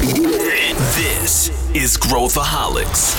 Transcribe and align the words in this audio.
This 0.00 1.50
is 1.74 1.98
Growthaholics. 1.98 3.14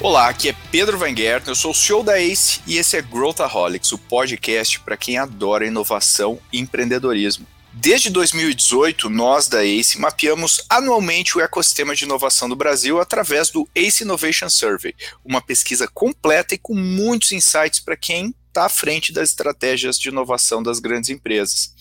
Olá, 0.00 0.28
aqui 0.28 0.48
é 0.48 0.56
Pedro 0.72 0.98
Van 0.98 1.14
Gerten, 1.14 1.50
eu 1.50 1.54
sou 1.54 1.70
o 1.70 1.74
CEO 1.74 2.02
da 2.02 2.20
ACE 2.20 2.60
e 2.66 2.76
esse 2.76 2.96
é 2.96 3.02
Growthaholics, 3.02 3.92
o 3.92 3.98
podcast 3.98 4.80
para 4.80 4.96
quem 4.96 5.16
adora 5.16 5.64
inovação 5.64 6.40
e 6.52 6.58
empreendedorismo. 6.58 7.46
Desde 7.72 8.10
2018, 8.10 9.08
nós 9.08 9.46
da 9.46 9.64
ACE 9.64 10.00
mapeamos 10.00 10.64
anualmente 10.68 11.38
o 11.38 11.40
ecossistema 11.40 11.94
de 11.94 12.04
inovação 12.04 12.48
do 12.48 12.56
Brasil 12.56 13.00
através 13.00 13.48
do 13.48 13.68
ACE 13.76 14.02
Innovation 14.02 14.48
Survey, 14.48 14.92
uma 15.24 15.40
pesquisa 15.40 15.86
completa 15.86 16.56
e 16.56 16.58
com 16.58 16.74
muitos 16.74 17.30
insights 17.30 17.78
para 17.78 17.96
quem 17.96 18.34
está 18.48 18.66
à 18.66 18.68
frente 18.68 19.12
das 19.12 19.30
estratégias 19.30 19.98
de 19.98 20.08
inovação 20.08 20.62
das 20.62 20.80
grandes 20.80 21.10
empresas. 21.10 21.72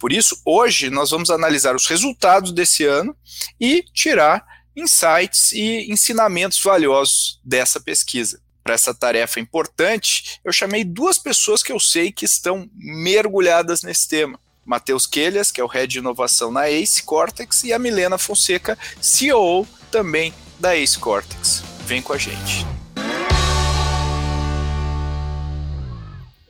Por 0.00 0.12
isso, 0.12 0.40
hoje 0.44 0.90
nós 0.90 1.10
vamos 1.10 1.30
analisar 1.30 1.76
os 1.76 1.86
resultados 1.86 2.52
desse 2.52 2.84
ano 2.84 3.16
e 3.60 3.84
tirar 3.92 4.44
insights 4.76 5.52
e 5.52 5.90
ensinamentos 5.90 6.60
valiosos 6.62 7.40
dessa 7.44 7.80
pesquisa. 7.80 8.40
Para 8.62 8.74
essa 8.74 8.94
tarefa 8.94 9.38
importante, 9.38 10.40
eu 10.44 10.52
chamei 10.52 10.84
duas 10.84 11.18
pessoas 11.18 11.62
que 11.62 11.70
eu 11.70 11.78
sei 11.78 12.10
que 12.10 12.24
estão 12.24 12.68
mergulhadas 12.74 13.82
nesse 13.82 14.08
tema. 14.08 14.40
Matheus 14.64 15.06
Quelhas, 15.06 15.50
que 15.50 15.60
é 15.60 15.64
o 15.64 15.68
Head 15.68 15.92
de 15.92 15.98
Inovação 15.98 16.50
na 16.50 16.70
Ace 16.70 17.02
Cortex, 17.02 17.64
e 17.64 17.72
a 17.72 17.78
Milena 17.78 18.16
Fonseca, 18.16 18.78
CEO 19.00 19.68
também 19.90 20.32
da 20.58 20.74
Ace 20.74 20.98
Cortex. 20.98 21.62
Vem 21.86 22.00
com 22.00 22.14
a 22.14 22.18
gente. 22.18 22.83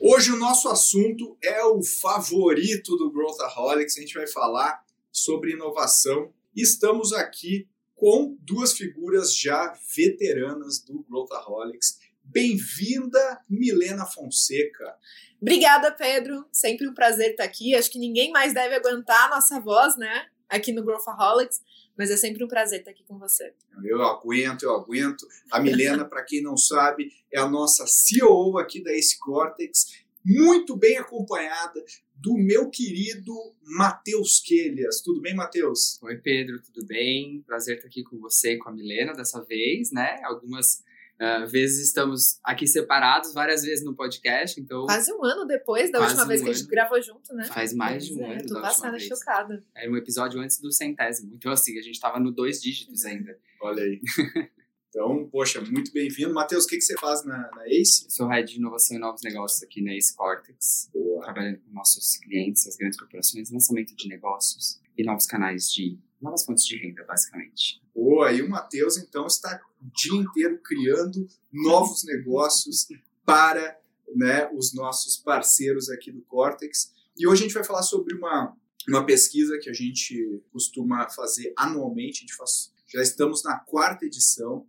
Hoje 0.07 0.31
o 0.31 0.37
nosso 0.37 0.69
assunto 0.69 1.35
é 1.43 1.65
o 1.65 1.81
favorito 1.81 2.95
do 2.95 3.11
Growthaholics. 3.11 3.97
A 3.97 4.01
gente 4.01 4.13
vai 4.13 4.27
falar 4.27 4.85
sobre 5.11 5.53
inovação. 5.53 6.31
Estamos 6.55 7.11
aqui 7.11 7.67
com 7.95 8.37
duas 8.41 8.73
figuras 8.73 9.35
já 9.35 9.75
veteranas 9.95 10.77
do 10.77 11.03
Growthaholics. 11.09 11.97
Bem-vinda, 12.23 13.41
Milena 13.49 14.05
Fonseca. 14.05 14.95
Obrigada, 15.41 15.91
Pedro. 15.91 16.45
Sempre 16.51 16.87
um 16.87 16.93
prazer 16.93 17.31
estar 17.31 17.43
aqui. 17.43 17.73
Acho 17.73 17.89
que 17.89 17.97
ninguém 17.97 18.31
mais 18.31 18.53
deve 18.53 18.75
aguentar 18.75 19.25
a 19.25 19.29
nossa 19.29 19.59
voz, 19.59 19.97
né? 19.97 20.27
Aqui 20.47 20.71
no 20.71 20.85
Growthaholics. 20.85 21.61
Mas 21.97 22.11
é 22.11 22.17
sempre 22.17 22.43
um 22.43 22.47
prazer 22.47 22.79
estar 22.79 22.91
aqui 22.91 23.03
com 23.03 23.17
você. 23.17 23.53
Eu 23.83 24.01
aguento, 24.01 24.63
eu 24.63 24.73
aguento. 24.73 25.25
A 25.49 25.59
Milena, 25.59 26.05
para 26.05 26.23
quem 26.23 26.41
não 26.41 26.57
sabe, 26.57 27.11
é 27.31 27.39
a 27.39 27.47
nossa 27.47 27.87
CEO 27.87 28.57
aqui 28.57 28.83
da 28.83 28.91
Ace 28.91 29.17
Cortex, 29.17 30.03
muito 30.25 30.75
bem 30.75 30.97
acompanhada 30.97 31.83
do 32.15 32.33
meu 32.35 32.69
querido 32.69 33.33
Matheus 33.61 34.39
Quelhas. 34.39 35.01
Tudo 35.01 35.21
bem, 35.21 35.35
Matheus? 35.35 36.01
Oi, 36.01 36.17
Pedro, 36.17 36.61
tudo 36.61 36.85
bem? 36.87 37.43
Prazer 37.45 37.75
estar 37.75 37.87
aqui 37.87 38.03
com 38.03 38.17
você 38.17 38.53
e 38.53 38.57
com 38.57 38.69
a 38.69 38.73
Milena 38.73 39.13
dessa 39.13 39.43
vez, 39.43 39.91
né? 39.91 40.19
Algumas 40.23 40.83
Uh, 41.15 41.47
vezes 41.47 41.87
estamos 41.87 42.39
aqui 42.43 42.67
separados, 42.67 43.33
várias 43.33 43.63
vezes 43.63 43.85
no 43.85 43.95
podcast, 43.95 44.59
então... 44.59 44.85
Quase 44.85 45.13
um 45.13 45.23
ano 45.23 45.45
depois 45.45 45.89
da 45.89 46.01
última 46.01 46.23
um 46.23 46.27
vez 46.27 46.41
que 46.41 46.49
a 46.49 46.53
gente 46.53 46.67
gravou 46.67 47.01
junto, 47.01 47.33
né? 47.33 47.45
Faz 47.45 47.73
mais 47.73 48.05
de 48.05 48.15
um 48.15 48.25
é, 48.25 48.33
ano 48.33 48.45
Tô 48.45 48.61
passada 48.61 48.99
chocada. 48.99 49.63
Era 49.73 49.89
um 49.89 49.95
episódio 49.95 50.41
antes 50.41 50.59
do 50.59 50.71
centésimo, 50.71 51.33
então 51.33 51.51
assim, 51.51 51.79
a 51.79 51.81
gente 51.81 51.99
tava 51.99 52.19
no 52.19 52.31
dois 52.31 52.61
dígitos 52.61 53.05
ainda. 53.05 53.37
Olha 53.61 53.83
aí. 53.83 54.01
Então, 54.95 55.27
poxa, 55.29 55.59
muito 55.59 55.91
bem-vindo. 55.91 56.33
Matheus, 56.33 56.63
o 56.63 56.67
que, 56.69 56.77
que 56.77 56.81
você 56.81 56.95
faz 56.97 57.25
na, 57.25 57.51
na 57.53 57.65
ACE? 57.67 58.05
Eu 58.05 58.09
sou 58.09 58.29
Head 58.29 58.49
de 58.49 58.59
Inovação 58.59 58.95
e 58.95 58.99
Novos 59.01 59.21
Negócios 59.23 59.61
aqui 59.61 59.81
na 59.81 59.93
ACE 59.93 60.15
Cortex, 60.15 60.89
Boa. 60.93 61.21
trabalhando 61.21 61.59
com 61.59 61.73
nossos 61.73 62.15
clientes, 62.15 62.65
as 62.65 62.77
grandes 62.77 62.97
corporações, 62.97 63.51
lançamento 63.51 63.93
de 63.93 64.07
negócios 64.07 64.79
e 64.97 65.03
novos 65.03 65.25
canais 65.25 65.69
de 65.69 65.99
novas 66.21 66.45
fontes 66.45 66.65
de 66.65 66.77
renda, 66.77 67.03
basicamente. 67.03 67.81
Boa, 67.93 68.31
e 68.31 68.41
o 68.41 68.49
Matheus, 68.49 68.95
então, 68.95 69.27
está 69.27 69.61
o 69.81 69.85
dia 69.93 70.17
inteiro 70.17 70.59
criando 70.59 71.27
novos 71.51 72.05
negócios 72.05 72.87
para 73.25 73.77
né, 74.15 74.49
os 74.53 74.73
nossos 74.73 75.17
parceiros 75.17 75.89
aqui 75.89 76.09
do 76.09 76.21
Cortex. 76.21 76.93
E 77.17 77.27
hoje 77.27 77.41
a 77.41 77.47
gente 77.47 77.53
vai 77.53 77.65
falar 77.65 77.83
sobre 77.83 78.15
uma, 78.15 78.55
uma 78.87 79.05
pesquisa 79.05 79.59
que 79.59 79.69
a 79.69 79.73
gente 79.73 80.41
costuma 80.53 81.09
fazer 81.09 81.53
anualmente, 81.57 82.19
a 82.19 82.21
gente 82.21 82.35
faz, 82.35 82.71
já 82.87 83.01
estamos 83.01 83.43
na 83.43 83.59
quarta 83.59 84.05
edição, 84.05 84.65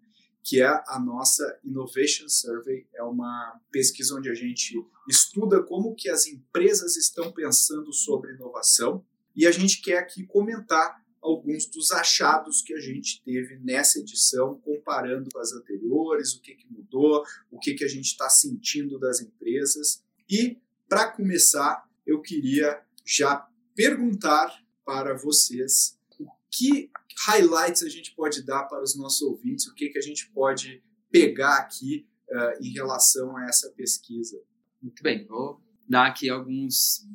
que 0.47 0.62
é 0.62 0.67
a 0.87 1.01
nossa 1.05 1.59
Innovation 1.65 2.29
Survey. 2.29 2.87
É 2.95 3.03
uma 3.03 3.61
pesquisa 3.73 4.15
onde 4.15 4.31
a 4.31 4.34
gente 4.34 4.81
estuda 5.09 5.61
como 5.61 5.97
que 5.97 6.09
as 6.09 6.29
empresas 6.29 6.97
estão 6.97 7.33
pensando 7.33 7.93
sobre 7.93 8.34
inovação 8.34 9.05
e 9.34 9.45
a 9.45 9.51
gente 9.51 9.83
quer 9.83 9.99
aqui 9.99 10.25
comentar 10.25 11.05
alguns 11.21 11.67
dos 11.67 11.91
achados 11.91 12.62
que 12.62 12.73
a 12.73 12.79
gente 12.79 13.21
teve 13.25 13.59
nessa 13.59 13.99
edição, 13.99 14.61
comparando 14.61 15.29
com 15.33 15.41
as 15.41 15.53
anteriores, 15.53 16.34
o 16.34 16.41
que, 16.41 16.55
que 16.55 16.73
mudou, 16.73 17.25
o 17.51 17.59
que, 17.59 17.75
que 17.75 17.84
a 17.84 17.89
gente 17.89 18.07
está 18.07 18.31
sentindo 18.31 19.01
das 19.01 19.21
empresas. 19.21 20.05
E, 20.31 20.61
para 20.89 21.11
começar, 21.11 21.84
eu 22.07 22.23
queria 22.23 22.81
já 23.05 23.49
perguntar 23.75 24.63
para 24.84 25.15
vocês 25.17 25.99
o 26.21 26.28
que 26.49 26.89
highlights 27.25 27.82
a 27.82 27.88
gente 27.88 28.15
pode 28.15 28.44
dar 28.44 28.65
para 28.65 28.82
os 28.82 28.97
nossos 28.97 29.22
ouvintes, 29.22 29.66
o 29.66 29.75
que, 29.75 29.88
que 29.88 29.99
a 29.99 30.03
gente 30.03 30.28
pode 30.31 30.82
pegar 31.10 31.59
aqui 31.59 32.06
uh, 32.31 32.62
em 32.62 32.71
relação 32.72 33.37
a 33.37 33.47
essa 33.47 33.71
pesquisa. 33.71 34.41
Muito 34.82 35.03
bem, 35.03 35.25
vou 35.27 35.60
dar 35.88 36.06
aqui 36.06 36.28
alguns 36.28 37.06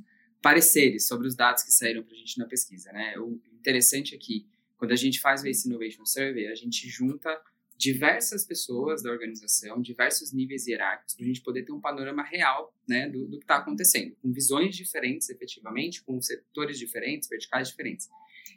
pareceres 0.42 1.08
sobre 1.08 1.28
os 1.28 1.36
dados 1.36 1.64
que 1.64 1.72
saíram 1.72 2.04
para 2.04 2.16
a 2.16 2.18
gente 2.18 2.38
na 2.40 2.48
pesquisa. 2.48 2.92
Né? 2.92 3.18
O 3.20 3.40
interessante 3.54 4.16
é 4.16 4.18
que, 4.18 4.48
quando 4.78 4.92
a 4.92 4.96
gente 4.96 5.20
faz 5.20 5.44
o 5.44 5.48
Ace 5.48 5.68
Innovation 5.68 6.06
Survey, 6.06 6.48
a 6.48 6.56
gente 6.56 6.90
junta 6.90 7.40
diversas 7.78 8.46
pessoas 8.46 9.02
da 9.02 9.12
organização, 9.12 9.82
diversos 9.82 10.32
níveis 10.32 10.68
hierárquicos, 10.68 11.16
para 11.16 11.24
a 11.24 11.28
gente 11.28 11.42
poder 11.42 11.64
ter 11.64 11.72
um 11.72 11.82
panorama 11.82 12.24
real 12.24 12.76
né, 12.88 13.10
do, 13.10 13.28
do 13.28 13.40
que 13.40 13.44
está 13.44 13.58
acontecendo, 13.58 14.16
com 14.22 14.32
visões 14.32 14.76
diferentes, 14.76 15.30
efetivamente, 15.30 16.04
com 16.04 16.22
setores 16.22 16.78
diferentes, 16.78 17.28
verticais 17.28 17.70
diferentes. 17.70 18.08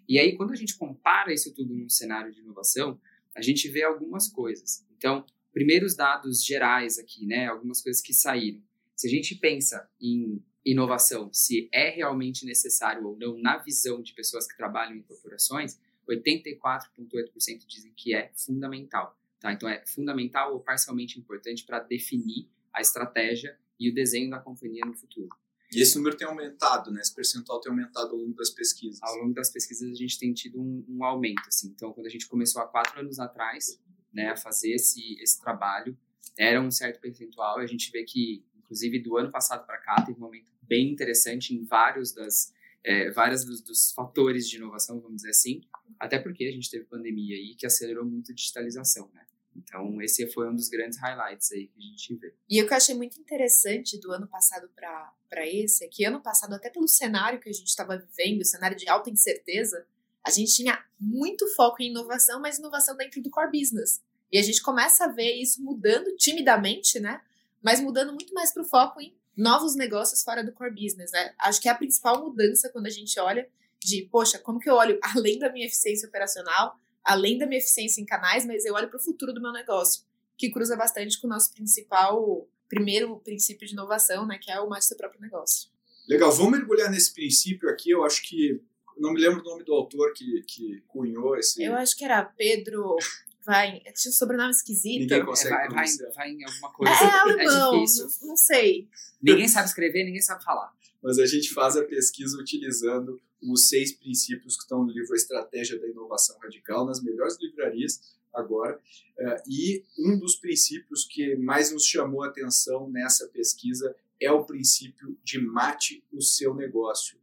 E 0.08 0.18
aí, 0.18 0.36
quando 0.36 0.52
a 0.52 0.56
gente 0.56 0.76
compara 0.76 1.32
isso 1.32 1.54
tudo 1.54 1.74
num 1.74 1.88
cenário 1.88 2.32
de 2.32 2.40
inovação, 2.40 3.00
a 3.34 3.42
gente 3.42 3.68
vê 3.68 3.82
algumas 3.82 4.28
coisas. 4.28 4.86
Então, 4.96 5.24
primeiros 5.52 5.94
dados 5.94 6.44
gerais 6.44 6.98
aqui, 6.98 7.26
né, 7.26 7.46
algumas 7.46 7.80
coisas 7.80 8.02
que 8.02 8.12
saíram. 8.12 8.62
Se 8.94 9.06
a 9.06 9.10
gente 9.10 9.34
pensa 9.36 9.88
em 10.00 10.42
inovação, 10.64 11.32
se 11.32 11.68
é 11.72 11.90
realmente 11.90 12.46
necessário 12.46 13.06
ou 13.06 13.16
não 13.16 13.36
na 13.38 13.58
visão 13.58 14.02
de 14.02 14.14
pessoas 14.14 14.46
que 14.46 14.56
trabalham 14.56 14.96
em 14.96 15.02
corporações, 15.02 15.78
84,8% 16.08 17.66
dizem 17.66 17.92
que 17.96 18.14
é 18.14 18.30
fundamental. 18.34 19.18
Tá? 19.40 19.52
Então, 19.52 19.68
é 19.68 19.84
fundamental 19.86 20.54
ou 20.54 20.60
parcialmente 20.60 21.18
importante 21.18 21.64
para 21.64 21.80
definir 21.80 22.48
a 22.72 22.80
estratégia 22.80 23.58
e 23.78 23.90
o 23.90 23.94
desenho 23.94 24.30
da 24.30 24.38
companhia 24.38 24.84
no 24.84 24.94
futuro. 24.94 25.28
E 25.74 25.82
esse 25.82 25.96
número 25.96 26.16
tem 26.16 26.26
aumentado, 26.26 26.90
né? 26.90 27.00
Esse 27.00 27.14
percentual 27.14 27.60
tem 27.60 27.70
aumentado 27.70 28.10
ao 28.10 28.16
longo 28.16 28.34
das 28.34 28.50
pesquisas. 28.50 29.02
Ao 29.02 29.16
longo 29.16 29.34
das 29.34 29.50
pesquisas 29.50 29.90
a 29.90 29.94
gente 29.94 30.18
tem 30.18 30.32
tido 30.32 30.60
um, 30.60 30.84
um 30.88 31.04
aumento, 31.04 31.42
assim. 31.48 31.68
Então, 31.68 31.92
quando 31.92 32.06
a 32.06 32.10
gente 32.10 32.28
começou 32.28 32.62
há 32.62 32.66
quatro 32.66 33.00
anos 33.00 33.18
atrás, 33.18 33.80
né, 34.12 34.30
a 34.30 34.36
fazer 34.36 34.72
esse, 34.72 35.20
esse 35.20 35.40
trabalho, 35.40 35.96
era 36.38 36.60
um 36.60 36.70
certo 36.70 37.00
percentual. 37.00 37.58
A 37.58 37.66
gente 37.66 37.90
vê 37.90 38.04
que, 38.04 38.44
inclusive, 38.56 39.00
do 39.00 39.16
ano 39.16 39.30
passado 39.30 39.66
para 39.66 39.78
cá, 39.78 40.00
teve 40.02 40.20
um 40.20 40.24
aumento 40.24 40.52
bem 40.62 40.90
interessante 40.90 41.54
em 41.54 41.64
vários 41.64 42.12
das 42.12 42.52
é, 42.84 43.10
vários 43.10 43.44
dos, 43.44 43.62
dos, 43.62 43.92
fatores 43.92 44.46
de 44.46 44.56
inovação, 44.56 45.00
vamos 45.00 45.16
dizer 45.16 45.30
assim. 45.30 45.62
Até 45.98 46.18
porque 46.18 46.44
a 46.44 46.52
gente 46.52 46.70
teve 46.70 46.84
pandemia 46.84 47.34
aí 47.34 47.54
que 47.54 47.64
acelerou 47.64 48.04
muito 48.04 48.30
a 48.30 48.34
digitalização, 48.34 49.10
né? 49.14 49.24
Então, 49.56 50.00
esse 50.02 50.26
foi 50.32 50.48
um 50.48 50.54
dos 50.54 50.68
grandes 50.68 50.98
highlights 50.98 51.52
aí 51.52 51.68
que 51.68 51.78
a 51.78 51.82
gente 51.82 52.14
vê. 52.16 52.34
E 52.48 52.62
o 52.62 52.66
que 52.66 52.72
eu 52.72 52.76
achei 52.76 52.94
muito 52.94 53.18
interessante 53.20 53.98
do 53.98 54.12
ano 54.12 54.26
passado 54.26 54.68
para 54.74 55.46
esse 55.46 55.84
é 55.84 55.88
que 55.88 56.04
ano 56.04 56.20
passado, 56.20 56.54
até 56.54 56.70
pelo 56.70 56.88
cenário 56.88 57.40
que 57.40 57.48
a 57.48 57.52
gente 57.52 57.68
estava 57.68 57.96
vivendo, 57.96 58.44
cenário 58.44 58.76
de 58.76 58.88
alta 58.88 59.10
incerteza, 59.10 59.86
a 60.24 60.30
gente 60.30 60.54
tinha 60.54 60.82
muito 60.98 61.46
foco 61.54 61.82
em 61.82 61.90
inovação, 61.90 62.40
mas 62.40 62.58
inovação 62.58 62.96
dentro 62.96 63.22
do 63.22 63.30
core 63.30 63.58
business. 63.58 64.02
E 64.32 64.38
a 64.38 64.42
gente 64.42 64.62
começa 64.62 65.04
a 65.04 65.08
ver 65.08 65.34
isso 65.34 65.62
mudando 65.62 66.16
timidamente, 66.16 66.98
né? 66.98 67.20
Mas 67.62 67.80
mudando 67.80 68.12
muito 68.12 68.32
mais 68.34 68.52
para 68.52 68.62
o 68.62 68.66
foco 68.66 69.00
em 69.00 69.14
novos 69.36 69.76
negócios 69.76 70.22
fora 70.22 70.42
do 70.42 70.52
core 70.52 70.70
business, 70.70 71.12
né? 71.12 71.34
Acho 71.38 71.60
que 71.60 71.68
é 71.68 71.72
a 71.72 71.76
principal 71.76 72.22
mudança 72.24 72.70
quando 72.70 72.86
a 72.86 72.90
gente 72.90 73.18
olha 73.20 73.48
de, 73.78 74.08
poxa, 74.10 74.38
como 74.38 74.58
que 74.58 74.68
eu 74.68 74.74
olho 74.74 74.98
além 75.14 75.38
da 75.38 75.52
minha 75.52 75.66
eficiência 75.66 76.08
operacional, 76.08 76.78
além 77.04 77.38
da 77.38 77.46
minha 77.46 77.58
eficiência 77.58 78.00
em 78.00 78.06
canais, 78.06 78.46
mas 78.46 78.64
eu 78.64 78.74
olho 78.74 78.88
para 78.88 78.98
o 78.98 79.02
futuro 79.02 79.32
do 79.32 79.40
meu 79.40 79.52
negócio, 79.52 80.04
que 80.36 80.50
cruza 80.50 80.76
bastante 80.76 81.20
com 81.20 81.26
o 81.26 81.30
nosso 81.30 81.52
principal, 81.52 82.48
primeiro 82.68 83.16
princípio 83.20 83.66
de 83.66 83.74
inovação, 83.74 84.26
né, 84.26 84.38
que 84.40 84.50
é 84.50 84.58
o 84.60 84.68
mais 84.68 84.86
seu 84.86 84.96
próprio 84.96 85.20
negócio. 85.20 85.68
Legal, 86.08 86.30
vamos 86.32 86.58
mergulhar 86.58 86.90
nesse 86.90 87.12
princípio 87.12 87.68
aqui. 87.68 87.90
Eu 87.90 88.04
acho 88.04 88.22
que 88.22 88.60
não 88.98 89.12
me 89.12 89.20
lembro 89.20 89.40
o 89.40 89.44
nome 89.44 89.64
do 89.64 89.72
autor 89.72 90.12
que, 90.14 90.42
que 90.46 90.82
cunhou 90.86 91.36
esse. 91.36 91.62
Eu 91.62 91.74
acho 91.74 91.96
que 91.96 92.04
era 92.04 92.22
Pedro. 92.24 92.96
Vai, 93.44 93.80
tinha 93.80 94.10
um 94.10 94.14
sobrenome 94.14 94.50
esquisito. 94.50 95.00
Ninguém 95.00 95.24
consegue 95.24 95.54
é, 95.54 95.68
vai, 95.68 95.86
vai, 95.86 96.12
vai, 96.14 96.30
em 96.30 96.44
alguma 96.44 96.72
coisa. 96.72 96.92
É, 96.92 97.20
alemão, 97.20 97.74
é 97.74 97.78
difícil. 97.78 98.08
Não, 98.22 98.28
não 98.28 98.36
sei. 98.36 98.88
Ninguém 99.22 99.48
sabe 99.48 99.68
escrever, 99.68 100.04
ninguém 100.04 100.22
sabe 100.22 100.42
falar. 100.42 100.72
mas 101.02 101.18
a 101.18 101.26
gente 101.26 101.52
faz 101.52 101.76
a 101.76 101.84
pesquisa 101.84 102.38
utilizando 102.38 103.20
os 103.52 103.68
seis 103.68 103.92
princípios 103.92 104.56
que 104.56 104.62
estão 104.62 104.84
no 104.84 104.92
livro 104.92 105.12
A 105.12 105.16
Estratégia 105.16 105.78
da 105.78 105.88
Inovação 105.88 106.38
Radical, 106.38 106.86
nas 106.86 107.02
melhores 107.02 107.38
livrarias 107.40 108.00
agora. 108.32 108.80
Uh, 109.18 109.42
e 109.48 109.84
um 109.98 110.18
dos 110.18 110.36
princípios 110.36 111.04
que 111.04 111.36
mais 111.36 111.72
nos 111.72 111.84
chamou 111.86 112.22
a 112.22 112.28
atenção 112.28 112.90
nessa 112.90 113.28
pesquisa 113.28 113.94
é 114.20 114.30
o 114.30 114.44
princípio 114.44 115.18
de 115.22 115.38
mate 115.40 116.04
o 116.12 116.20
seu 116.20 116.54
negócio. 116.54 117.18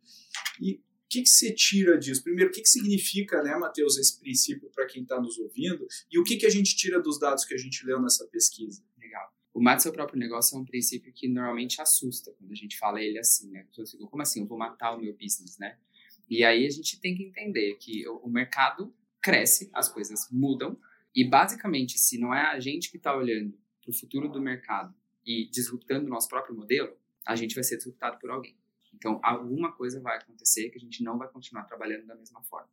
E 0.59 0.73
o 0.75 0.79
que, 1.09 1.23
que 1.23 1.29
você 1.29 1.53
tira 1.53 1.97
disso? 1.97 2.23
Primeiro, 2.23 2.49
o 2.49 2.53
que, 2.53 2.61
que 2.61 2.69
significa, 2.69 3.43
né, 3.43 3.55
Matheus, 3.57 3.97
esse 3.97 4.17
princípio 4.19 4.69
para 4.73 4.85
quem 4.85 5.03
está 5.03 5.19
nos 5.19 5.37
ouvindo? 5.37 5.85
E 6.09 6.17
o 6.17 6.23
que, 6.23 6.37
que 6.37 6.45
a 6.45 6.49
gente 6.49 6.75
tira 6.75 7.01
dos 7.01 7.19
dados 7.19 7.43
que 7.43 7.53
a 7.53 7.57
gente 7.57 7.85
leu 7.85 8.01
nessa 8.01 8.25
pesquisa? 8.27 8.81
Legal. 8.97 9.29
O 9.53 9.61
mate 9.61 9.83
seu 9.83 9.91
próprio 9.91 10.17
negócio 10.17 10.55
é 10.55 10.59
um 10.59 10.63
princípio 10.63 11.11
que 11.11 11.27
normalmente 11.27 11.81
assusta 11.81 12.31
quando 12.37 12.51
a 12.51 12.55
gente 12.55 12.77
fala 12.77 13.01
ele 13.01 13.19
assim, 13.19 13.49
né? 13.49 13.67
Como 14.09 14.21
assim? 14.21 14.41
Eu 14.41 14.47
vou 14.47 14.57
matar 14.57 14.95
o 14.95 15.01
meu 15.01 15.13
business, 15.13 15.57
né? 15.57 15.77
E 16.31 16.45
aí 16.45 16.65
a 16.65 16.69
gente 16.69 16.97
tem 16.97 17.13
que 17.13 17.23
entender 17.23 17.75
que 17.75 18.07
o 18.07 18.29
mercado 18.29 18.95
cresce, 19.21 19.69
as 19.73 19.89
coisas 19.89 20.29
mudam, 20.31 20.79
e 21.13 21.27
basicamente, 21.27 21.99
se 21.99 22.17
não 22.17 22.33
é 22.33 22.43
a 22.43 22.57
gente 22.57 22.89
que 22.89 22.95
está 22.95 23.13
olhando 23.13 23.53
para 23.81 23.91
o 23.91 23.93
futuro 23.93 24.29
do 24.29 24.41
mercado 24.41 24.95
e 25.25 25.49
disruptando 25.51 26.05
o 26.05 26.09
nosso 26.09 26.29
próprio 26.29 26.55
modelo, 26.55 26.95
a 27.25 27.35
gente 27.35 27.53
vai 27.53 27.65
ser 27.65 27.75
disruptado 27.75 28.17
por 28.17 28.31
alguém. 28.31 28.55
Então, 28.93 29.19
alguma 29.21 29.73
coisa 29.73 29.99
vai 29.99 30.19
acontecer 30.19 30.69
que 30.69 30.77
a 30.77 30.79
gente 30.79 31.03
não 31.03 31.17
vai 31.17 31.27
continuar 31.27 31.65
trabalhando 31.65 32.05
da 32.05 32.15
mesma 32.15 32.41
forma. 32.43 32.69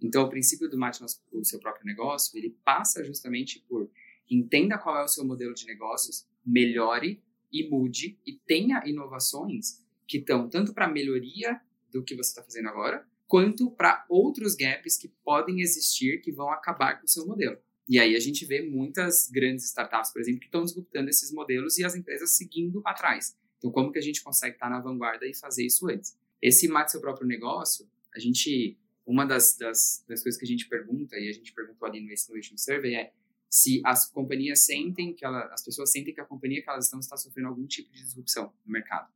Então, 0.00 0.22
o 0.22 0.30
princípio 0.30 0.70
do 0.70 0.78
mate 0.78 1.02
o 1.32 1.44
seu 1.44 1.58
próprio 1.58 1.84
negócio, 1.84 2.38
ele 2.38 2.56
passa 2.64 3.02
justamente 3.02 3.58
por 3.68 3.90
entenda 4.30 4.78
qual 4.78 4.96
é 4.96 5.02
o 5.04 5.08
seu 5.08 5.24
modelo 5.24 5.52
de 5.52 5.66
negócios, 5.66 6.28
melhore 6.46 7.20
e 7.52 7.68
mude 7.68 8.20
e 8.24 8.34
tenha 8.34 8.86
inovações 8.86 9.84
que 10.06 10.18
estão 10.18 10.48
tanto 10.48 10.72
para 10.72 10.86
melhoria 10.86 11.60
do 11.92 12.02
que 12.02 12.14
você 12.14 12.30
está 12.30 12.42
fazendo 12.42 12.68
agora, 12.68 13.06
quanto 13.26 13.70
para 13.70 14.04
outros 14.08 14.54
gaps 14.54 14.96
que 14.96 15.08
podem 15.24 15.60
existir 15.60 16.20
que 16.20 16.32
vão 16.32 16.50
acabar 16.50 16.98
com 16.98 17.06
o 17.06 17.08
seu 17.08 17.26
modelo. 17.26 17.58
E 17.88 17.98
aí 17.98 18.14
a 18.14 18.20
gente 18.20 18.44
vê 18.44 18.62
muitas 18.62 19.28
grandes 19.28 19.64
startups, 19.66 20.12
por 20.12 20.20
exemplo, 20.20 20.40
que 20.40 20.46
estão 20.46 20.64
disruptando 20.64 21.10
esses 21.10 21.32
modelos 21.32 21.78
e 21.78 21.84
as 21.84 21.94
empresas 21.94 22.36
seguindo 22.36 22.82
atrás. 22.84 23.36
Então, 23.58 23.70
como 23.70 23.92
que 23.92 23.98
a 23.98 24.02
gente 24.02 24.22
consegue 24.22 24.54
estar 24.54 24.70
na 24.70 24.80
vanguarda 24.80 25.26
e 25.26 25.34
fazer 25.34 25.64
isso 25.64 25.88
antes? 25.88 26.16
Esse 26.40 26.66
mate 26.68 26.92
seu 26.92 27.00
próprio 27.00 27.26
negócio, 27.26 27.88
a 28.14 28.18
gente, 28.18 28.78
uma 29.04 29.24
das, 29.24 29.56
das, 29.56 30.04
das 30.08 30.22
coisas 30.22 30.38
que 30.38 30.44
a 30.44 30.48
gente 30.48 30.68
pergunta, 30.68 31.16
e 31.18 31.28
a 31.28 31.32
gente 31.32 31.52
perguntou 31.52 31.86
ali 31.86 32.00
no 32.00 32.06
Innovation 32.06 32.56
Survey, 32.56 32.94
é 32.94 33.12
se 33.50 33.82
as 33.84 34.08
companhias 34.08 34.60
sentem 34.60 35.12
que 35.12 35.24
ela, 35.24 35.52
as 35.52 35.64
pessoas 35.64 35.90
sentem 35.90 36.14
que 36.14 36.20
a 36.20 36.24
companhia 36.24 36.62
que 36.62 36.70
elas 36.70 36.84
estão 36.84 37.00
está 37.00 37.16
sofrendo 37.16 37.48
algum 37.48 37.66
tipo 37.66 37.92
de 37.92 38.02
disrupção 38.02 38.52
no 38.64 38.72
mercado. 38.72 39.12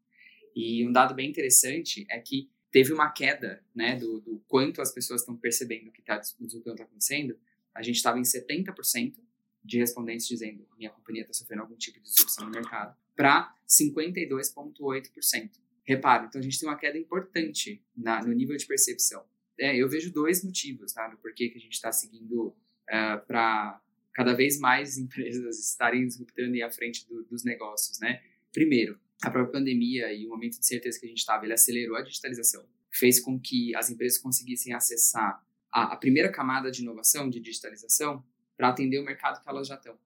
E 0.55 0.87
um 0.87 0.93
dado 0.93 1.15
bem 1.15 1.31
interessante 1.31 2.05
é 2.11 2.19
que 2.19 2.51
teve 2.75 2.93
uma 2.93 3.09
queda, 3.09 3.63
né, 3.73 3.95
do, 3.95 4.21
do 4.21 4.43
quanto 4.49 4.83
as 4.83 4.93
pessoas 4.93 5.21
estão 5.21 5.37
percebendo 5.37 5.93
que 5.93 6.03
tá, 6.03 6.21
o 6.41 6.45
disrupção 6.45 6.73
está 6.73 6.83
acontecendo, 6.83 7.39
a 7.73 7.81
gente 7.85 7.95
estava 7.95 8.19
em 8.19 8.23
70% 8.23 9.15
de 9.63 9.79
respondentes 9.79 10.27
dizendo 10.27 10.67
minha 10.77 10.91
companhia 10.91 11.23
está 11.23 11.33
sofrendo 11.33 11.63
algum 11.63 11.77
tipo 11.77 12.01
de 12.01 12.05
disrupção 12.05 12.47
no 12.47 12.51
mercado, 12.51 12.97
para 13.15 13.55
52,8%. 13.69 15.51
Repare, 15.85 16.27
então 16.27 16.41
a 16.41 16.43
gente 16.43 16.59
tem 16.59 16.69
uma 16.69 16.77
queda 16.77 16.99
importante 16.99 17.81
na, 17.97 18.21
no 18.25 18.33
nível 18.33 18.57
de 18.57 18.67
percepção. 18.67 19.25
É, 19.57 19.77
eu 19.77 19.89
vejo 19.89 20.13
dois 20.13 20.43
motivos 20.43 20.93
tá, 20.93 21.09
porquê 21.23 21.51
que 21.51 21.59
a 21.59 21.61
gente 21.61 21.75
está 21.75 21.93
seguindo 21.93 22.49
uh, 22.49 22.55
é, 22.89 23.17
para 23.19 23.81
cada 24.13 24.35
vez 24.35 24.59
mais 24.59 24.99
empresas 24.99 25.61
estarem 25.61 26.05
disruptando 26.05 26.57
e 26.57 26.63
à 26.63 26.73
frente 26.73 27.07
do, 27.07 27.23
dos 27.23 27.45
negócios. 27.45 28.01
Né? 28.01 28.21
Primeiro, 28.53 28.99
a 29.25 29.31
própria 29.31 29.53
pandemia 29.53 30.13
e 30.13 30.27
o 30.27 30.29
momento 30.29 30.59
de 30.59 30.67
certeza 30.67 30.99
que 30.99 31.07
a 31.07 31.09
gente 31.09 31.19
estava, 31.19 31.45
ele 31.45 31.55
acelerou 31.55 31.97
a 31.97 32.03
digitalização, 32.03 32.65
fez 32.91 33.19
com 33.19 33.39
que 33.39 33.75
as 33.75 33.91
empresas 33.91 34.19
conseguissem 34.19 34.73
acessar 34.73 35.43
a, 35.73 35.95
a 35.95 35.97
primeira 35.97 36.31
camada 36.31 36.71
de 36.71 36.83
inovação, 36.83 37.29
de 37.29 37.41
digitalização, 37.41 38.25
para 38.57 38.69
atender 38.69 39.01
o 39.01 39.05
mercado 39.05 39.43
que 39.43 39.49
elas 39.49 39.67
já 39.67 39.75
estão. 39.75 39.99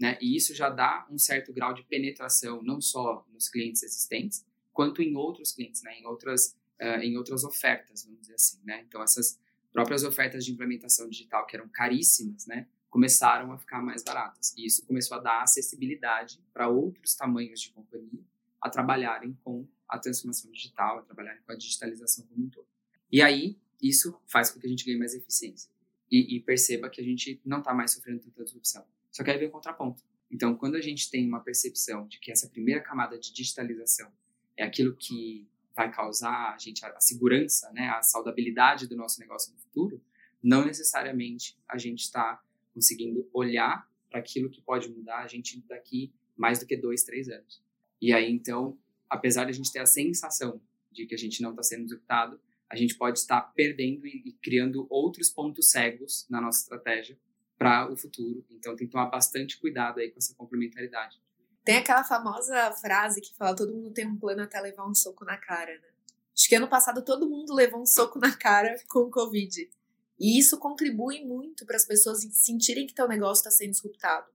Né? 0.00 0.18
E 0.20 0.36
isso 0.36 0.54
já 0.54 0.68
dá 0.68 1.06
um 1.10 1.18
certo 1.18 1.52
grau 1.52 1.72
de 1.72 1.84
penetração, 1.84 2.62
não 2.62 2.80
só 2.80 3.24
nos 3.32 3.48
clientes 3.48 3.82
existentes, 3.82 4.44
quanto 4.72 5.02
em 5.02 5.14
outros 5.14 5.52
clientes, 5.52 5.82
né? 5.82 5.98
em, 6.00 6.06
outras, 6.06 6.56
uh, 6.80 7.00
em 7.02 7.16
outras 7.16 7.44
ofertas, 7.44 8.04
vamos 8.04 8.22
dizer 8.22 8.34
assim. 8.34 8.58
Né? 8.64 8.84
Então, 8.88 9.02
essas 9.02 9.38
próprias 9.72 10.02
ofertas 10.02 10.44
de 10.44 10.52
implementação 10.52 11.08
digital, 11.08 11.46
que 11.46 11.54
eram 11.54 11.68
caríssimas, 11.68 12.46
né? 12.46 12.66
começaram 12.90 13.52
a 13.52 13.58
ficar 13.58 13.80
mais 13.80 14.02
baratas. 14.02 14.52
E 14.56 14.66
isso 14.66 14.84
começou 14.86 15.16
a 15.18 15.20
dar 15.20 15.42
acessibilidade 15.42 16.40
para 16.52 16.68
outros 16.68 17.14
tamanhos 17.14 17.60
de 17.60 17.70
companhia 17.70 18.31
a 18.62 18.70
trabalharem 18.70 19.36
com 19.42 19.66
a 19.88 19.98
transformação 19.98 20.50
digital, 20.52 21.00
a 21.00 21.02
trabalharem 21.02 21.42
com 21.42 21.52
a 21.52 21.56
digitalização 21.56 22.24
como 22.26 22.46
um 22.46 22.48
todo. 22.48 22.66
E 23.10 23.20
aí, 23.20 23.58
isso 23.82 24.16
faz 24.26 24.50
com 24.50 24.60
que 24.60 24.66
a 24.66 24.70
gente 24.70 24.86
ganhe 24.86 24.96
mais 24.96 25.14
eficiência 25.14 25.70
e, 26.10 26.36
e 26.36 26.40
perceba 26.40 26.88
que 26.88 27.00
a 27.00 27.04
gente 27.04 27.40
não 27.44 27.58
está 27.58 27.74
mais 27.74 27.92
sofrendo 27.92 28.20
tanta 28.20 28.44
disrupção. 28.44 28.86
Só 29.10 29.24
que 29.24 29.30
aí 29.30 29.38
vem 29.38 29.48
o 29.48 29.50
contraponto. 29.50 30.02
Então, 30.30 30.56
quando 30.56 30.76
a 30.76 30.80
gente 30.80 31.10
tem 31.10 31.26
uma 31.26 31.40
percepção 31.40 32.06
de 32.06 32.18
que 32.18 32.30
essa 32.30 32.48
primeira 32.48 32.80
camada 32.80 33.18
de 33.18 33.32
digitalização 33.32 34.10
é 34.56 34.62
aquilo 34.62 34.96
que 34.96 35.46
vai 35.74 35.90
causar 35.90 36.54
a 36.54 36.58
gente 36.58 36.84
a, 36.84 37.00
segurança, 37.00 37.70
né, 37.72 37.88
a 37.88 38.02
saudabilidade 38.02 38.86
do 38.86 38.96
nosso 38.96 39.20
negócio 39.20 39.52
no 39.52 39.58
futuro, 39.58 40.02
não 40.42 40.64
necessariamente 40.64 41.58
a 41.68 41.76
gente 41.76 42.00
está 42.00 42.42
conseguindo 42.72 43.28
olhar 43.32 43.88
para 44.10 44.20
aquilo 44.20 44.50
que 44.50 44.60
pode 44.60 44.88
mudar 44.88 45.18
a 45.18 45.26
gente 45.26 45.60
daqui 45.68 46.12
mais 46.36 46.58
do 46.58 46.66
que 46.66 46.76
dois, 46.76 47.02
três 47.04 47.28
anos. 47.28 47.62
E 48.02 48.12
aí, 48.12 48.28
então, 48.32 48.76
apesar 49.08 49.44
de 49.44 49.50
a 49.50 49.54
gente 49.54 49.70
ter 49.70 49.78
a 49.78 49.86
sensação 49.86 50.60
de 50.90 51.06
que 51.06 51.14
a 51.14 51.18
gente 51.18 51.40
não 51.40 51.50
está 51.50 51.62
sendo 51.62 51.84
executado, 51.84 52.40
a 52.68 52.74
gente 52.74 52.96
pode 52.96 53.20
estar 53.20 53.40
perdendo 53.54 54.04
e, 54.08 54.36
criando 54.42 54.88
outros 54.90 55.30
pontos 55.30 55.70
cegos 55.70 56.26
na 56.28 56.40
nossa 56.40 56.62
estratégia 56.62 57.16
para 57.56 57.88
o 57.88 57.96
futuro. 57.96 58.44
Então, 58.50 58.74
tem 58.74 58.88
que 58.88 58.92
tomar 58.92 59.06
bastante 59.06 59.56
cuidado 59.60 60.00
aí 60.00 60.10
com 60.10 60.18
essa 60.18 60.34
complementaridade. 60.34 61.22
Tem 61.64 61.76
aquela 61.76 62.02
famosa 62.02 62.72
frase 62.72 63.20
que 63.20 63.36
fala: 63.36 63.54
todo 63.54 63.72
mundo 63.72 63.92
tem 63.92 64.04
um 64.04 64.18
plano 64.18 64.42
até 64.42 64.60
levar 64.60 64.88
um 64.88 64.94
soco 64.94 65.24
na 65.24 65.38
cara, 65.38 65.72
né? 65.72 65.88
Acho 66.36 66.48
que 66.48 66.56
ano 66.56 66.66
passado 66.66 67.04
todo 67.04 67.30
mundo 67.30 67.54
levou 67.54 67.80
um 67.80 67.86
soco 67.86 68.18
na 68.18 68.36
cara 68.36 68.74
com 68.88 69.00
o 69.00 69.10
Covid. 69.10 69.70
E 70.18 70.38
isso 70.40 70.58
contribui 70.58 71.24
muito 71.24 71.64
para 71.64 71.76
as 71.76 71.86
pessoas 71.86 72.22
sentirem 72.32 72.84
que 72.84 72.94
teu 72.94 73.06
negócio 73.06 73.42
está 73.42 73.50
sendo 73.50 73.70
disruptado. 73.70 74.26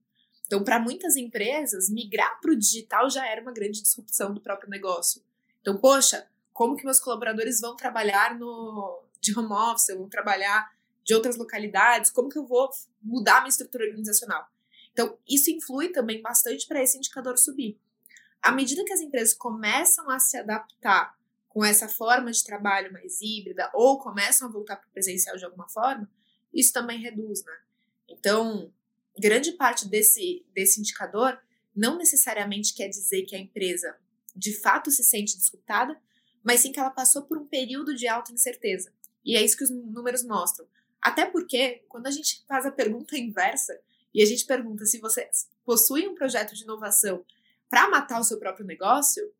Então, 0.47 0.63
para 0.63 0.79
muitas 0.79 1.17
empresas, 1.17 1.89
migrar 1.89 2.39
para 2.39 2.51
o 2.51 2.55
digital 2.55 3.09
já 3.09 3.27
era 3.27 3.41
uma 3.41 3.51
grande 3.51 3.81
disrupção 3.81 4.33
do 4.33 4.41
próprio 4.41 4.69
negócio. 4.69 5.21
Então, 5.61 5.77
poxa, 5.77 6.27
como 6.53 6.75
que 6.75 6.85
meus 6.85 6.99
colaboradores 6.99 7.59
vão 7.59 7.75
trabalhar 7.75 8.39
no 8.39 9.03
de 9.19 9.37
home 9.37 9.51
office, 9.51 9.95
vão 9.95 10.07
trabalhar 10.07 10.71
de 11.03 11.13
outras 11.13 11.35
localidades, 11.35 12.09
como 12.09 12.29
que 12.29 12.37
eu 12.37 12.45
vou 12.45 12.69
mudar 13.01 13.41
minha 13.41 13.49
estrutura 13.49 13.85
organizacional. 13.85 14.47
Então, 14.93 15.17
isso 15.27 15.51
influi 15.51 15.89
também 15.89 16.21
bastante 16.21 16.65
para 16.65 16.81
esse 16.81 16.97
indicador 16.97 17.37
subir. 17.37 17.79
À 18.41 18.51
medida 18.51 18.85
que 18.85 18.93
as 18.93 19.01
empresas 19.01 19.33
começam 19.33 20.09
a 20.09 20.19
se 20.19 20.37
adaptar 20.37 21.17
com 21.49 21.65
essa 21.65 21.89
forma 21.89 22.31
de 22.31 22.43
trabalho 22.43 22.93
mais 22.93 23.19
híbrida 23.21 23.69
ou 23.73 23.99
começam 23.99 24.47
a 24.47 24.51
voltar 24.51 24.77
para 24.77 24.87
o 24.87 24.91
presencial 24.91 25.35
de 25.35 25.45
alguma 25.45 25.67
forma, 25.67 26.09
isso 26.53 26.71
também 26.71 26.99
reduz, 26.99 27.43
né? 27.43 27.57
Então, 28.07 28.71
grande 29.19 29.53
parte 29.53 29.87
desse, 29.87 30.45
desse 30.53 30.79
indicador 30.79 31.39
não 31.75 31.97
necessariamente 31.97 32.73
quer 32.73 32.87
dizer 32.87 33.23
que 33.23 33.35
a 33.35 33.39
empresa 33.39 33.95
de 34.35 34.53
fato 34.59 34.89
se 34.91 35.03
sente 35.03 35.37
disputada, 35.37 35.99
mas 36.43 36.61
sim 36.61 36.71
que 36.71 36.79
ela 36.79 36.89
passou 36.89 37.23
por 37.23 37.37
um 37.37 37.45
período 37.45 37.95
de 37.95 38.07
alta 38.07 38.31
incerteza. 38.31 38.93
E 39.23 39.35
é 39.35 39.43
isso 39.43 39.57
que 39.57 39.63
os 39.63 39.69
números 39.69 40.23
mostram. 40.23 40.67
Até 41.01 41.25
porque, 41.25 41.83
quando 41.87 42.07
a 42.07 42.11
gente 42.11 42.43
faz 42.47 42.65
a 42.65 42.71
pergunta 42.71 43.17
inversa 43.17 43.79
e 44.13 44.21
a 44.21 44.25
gente 44.25 44.45
pergunta 44.45 44.85
se 44.85 44.99
você 44.99 45.29
possui 45.65 46.07
um 46.07 46.15
projeto 46.15 46.55
de 46.55 46.63
inovação 46.63 47.25
para 47.69 47.89
matar 47.89 48.19
o 48.19 48.23
seu 48.23 48.39
próprio 48.39 48.65
negócio, 48.65 49.31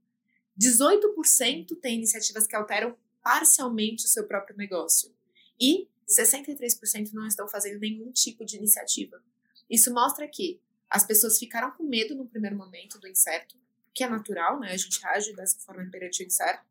18% 0.62 1.80
tem 1.80 1.96
iniciativas 1.96 2.46
que 2.46 2.56
alteram 2.56 2.96
parcialmente 3.24 4.06
o 4.06 4.10
seu 4.10 4.26
próprio 4.28 4.58
negócio. 4.58 5.14
E 5.60 5.88
63% 6.08 7.12
não 7.14 7.28
estão 7.28 7.48
fazendo 7.48 7.80
nenhum 7.80 8.12
tipo 8.12 8.46
de 8.46 8.58
iniciativa. 8.58 9.22
Isso 9.70 9.94
mostra 9.94 10.28
que 10.28 10.62
as 10.90 11.06
pessoas 11.06 11.38
ficaram 11.38 11.72
com 11.72 11.84
medo 11.84 12.16
no 12.16 12.28
primeiro 12.28 12.56
momento 12.56 13.00
do 13.00 13.08
incerto, 13.08 13.56
que 13.94 14.04
é 14.04 14.10
natural, 14.10 14.60
né? 14.60 14.72
A 14.72 14.78
gente 14.78 15.06
age 15.06 15.34
dessa 15.34 15.60
forma 15.60 15.88
perante 15.92 16.24
o 16.24 16.26
incerto. 16.26 16.66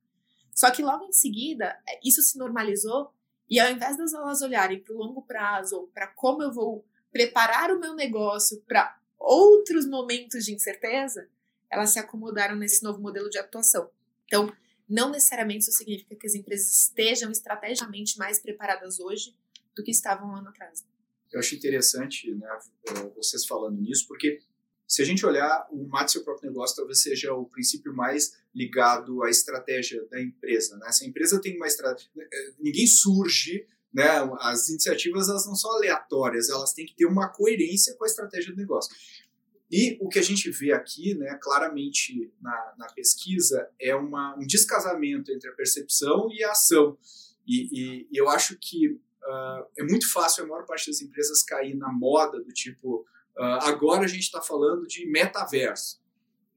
Só 0.55 0.71
que 0.71 0.83
logo 0.83 1.05
em 1.05 1.13
seguida, 1.13 1.79
é, 1.87 2.01
isso 2.03 2.23
se 2.23 2.39
normalizou 2.39 3.13
e 3.49 3.61
ao 3.61 3.71
invés 3.71 3.97
das 3.97 4.15
elas 4.15 4.43
olharem 4.43 4.81
para 4.81 4.95
o 4.95 4.99
longo 4.99 5.23
prazo 5.23 5.77
ou 5.77 5.89
para 5.89 6.07
como 6.07 6.43
eu 6.43 6.53
vou 6.53 6.85
preparar 7.13 7.71
o 7.71 7.79
meu 7.79 7.95
negócio 7.95 8.61
para 8.63 8.99
outros 9.19 9.87
momentos 9.87 10.45
de 10.45 10.55
incerteza, 10.55 11.29
elas 11.71 11.91
se 11.91 11.99
acomodaram 11.99 12.57
nesse 12.57 12.83
novo 12.83 13.01
modelo 13.01 13.29
de 13.29 13.39
atuação. 13.39 13.91
Então, 14.25 14.53
não 14.89 15.11
necessariamente 15.11 15.63
isso 15.63 15.73
significa 15.73 16.15
que 16.17 16.27
as 16.27 16.35
empresas 16.35 16.71
estejam 16.71 17.31
estrategicamente 17.31 18.19
mais 18.19 18.39
preparadas 18.39 19.01
hoje 19.01 19.37
do 19.75 19.83
que 19.83 19.91
estavam 19.91 20.31
um 20.31 20.37
ano 20.37 20.49
atrás. 20.49 20.85
Eu 21.33 21.41
acho 21.41 21.55
interessante 21.55 22.33
né, 22.35 22.49
vocês 23.15 23.45
falando 23.45 23.81
nisso, 23.81 24.07
porque 24.07 24.41
Se 24.89 25.03
a 25.03 25.05
gente 25.05 25.27
olhar, 25.27 25.67
o 25.73 25.85
mate 25.89 26.13
seu 26.13 26.23
próprio 26.23 26.49
negócio 26.49 26.77
talvez 26.77 27.03
seja 27.03 27.35
o 27.35 27.47
princípio 27.47 27.93
mais 27.93 28.39
ligado 28.55 29.23
à 29.25 29.29
estratégia 29.29 30.07
da 30.07 30.23
empresa. 30.23 30.77
Né? 30.77 30.91
Se 30.93 31.05
a 31.05 31.09
empresa 31.09 31.41
tem 31.41 31.57
uma 31.57 31.67
estratégia. 31.67 32.09
Eh, 32.17 32.53
ninguém 32.61 32.87
surge, 32.87 33.67
né? 33.93 34.07
as 34.39 34.69
iniciativas 34.69 35.29
elas 35.29 35.45
não 35.45 35.57
são 35.57 35.73
aleatórias, 35.73 36.49
elas 36.49 36.73
têm 36.73 36.87
que 36.87 36.95
ter 36.95 37.07
uma 37.07 37.29
coerência 37.29 37.95
com 37.97 38.05
a 38.05 38.07
estratégia 38.07 38.53
do 38.53 38.59
negócio. 38.59 38.95
E 39.69 39.99
o 40.01 40.09
que 40.09 40.19
a 40.19 40.23
gente 40.23 40.49
vê 40.51 40.73
aqui, 40.73 41.15
né, 41.15 41.37
claramente 41.43 42.33
na, 42.41 42.75
na 42.79 42.87
pesquisa, 42.93 43.69
é 43.81 43.95
uma, 43.97 44.37
um 44.37 44.47
descasamento 44.47 45.33
entre 45.33 45.51
a 45.51 45.53
percepção 45.53 46.29
e 46.31 46.45
a 46.45 46.53
ação. 46.53 46.97
E, 47.45 48.07
e 48.13 48.17
eu 48.17 48.29
acho 48.29 48.57
que 48.61 49.01
uh, 49.27 49.67
é 49.79 49.85
muito 49.85 50.11
fácil 50.13 50.45
a 50.45 50.47
maior 50.47 50.65
parte 50.65 50.91
das 50.91 51.01
empresas 51.01 51.43
cair 51.43 51.75
na 51.77 51.93
moda 51.93 52.41
do 52.41 52.53
tipo 52.53 53.07
Uh, 53.39 53.61
agora 53.65 54.05
a 54.05 54.09
gente 54.09 54.23
está 54.23 54.41
falando 54.41 54.87
de 54.87 55.07
metaverso. 55.07 56.01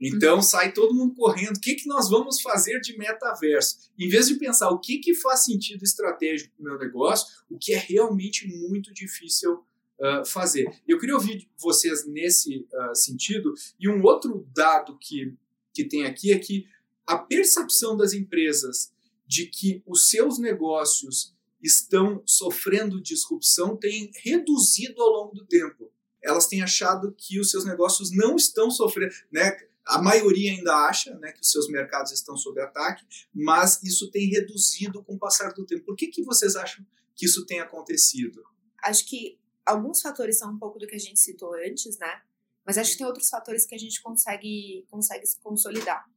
Então 0.02 0.38
uhum. 0.38 0.42
sai 0.42 0.72
todo 0.72 0.96
mundo 0.96 1.14
correndo. 1.14 1.58
O 1.58 1.60
que, 1.60 1.76
que 1.76 1.88
nós 1.88 2.10
vamos 2.10 2.42
fazer 2.42 2.80
de 2.80 2.98
metaverso? 2.98 3.92
Em 4.00 4.08
vez 4.08 4.28
de 4.28 4.36
pensar 4.36 4.70
o 4.70 4.80
que, 4.80 5.00
que 5.00 5.14
faz 5.14 5.44
sentido 5.44 5.84
estratégico 5.84 6.56
para 6.56 6.62
o 6.62 6.66
meu 6.70 6.80
negócio, 6.80 7.28
o 7.50 7.58
que 7.58 7.74
é 7.74 7.78
realmente 7.78 8.48
muito 8.48 8.94
difícil 8.94 9.56
uh, 9.56 10.26
fazer. 10.26 10.72
Eu 10.88 10.98
queria 10.98 11.16
ouvir 11.16 11.50
vocês 11.58 12.08
nesse 12.08 12.66
uh, 12.74 12.96
sentido. 12.96 13.54
E 13.78 13.90
um 13.90 14.02
outro 14.02 14.48
dado 14.56 14.98
que, 14.98 15.36
que 15.74 15.84
tem 15.84 16.06
aqui 16.06 16.32
é 16.32 16.40
que 16.40 16.66
a 17.06 17.18
percepção 17.18 17.98
das 17.98 18.14
empresas 18.14 18.94
de 19.28 19.48
que 19.48 19.84
os 19.86 20.08
seus 20.08 20.40
negócios 20.40 21.36
estão 21.62 22.24
sofrendo 22.26 23.02
disrupção 23.02 23.76
tem 23.76 24.12
reduzido 24.24 25.02
ao 25.02 25.10
longo 25.10 25.36
do 25.36 25.46
tempo 25.46 25.92
elas 26.22 26.48
têm 26.48 26.62
achado 26.62 27.14
que 27.18 27.40
os 27.40 27.50
seus 27.50 27.66
negócios 27.66 28.12
não 28.12 28.36
estão 28.36 28.70
sofrendo, 28.70 29.14
né? 29.32 29.58
A 29.86 30.02
maioria 30.02 30.52
ainda 30.52 30.74
acha 30.88 31.18
né, 31.18 31.32
que 31.32 31.42
os 31.42 31.50
seus 31.50 31.68
mercados 31.68 32.12
estão 32.12 32.38
sob 32.38 32.62
ataque, 32.62 33.04
mas 33.34 33.82
isso 33.82 34.12
tem 34.12 34.30
reduzido 34.30 35.04
com 35.04 35.16
o 35.16 35.20
passar 35.20 35.52
do 35.54 35.66
tempo. 35.66 35.86
Por 35.86 35.96
que, 35.96 36.08
que 36.08 36.24
vocês 36.24 36.56
acham 36.56 36.86
que 37.16 37.26
isso 37.26 37.46
tem 37.46 37.60
acontecido? 37.60 38.44
Acho 38.84 39.06
que 39.08 39.40
alguns 39.66 40.02
fatores 40.02 40.38
são 40.38 40.52
um 40.52 40.60
pouco 40.60 40.78
do 40.78 40.86
que 40.86 40.96
a 40.96 41.00
gente 41.00 41.20
citou 41.20 41.56
antes, 41.56 41.98
né? 41.98 42.22
Mas 42.64 42.78
acho 42.78 42.92
que 42.92 42.98
tem 43.00 43.08
outros 43.08 43.30
fatores 43.30 43.66
que 43.66 43.74
a 43.74 43.80
gente 43.80 44.00
consegue, 44.02 44.86
consegue 44.92 45.26
se 45.26 45.40
consolidar. 45.40 46.08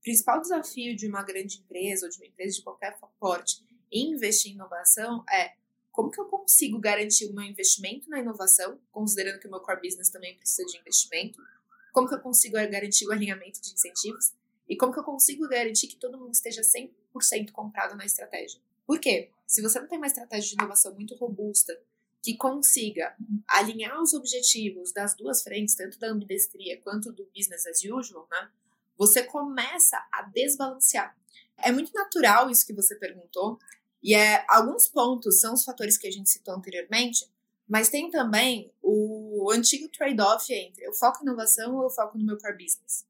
O 0.00 0.02
principal 0.02 0.40
desafio 0.40 0.96
de 0.96 1.06
uma 1.06 1.22
grande 1.22 1.58
empresa 1.58 2.06
ou 2.06 2.10
de 2.10 2.18
uma 2.18 2.26
empresa 2.26 2.56
de 2.56 2.62
qualquer 2.62 2.98
porte 3.20 3.62
investir 3.92 4.52
em 4.52 4.54
inovação 4.54 5.24
é 5.30 5.54
como 5.90 6.10
que 6.10 6.20
eu 6.20 6.24
consigo 6.24 6.78
garantir 6.78 7.26
o 7.26 7.34
meu 7.34 7.44
investimento 7.44 8.08
na 8.08 8.18
inovação, 8.18 8.80
considerando 8.90 9.38
que 9.38 9.46
o 9.46 9.50
meu 9.50 9.60
core 9.60 9.82
business 9.82 10.08
também 10.08 10.36
precisa 10.36 10.66
de 10.66 10.78
investimento? 10.78 11.38
Como 11.92 12.08
que 12.08 12.14
eu 12.14 12.20
consigo 12.20 12.54
garantir 12.54 13.06
o 13.06 13.12
alinhamento 13.12 13.60
de 13.60 13.72
incentivos? 13.72 14.32
E 14.66 14.74
como 14.74 14.92
que 14.92 14.98
eu 14.98 15.04
consigo 15.04 15.46
garantir 15.46 15.88
que 15.88 15.96
todo 15.96 16.18
mundo 16.18 16.32
esteja 16.32 16.62
100% 16.62 17.52
comprado 17.52 17.94
na 17.94 18.06
estratégia? 18.06 18.58
Por 18.86 18.98
quê? 18.98 19.30
Se 19.46 19.60
você 19.60 19.78
não 19.78 19.86
tem 19.86 19.98
uma 19.98 20.06
estratégia 20.06 20.48
de 20.48 20.54
inovação 20.54 20.94
muito 20.94 21.14
robusta, 21.14 21.78
que 22.22 22.36
consiga 22.36 23.14
alinhar 23.46 24.00
os 24.00 24.14
objetivos 24.14 24.92
das 24.92 25.14
duas 25.14 25.42
frentes, 25.42 25.74
tanto 25.74 25.98
da 25.98 26.08
ambidestria 26.08 26.80
quanto 26.80 27.12
do 27.12 27.28
business 27.36 27.66
as 27.66 27.82
usual, 27.84 28.28
né? 28.30 28.48
Você 28.96 29.24
começa 29.24 29.96
a 30.12 30.22
desbalancear. 30.22 31.16
É 31.58 31.72
muito 31.72 31.92
natural 31.92 32.48
isso 32.48 32.64
que 32.64 32.72
você 32.72 32.94
perguntou, 32.94 33.58
e 34.02 34.14
é, 34.14 34.44
alguns 34.48 34.88
pontos 34.88 35.40
são 35.40 35.54
os 35.54 35.64
fatores 35.64 35.96
que 35.96 36.06
a 36.06 36.10
gente 36.10 36.28
citou 36.28 36.54
anteriormente, 36.54 37.26
mas 37.68 37.88
tem 37.88 38.10
também 38.10 38.72
o 38.82 39.50
antigo 39.52 39.88
trade-off 39.88 40.52
entre 40.52 40.84
eu 40.84 40.92
foco 40.92 41.20
em 41.20 41.26
inovação 41.26 41.76
ou 41.76 41.84
eu 41.84 41.90
foco 41.90 42.18
no 42.18 42.24
meu 42.24 42.36
core 42.36 42.64
business. 42.64 43.06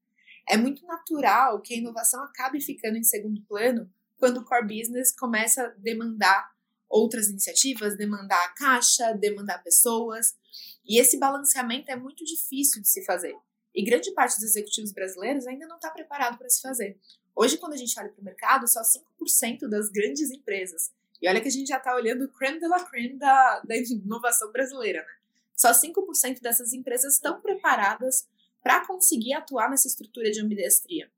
É 0.49 0.57
muito 0.57 0.85
natural 0.87 1.61
que 1.61 1.75
a 1.75 1.77
inovação 1.79 2.23
acabe 2.23 2.61
ficando 2.61 2.99
em 2.99 3.03
segundo 3.03 3.41
plano 3.43 3.91
quando 4.19 4.39
o 4.39 4.45
core 4.45 4.79
business 4.79 5.13
começa 5.13 5.65
a 5.65 5.69
demandar 5.69 6.53
outras 6.89 7.29
iniciativas, 7.29 7.97
demandar 7.97 8.55
caixa, 8.55 9.13
demandar 9.15 9.63
pessoas. 9.63 10.37
E 10.85 11.01
esse 11.01 11.19
balanceamento 11.19 11.91
é 11.91 11.97
muito 11.97 12.25
difícil 12.25 12.83
de 12.83 12.89
se 12.89 13.05
fazer. 13.05 13.35
E 13.75 13.83
grande 13.83 14.13
parte 14.13 14.35
dos 14.35 14.45
executivos 14.45 14.93
brasileiros 14.93 15.47
ainda 15.47 15.67
não 15.67 15.77
está 15.77 15.91
preparado 15.91 16.37
para 16.37 16.51
se 16.51 16.61
fazer. 16.61 16.99
Hoje, 17.35 17.57
quando 17.57 17.73
a 17.73 17.77
gente 17.77 17.99
olha 17.99 18.11
para 18.11 18.21
o 18.21 18.25
mercado, 18.25 18.69
só 18.69 18.83
5% 18.83 19.69
das 19.69 19.89
grandes 19.89 20.31
empresas. 20.31 20.93
E 21.21 21.29
olha 21.29 21.41
que 21.41 21.49
a 21.49 21.53
gente 21.53 21.69
já 21.69 21.79
está 21.79 21.95
olhando 21.95 22.25
o 22.25 22.29
creme 22.29 22.59
de 22.59 22.67
la 22.67 22.85
creme 22.85 23.17
da, 23.17 23.61
da 23.61 23.77
inovação 23.77 24.51
brasileira, 24.51 25.01
né? 25.01 25.15
Só 25.55 25.71
5% 25.71 26.41
dessas 26.41 26.73
empresas 26.73 27.15
estão 27.15 27.41
preparadas 27.41 28.27
para 28.63 28.87
conseguir 28.87 29.35
atuar 29.35 29.71
nessa 29.71 29.87
estrutura 29.87 30.31
de 30.31 30.41
ambidestria. 30.41 31.11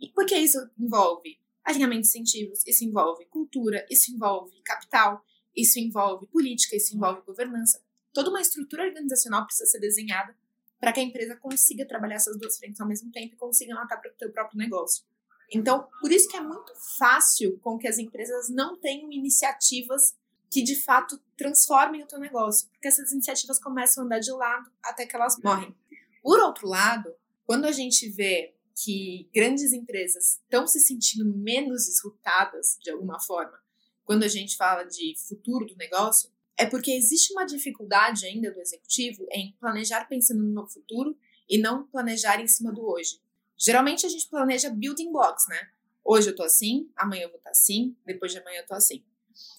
E 0.00 0.08
por 0.08 0.26
que 0.26 0.36
isso 0.36 0.58
envolve 0.78 1.38
alinhamento 1.64 2.02
de 2.02 2.08
incentivos, 2.08 2.62
isso 2.66 2.84
envolve 2.84 3.26
cultura, 3.26 3.86
isso 3.90 4.12
envolve 4.12 4.60
capital, 4.62 5.24
isso 5.54 5.78
envolve 5.78 6.26
política, 6.26 6.76
isso 6.76 6.96
envolve 6.96 7.22
governança. 7.26 7.82
Toda 8.12 8.30
uma 8.30 8.40
estrutura 8.40 8.84
organizacional 8.84 9.44
precisa 9.44 9.70
ser 9.70 9.80
desenhada 9.80 10.34
para 10.80 10.92
que 10.92 11.00
a 11.00 11.02
empresa 11.02 11.36
consiga 11.36 11.86
trabalhar 11.86 12.16
essas 12.16 12.38
duas 12.38 12.56
frentes 12.56 12.80
ao 12.80 12.88
mesmo 12.88 13.10
tempo 13.10 13.34
e 13.34 13.36
consiga 13.36 13.74
matar 13.74 13.98
para 13.98 14.10
o 14.10 14.18
seu 14.18 14.32
próprio 14.32 14.58
negócio. 14.58 15.04
Então, 15.52 15.88
por 16.00 16.12
isso 16.12 16.28
que 16.28 16.36
é 16.36 16.40
muito 16.40 16.72
fácil 16.98 17.58
com 17.60 17.78
que 17.78 17.88
as 17.88 17.98
empresas 17.98 18.48
não 18.48 18.78
tenham 18.78 19.10
iniciativas 19.10 20.14
que 20.50 20.62
de 20.62 20.76
fato 20.76 21.20
transformem 21.36 22.02
o 22.02 22.06
teu 22.06 22.18
negócio, 22.18 22.68
porque 22.68 22.88
essas 22.88 23.12
iniciativas 23.12 23.58
começam 23.58 24.02
a 24.02 24.06
andar 24.06 24.18
de 24.18 24.32
lado 24.32 24.70
até 24.82 25.06
que 25.06 25.14
elas 25.14 25.38
morrem. 25.42 25.74
Por 26.22 26.38
outro 26.40 26.66
lado, 26.66 27.14
quando 27.44 27.66
a 27.66 27.72
gente 27.72 28.08
vê 28.10 28.54
que 28.74 29.28
grandes 29.34 29.72
empresas 29.72 30.38
estão 30.42 30.66
se 30.66 30.80
sentindo 30.80 31.24
menos 31.24 31.84
disruptadas 31.84 32.78
de 32.80 32.90
alguma 32.90 33.20
forma, 33.20 33.58
quando 34.04 34.22
a 34.22 34.28
gente 34.28 34.56
fala 34.56 34.84
de 34.84 35.14
futuro 35.28 35.66
do 35.66 35.76
negócio, 35.76 36.30
é 36.56 36.66
porque 36.66 36.90
existe 36.90 37.32
uma 37.32 37.44
dificuldade 37.44 38.26
ainda 38.26 38.50
do 38.50 38.60
executivo 38.60 39.26
em 39.30 39.54
planejar 39.60 40.06
pensando 40.06 40.42
no 40.42 40.66
futuro 40.66 41.16
e 41.48 41.58
não 41.58 41.86
planejar 41.86 42.40
em 42.40 42.46
cima 42.46 42.72
do 42.72 42.84
hoje. 42.84 43.20
Geralmente 43.58 44.06
a 44.06 44.08
gente 44.08 44.28
planeja 44.28 44.70
building 44.70 45.10
blocks, 45.10 45.46
né? 45.48 45.58
Hoje 46.04 46.30
eu 46.30 46.36
tô 46.36 46.44
assim, 46.44 46.90
amanhã 46.96 47.24
eu 47.24 47.28
vou 47.28 47.38
estar 47.38 47.50
tá 47.50 47.50
assim, 47.50 47.96
depois 48.06 48.30
de 48.32 48.38
amanhã 48.38 48.60
eu 48.60 48.66
tô 48.66 48.74
assim. 48.74 49.04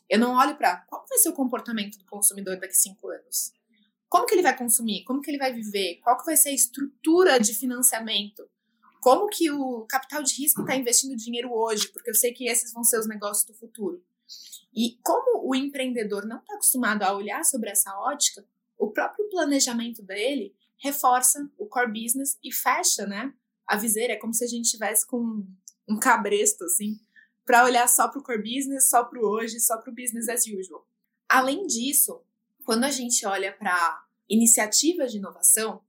Eu 0.10 0.18
não 0.18 0.36
olho 0.36 0.58
para 0.58 0.78
qual 0.88 1.06
vai 1.08 1.18
ser 1.18 1.30
o 1.30 1.34
comportamento 1.34 1.98
do 1.98 2.06
consumidor 2.06 2.58
daqui 2.60 2.74
cinco 2.74 3.10
anos. 3.10 3.54
Como 4.08 4.26
que 4.26 4.34
ele 4.34 4.42
vai 4.42 4.58
consumir? 4.58 5.04
Como 5.04 5.22
que 5.22 5.30
ele 5.30 5.38
vai 5.38 5.54
viver? 5.54 6.00
Qual 6.04 6.18
que 6.18 6.26
vai 6.26 6.36
ser 6.36 6.50
a 6.50 6.54
estrutura 6.54 7.40
de 7.40 7.54
financiamento? 7.54 8.50
Como 9.02 9.28
que 9.28 9.52
o 9.52 9.86
capital 9.88 10.24
de 10.24 10.34
risco 10.42 10.62
está 10.62 10.76
investindo 10.76 11.16
dinheiro 11.16 11.54
hoje? 11.54 11.88
Porque 11.90 12.10
eu 12.10 12.16
sei 12.16 12.34
que 12.34 12.48
esses 12.48 12.74
vão 12.74 12.84
ser 12.84 13.00
os 13.00 13.08
negócios 13.08 13.46
do 13.46 13.54
futuro. 13.54 14.04
E 14.74 14.98
como 15.04 15.48
o 15.48 15.56
empreendedor 15.56 16.26
não 16.26 16.40
está 16.40 16.54
acostumado 16.54 17.04
a 17.04 17.14
olhar 17.14 17.44
sobre 17.44 17.70
essa 17.70 17.96
ótica, 18.00 18.46
o 18.78 18.92
próprio 18.92 19.30
planejamento 19.30 20.02
dele 20.02 20.56
reforça 20.78 21.50
o 21.58 21.68
core 21.68 22.02
business 22.02 22.38
e 22.44 22.54
fecha, 22.54 23.06
né, 23.06 23.34
a 23.70 23.78
viseira, 23.78 24.14
é 24.14 24.16
como 24.16 24.34
se 24.34 24.44
a 24.44 24.48
gente 24.48 24.72
tivesse 24.72 25.06
com 25.06 25.46
um 25.88 26.00
cabresto, 26.00 26.64
assim, 26.64 27.00
para 27.46 27.64
olhar 27.64 27.88
só 27.88 28.08
para 28.08 28.20
o 28.20 28.24
core 28.24 28.42
business, 28.42 28.90
só 28.90 29.04
para 29.04 29.20
o 29.20 29.24
hoje, 29.24 29.60
só 29.60 29.78
para 29.78 29.92
o 29.92 29.96
business 29.96 30.28
as 30.28 30.48
usual. 30.48 30.88
Além 31.30 31.68
disso, 31.68 32.20
quando 32.66 32.84
a 32.84 32.90
gente 32.90 33.24
olha 33.28 33.54
para 33.54 34.04
iniciativas 34.28 35.12
de 35.12 35.20
inovação, 35.20 35.84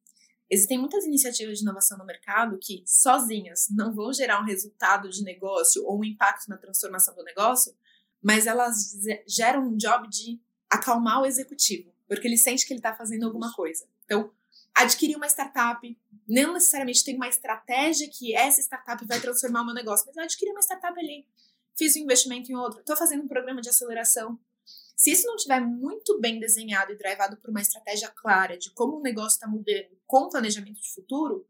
existem 0.50 0.76
muitas 0.76 1.06
iniciativas 1.06 1.56
de 1.56 1.64
inovação 1.64 1.96
no 1.96 2.04
mercado 2.04 2.58
que 2.60 2.82
sozinhas 2.86 3.68
não 3.70 3.94
vão 3.94 4.12
gerar 4.12 4.42
um 4.42 4.46
resultado 4.46 5.08
de 5.08 5.24
negócio 5.24 5.82
ou 5.86 5.98
um 5.98 6.04
impacto 6.04 6.50
na 6.50 6.58
transformação 6.58 7.14
do 7.14 7.24
negócio, 7.24 7.74
mas 8.22 8.46
elas 8.46 8.94
geram 9.26 9.68
um 9.68 9.76
job 9.78 10.06
de 10.10 10.38
acalmar 10.68 11.22
o 11.22 11.26
executivo, 11.26 11.90
porque 12.06 12.28
ele 12.28 12.36
sente 12.36 12.66
que 12.66 12.74
ele 12.74 12.80
está 12.80 12.94
fazendo 12.94 13.24
alguma 13.24 13.50
coisa. 13.54 13.86
Então, 14.04 14.30
adquirir 14.82 15.16
uma 15.16 15.26
startup, 15.26 15.98
não 16.28 16.52
necessariamente 16.54 17.04
tem 17.04 17.16
uma 17.16 17.28
estratégia 17.28 18.08
que 18.08 18.34
essa 18.34 18.60
startup 18.60 19.04
vai 19.06 19.20
transformar 19.20 19.62
o 19.62 19.66
meu 19.66 19.74
negócio, 19.74 20.06
mas 20.06 20.16
eu 20.16 20.22
adquiri 20.22 20.50
uma 20.50 20.62
startup 20.62 20.98
ali, 20.98 21.26
fiz 21.76 21.96
um 21.96 22.00
investimento 22.00 22.50
em 22.50 22.56
outra, 22.56 22.80
estou 22.80 22.96
fazendo 22.96 23.24
um 23.24 23.28
programa 23.28 23.60
de 23.60 23.68
aceleração. 23.68 24.38
Se 24.96 25.10
isso 25.10 25.26
não 25.26 25.36
estiver 25.36 25.60
muito 25.60 26.20
bem 26.20 26.38
desenhado 26.38 26.92
e 26.92 26.96
drivado 26.96 27.36
por 27.38 27.50
uma 27.50 27.62
estratégia 27.62 28.08
clara 28.08 28.58
de 28.58 28.70
como 28.72 28.98
o 28.98 29.02
negócio 29.02 29.36
está 29.36 29.48
mudando 29.48 29.98
com 30.06 30.28
planejamento 30.28 30.80
de 30.80 30.92
futuro, 30.92 31.48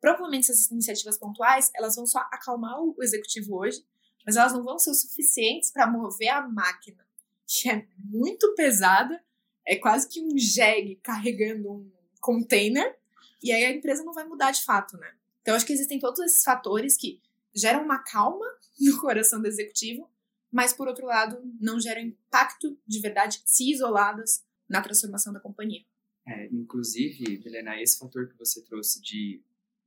provavelmente 0.00 0.50
essas 0.50 0.70
iniciativas 0.70 1.18
pontuais 1.18 1.70
elas 1.74 1.94
vão 1.96 2.06
só 2.06 2.20
acalmar 2.32 2.80
o 2.80 2.96
executivo 3.02 3.56
hoje, 3.56 3.84
mas 4.24 4.36
elas 4.36 4.52
não 4.52 4.64
vão 4.64 4.78
ser 4.78 4.90
o 4.90 4.94
suficientes 4.94 5.70
para 5.70 5.86
mover 5.86 6.28
a 6.28 6.48
máquina, 6.48 7.06
que 7.46 7.70
é 7.70 7.86
muito 7.98 8.54
pesada, 8.54 9.22
é 9.64 9.76
quase 9.76 10.08
que 10.08 10.20
um 10.20 10.36
jegue 10.36 10.96
carregando 10.96 11.70
um 11.70 11.95
container, 12.26 12.98
e 13.40 13.52
aí 13.52 13.64
a 13.64 13.70
empresa 13.70 14.02
não 14.02 14.12
vai 14.12 14.26
mudar 14.26 14.50
de 14.50 14.64
fato, 14.64 14.96
né? 14.96 15.14
Então, 15.40 15.54
acho 15.54 15.64
que 15.64 15.72
existem 15.72 16.00
todos 16.00 16.18
esses 16.18 16.42
fatores 16.42 16.96
que 16.96 17.20
geram 17.54 17.84
uma 17.84 18.00
calma 18.00 18.44
no 18.80 19.00
coração 19.00 19.40
do 19.40 19.46
executivo, 19.46 20.10
mas, 20.50 20.72
por 20.72 20.88
outro 20.88 21.06
lado, 21.06 21.40
não 21.60 21.78
geram 21.78 22.00
impacto 22.00 22.76
de 22.84 23.00
verdade 23.00 23.40
se 23.44 23.70
isoladas 23.70 24.44
na 24.68 24.82
transformação 24.82 25.32
da 25.32 25.38
companhia. 25.38 25.84
É, 26.26 26.46
inclusive, 26.46 27.40
Helena, 27.44 27.80
esse 27.80 27.96
fator 27.96 28.28
que 28.28 28.36
você 28.36 28.60
trouxe 28.64 29.00
de 29.00 29.40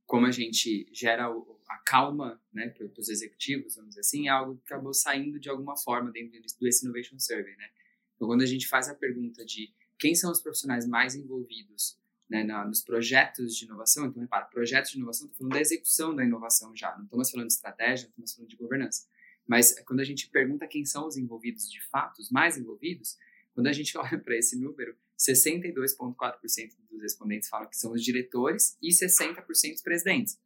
como 0.06 0.26
a 0.26 0.30
gente 0.30 0.88
gera 0.92 1.26
a 1.26 1.78
calma 1.84 2.40
né, 2.52 2.68
para 2.70 2.86
os 2.98 3.08
executivos, 3.08 3.76
vamos 3.76 3.90
dizer 3.90 4.00
assim, 4.00 4.26
é 4.26 4.30
algo 4.30 4.56
que 4.56 4.72
acabou 4.72 4.92
saindo 4.94 5.38
de 5.38 5.48
alguma 5.48 5.76
forma 5.76 6.10
dentro 6.10 6.40
do 6.40 6.66
esse 6.66 6.84
Innovation 6.84 7.18
Survey. 7.18 7.54
Né? 7.56 7.68
Então, 8.16 8.26
quando 8.26 8.42
a 8.42 8.46
gente 8.46 8.66
faz 8.66 8.88
a 8.88 8.94
pergunta 8.94 9.44
de 9.44 9.72
quem 9.98 10.14
são 10.14 10.32
os 10.32 10.40
profissionais 10.40 10.86
mais 10.86 11.14
envolvidos 11.14 11.99
né, 12.30 12.44
na, 12.44 12.64
nos 12.64 12.80
projetos 12.80 13.56
de 13.56 13.64
inovação, 13.64 14.06
então, 14.06 14.22
repara, 14.22 14.44
projetos 14.44 14.92
de 14.92 14.96
inovação, 14.96 15.26
estou 15.26 15.38
falando 15.38 15.54
da 15.54 15.60
execução 15.60 16.14
da 16.14 16.24
inovação 16.24 16.74
já, 16.76 16.96
não 16.96 17.04
estamos 17.04 17.30
falando 17.30 17.48
de 17.48 17.54
estratégia, 17.54 18.06
não 18.06 18.10
estamos 18.24 18.32
falando 18.34 18.48
de 18.48 18.56
governança. 18.56 19.08
Mas 19.46 19.74
quando 19.80 19.98
a 19.98 20.04
gente 20.04 20.30
pergunta 20.30 20.68
quem 20.68 20.84
são 20.84 21.08
os 21.08 21.16
envolvidos 21.16 21.68
de 21.68 21.82
fato, 21.88 22.20
os 22.20 22.30
mais 22.30 22.56
envolvidos, 22.56 23.18
quando 23.52 23.66
a 23.66 23.72
gente 23.72 23.96
olha 23.98 24.16
para 24.16 24.36
esse 24.36 24.56
número, 24.56 24.96
62,4% 25.18 26.76
dos 26.88 27.02
respondentes 27.02 27.48
falam 27.48 27.68
que 27.68 27.76
são 27.76 27.92
os 27.92 28.02
diretores 28.02 28.78
e 28.80 28.90
60% 28.90 29.74
os 29.74 29.82
presidentes. 29.82 30.38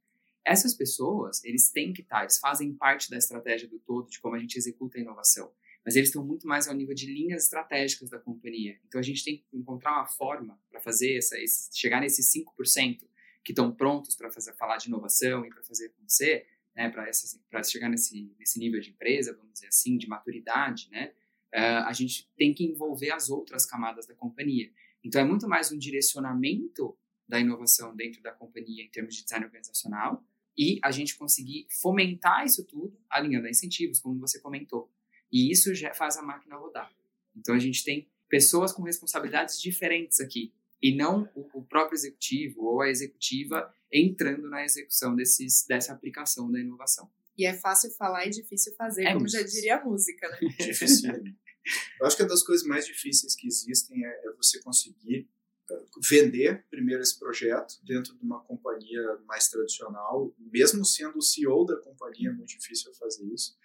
Essas 0.42 0.74
pessoas, 0.74 1.44
eles 1.44 1.70
têm 1.70 1.92
que 1.92 2.00
estar, 2.00 2.22
eles 2.22 2.38
fazem 2.38 2.74
parte 2.74 3.10
da 3.10 3.18
estratégia 3.18 3.68
do 3.68 3.78
todo, 3.78 4.10
de 4.10 4.20
como 4.20 4.34
a 4.34 4.38
gente 4.38 4.56
executa 4.56 4.98
a 4.98 5.00
inovação. 5.00 5.52
Mas 5.84 5.96
eles 5.96 6.08
estão 6.08 6.24
muito 6.24 6.46
mais 6.46 6.66
ao 6.66 6.74
nível 6.74 6.94
de 6.94 7.06
linhas 7.06 7.44
estratégicas 7.44 8.08
da 8.08 8.18
companhia. 8.18 8.78
Então 8.86 8.98
a 8.98 9.04
gente 9.04 9.24
tem 9.24 9.36
que 9.36 9.44
encontrar 9.52 9.92
uma 9.92 10.06
forma 10.06 10.58
para 10.70 10.80
fazer 10.80 11.16
essa, 11.18 11.38
esse, 11.38 11.68
chegar 11.76 12.00
nesses 12.00 12.32
5% 12.32 13.00
que 13.44 13.52
estão 13.52 13.70
prontos 13.74 14.14
para 14.14 14.30
fazer 14.30 14.54
falar 14.54 14.78
de 14.78 14.88
inovação 14.88 15.44
e 15.44 15.50
para 15.50 15.62
fazer 15.62 15.86
acontecer, 15.86 16.46
né, 16.74 16.88
para 16.88 17.62
chegar 17.62 17.90
nesse, 17.90 18.34
nesse 18.38 18.58
nível 18.58 18.80
de 18.80 18.90
empresa, 18.90 19.34
vamos 19.36 19.52
dizer 19.52 19.66
assim, 19.66 19.98
de 19.98 20.08
maturidade, 20.08 20.88
né? 20.90 21.12
uh, 21.54 21.86
a 21.86 21.92
gente 21.92 22.28
tem 22.36 22.52
que 22.52 22.64
envolver 22.64 23.12
as 23.12 23.30
outras 23.30 23.64
camadas 23.64 24.06
da 24.06 24.14
companhia. 24.14 24.70
Então, 25.02 25.20
é 25.20 25.24
muito 25.24 25.48
mais 25.48 25.70
um 25.70 25.78
direcionamento 25.78 26.96
da 27.28 27.38
inovação 27.38 27.94
dentro 27.94 28.20
da 28.22 28.32
companhia 28.32 28.84
em 28.84 28.90
termos 28.90 29.14
de 29.14 29.22
design 29.22 29.46
organizacional 29.46 30.22
e 30.56 30.78
a 30.82 30.90
gente 30.90 31.16
conseguir 31.16 31.66
fomentar 31.80 32.44
isso 32.44 32.64
tudo 32.64 32.98
alinhando 33.08 33.46
a 33.46 33.50
incentivos, 33.50 34.00
como 34.00 34.18
você 34.18 34.40
comentou. 34.40 34.92
E 35.34 35.50
isso 35.50 35.74
já 35.74 35.92
faz 35.92 36.16
a 36.16 36.22
máquina 36.22 36.54
rodar. 36.54 36.94
Então, 37.36 37.56
a 37.56 37.58
gente 37.58 37.82
tem 37.82 38.08
pessoas 38.28 38.70
com 38.70 38.84
responsabilidades 38.84 39.60
diferentes 39.60 40.20
aqui 40.20 40.54
e 40.80 40.94
não 40.94 41.28
o, 41.34 41.60
próprio 41.64 41.96
executivo 41.96 42.62
ou 42.62 42.80
a 42.80 42.88
executiva 42.88 43.74
entrando 43.92 44.48
na 44.48 44.64
execução 44.64 45.16
desses, 45.16 45.66
dessa 45.66 45.92
aplicação 45.92 46.52
da 46.52 46.60
inovação. 46.60 47.10
E 47.36 47.44
é 47.44 47.52
fácil 47.52 47.90
falar 47.90 48.26
e 48.26 48.30
difícil 48.30 48.76
fazer, 48.76 49.06
é 49.06 49.12
como 49.12 49.26
já 49.26 49.42
diria 49.42 49.78
a 49.78 49.84
música, 49.84 50.28
né? 50.28 50.38
Difícil. 50.56 51.10
Eu 51.98 52.06
acho 52.06 52.16
que 52.16 52.22
uma 52.22 52.28
das 52.28 52.44
coisas 52.44 52.64
mais 52.64 52.86
difíceis 52.86 53.34
que 53.34 53.48
existem 53.48 54.04
é, 54.04 54.08
é 54.08 54.32
você 54.36 54.60
conseguir 54.60 55.28
eh, 55.68 55.82
vender 56.08 56.64
primeiro 56.70 57.02
esse 57.02 57.18
projeto 57.18 57.80
dentro 57.82 58.14
de 58.16 58.22
uma 58.22 58.40
companhia 58.44 59.02
mais 59.26 59.48
tradicional, 59.48 60.32
mesmo 60.38 60.84
sendo 60.84 61.18
o 61.18 61.22
CEO 61.22 61.64
da 61.64 61.76
companhia, 61.78 62.28
é 62.28 62.32
muito 62.32 62.50
difícil 62.50 62.94
fazer 62.94 63.24
isso, 63.32 63.56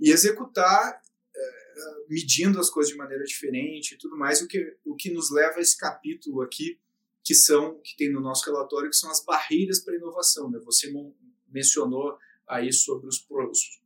e 0.00 0.10
executar 0.10 1.00
eh, 1.36 2.04
medindo 2.08 2.58
as 2.58 2.70
coisas 2.70 2.92
de 2.92 2.98
maneira 2.98 3.24
diferente 3.24 3.94
e 3.94 3.98
tudo 3.98 4.16
mais, 4.16 4.40
o 4.42 4.48
que, 4.48 4.76
o 4.84 4.94
que 4.96 5.10
nos 5.10 5.30
leva 5.30 5.58
a 5.58 5.60
esse 5.60 5.76
capítulo 5.76 6.42
aqui, 6.42 6.78
que 7.22 7.34
são, 7.34 7.78
que 7.80 7.96
tem 7.96 8.10
no 8.10 8.20
nosso 8.20 8.44
relatório, 8.46 8.90
que 8.90 8.96
são 8.96 9.10
as 9.10 9.24
barreiras 9.24 9.78
para 9.80 9.94
a 9.94 9.96
inovação. 9.96 10.50
Né? 10.50 10.58
Você 10.60 10.92
mencionou 11.48 12.18
aí 12.48 12.72
sobre 12.72 13.08
os, 13.08 13.24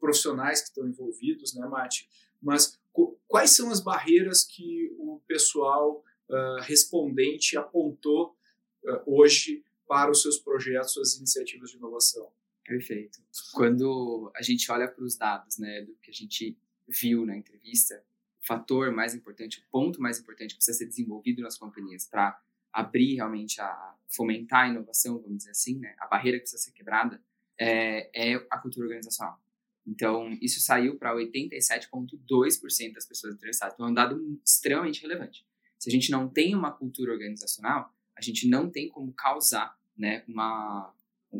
profissionais 0.00 0.62
que 0.62 0.68
estão 0.68 0.88
envolvidos, 0.88 1.54
né, 1.54 1.66
Mate? 1.66 2.08
Mas 2.40 2.80
quais 3.26 3.50
são 3.50 3.70
as 3.70 3.80
barreiras 3.80 4.44
que 4.44 4.94
o 4.98 5.20
pessoal 5.26 6.02
uh, 6.28 6.62
respondente 6.62 7.56
apontou 7.56 8.36
uh, 8.84 9.02
hoje 9.04 9.62
para 9.86 10.10
os 10.10 10.22
seus 10.22 10.38
projetos, 10.38 10.92
suas 10.92 11.16
iniciativas 11.16 11.70
de 11.70 11.76
inovação? 11.76 12.30
Perfeito. 12.64 13.20
Quando 13.52 14.32
a 14.34 14.42
gente 14.42 14.70
olha 14.70 14.88
para 14.88 15.04
os 15.04 15.16
dados, 15.16 15.58
né, 15.58 15.82
do 15.82 15.94
que 15.96 16.10
a 16.10 16.14
gente 16.14 16.56
viu 16.88 17.26
na 17.26 17.36
entrevista, 17.36 18.02
o 18.42 18.46
fator 18.46 18.90
mais 18.90 19.14
importante, 19.14 19.60
o 19.60 19.70
ponto 19.70 20.00
mais 20.00 20.18
importante 20.18 20.50
que 20.50 20.56
precisa 20.56 20.78
ser 20.78 20.86
desenvolvido 20.86 21.42
nas 21.42 21.58
companhias 21.58 22.06
para 22.06 22.40
abrir 22.72 23.16
realmente 23.16 23.60
a 23.60 23.94
fomentar 24.08 24.64
a 24.64 24.68
inovação, 24.68 25.20
vamos 25.20 25.38
dizer 25.38 25.50
assim, 25.50 25.78
né, 25.78 25.94
a 25.98 26.06
barreira 26.06 26.38
que 26.38 26.42
precisa 26.42 26.62
ser 26.62 26.72
quebrada 26.72 27.22
é, 27.58 28.32
é 28.32 28.46
a 28.50 28.58
cultura 28.58 28.86
organizacional. 28.86 29.40
Então, 29.86 30.36
isso 30.40 30.60
saiu 30.60 30.96
para 30.96 31.14
87,2% 31.14 32.94
das 32.94 33.06
pessoas 33.06 33.34
interessadas. 33.34 33.74
Então, 33.74 33.86
é 33.86 33.90
um 33.90 33.94
dado 33.94 34.40
extremamente 34.44 35.02
relevante. 35.02 35.46
Se 35.78 35.90
a 35.90 35.92
gente 35.92 36.10
não 36.10 36.28
tem 36.28 36.54
uma 36.54 36.72
cultura 36.72 37.12
organizacional, 37.12 37.94
a 38.16 38.22
gente 38.22 38.48
não 38.48 38.70
tem 38.70 38.88
como 38.88 39.12
causar 39.12 39.78
né, 39.96 40.24
uma, 40.26 40.92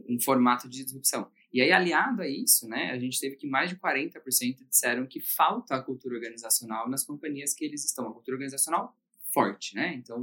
um 0.08 0.20
formato 0.20 0.68
de 0.68 0.84
disrupção. 0.84 1.30
E 1.52 1.60
aí, 1.60 1.70
aliado 1.70 2.22
a 2.22 2.28
isso, 2.28 2.68
né, 2.68 2.90
a 2.90 2.98
gente 2.98 3.20
teve 3.20 3.36
que 3.36 3.46
mais 3.46 3.70
de 3.70 3.76
40% 3.76 4.66
disseram 4.68 5.06
que 5.06 5.20
falta 5.20 5.76
a 5.76 5.82
cultura 5.82 6.16
organizacional 6.16 6.88
nas 6.88 7.04
companhias 7.04 7.54
que 7.54 7.64
eles 7.64 7.84
estão. 7.84 8.08
A 8.08 8.12
cultura 8.12 8.36
organizacional 8.36 8.96
forte, 9.32 9.74
né? 9.74 9.94
Então, 9.94 10.18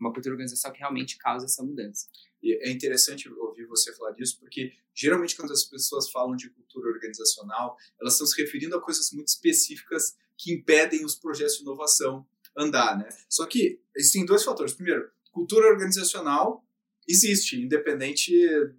uma 0.00 0.12
cultura 0.12 0.34
organizacional 0.34 0.74
que 0.74 0.80
realmente 0.80 1.18
causa 1.18 1.46
essa 1.46 1.62
mudança. 1.62 2.06
E 2.42 2.52
é 2.66 2.70
interessante 2.70 3.28
ouvir 3.28 3.66
você 3.66 3.94
falar 3.94 4.12
disso, 4.12 4.38
porque 4.38 4.72
geralmente 4.94 5.36
quando 5.36 5.52
as 5.52 5.64
pessoas 5.64 6.10
falam 6.10 6.36
de 6.36 6.48
cultura 6.50 6.88
organizacional, 6.88 7.76
elas 8.00 8.14
estão 8.14 8.26
se 8.26 8.40
referindo 8.40 8.76
a 8.76 8.80
coisas 8.80 9.10
muito 9.12 9.28
específicas 9.28 10.16
que 10.36 10.52
impedem 10.52 11.04
os 11.04 11.16
projetos 11.16 11.56
de 11.56 11.62
inovação 11.62 12.26
andar, 12.56 12.96
né? 12.96 13.08
Só 13.28 13.46
que 13.46 13.80
existem 13.94 14.24
dois 14.24 14.44
fatores. 14.44 14.72
Primeiro, 14.72 15.10
cultura 15.30 15.68
organizacional 15.68 16.64
existe, 17.08 17.60
independente 17.60 18.32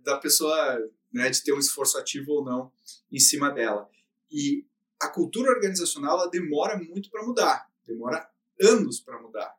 da 0.04 0.18
pessoa 0.18 0.80
né, 1.12 1.30
de 1.30 1.44
ter 1.44 1.52
um 1.52 1.60
esforço 1.60 1.98
ativo 1.98 2.32
ou 2.34 2.46
não 2.46 2.72
em 3.12 3.20
cima 3.20 3.50
dela. 3.50 3.90
E 4.32 4.66
a 5.02 5.08
cultura 5.08 5.52
organizacional 5.52 6.20
ela 6.20 6.30
demora 6.30 6.78
muito 6.78 7.10
para 7.10 7.26
mudar, 7.26 7.68
demora 7.86 8.30
anos 8.62 9.00
para 9.00 9.20
mudar. 9.20 9.54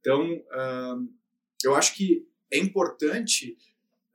Então, 0.00 0.42
eu 1.62 1.74
acho 1.74 1.94
que 1.94 2.26
é 2.50 2.58
importante 2.58 3.56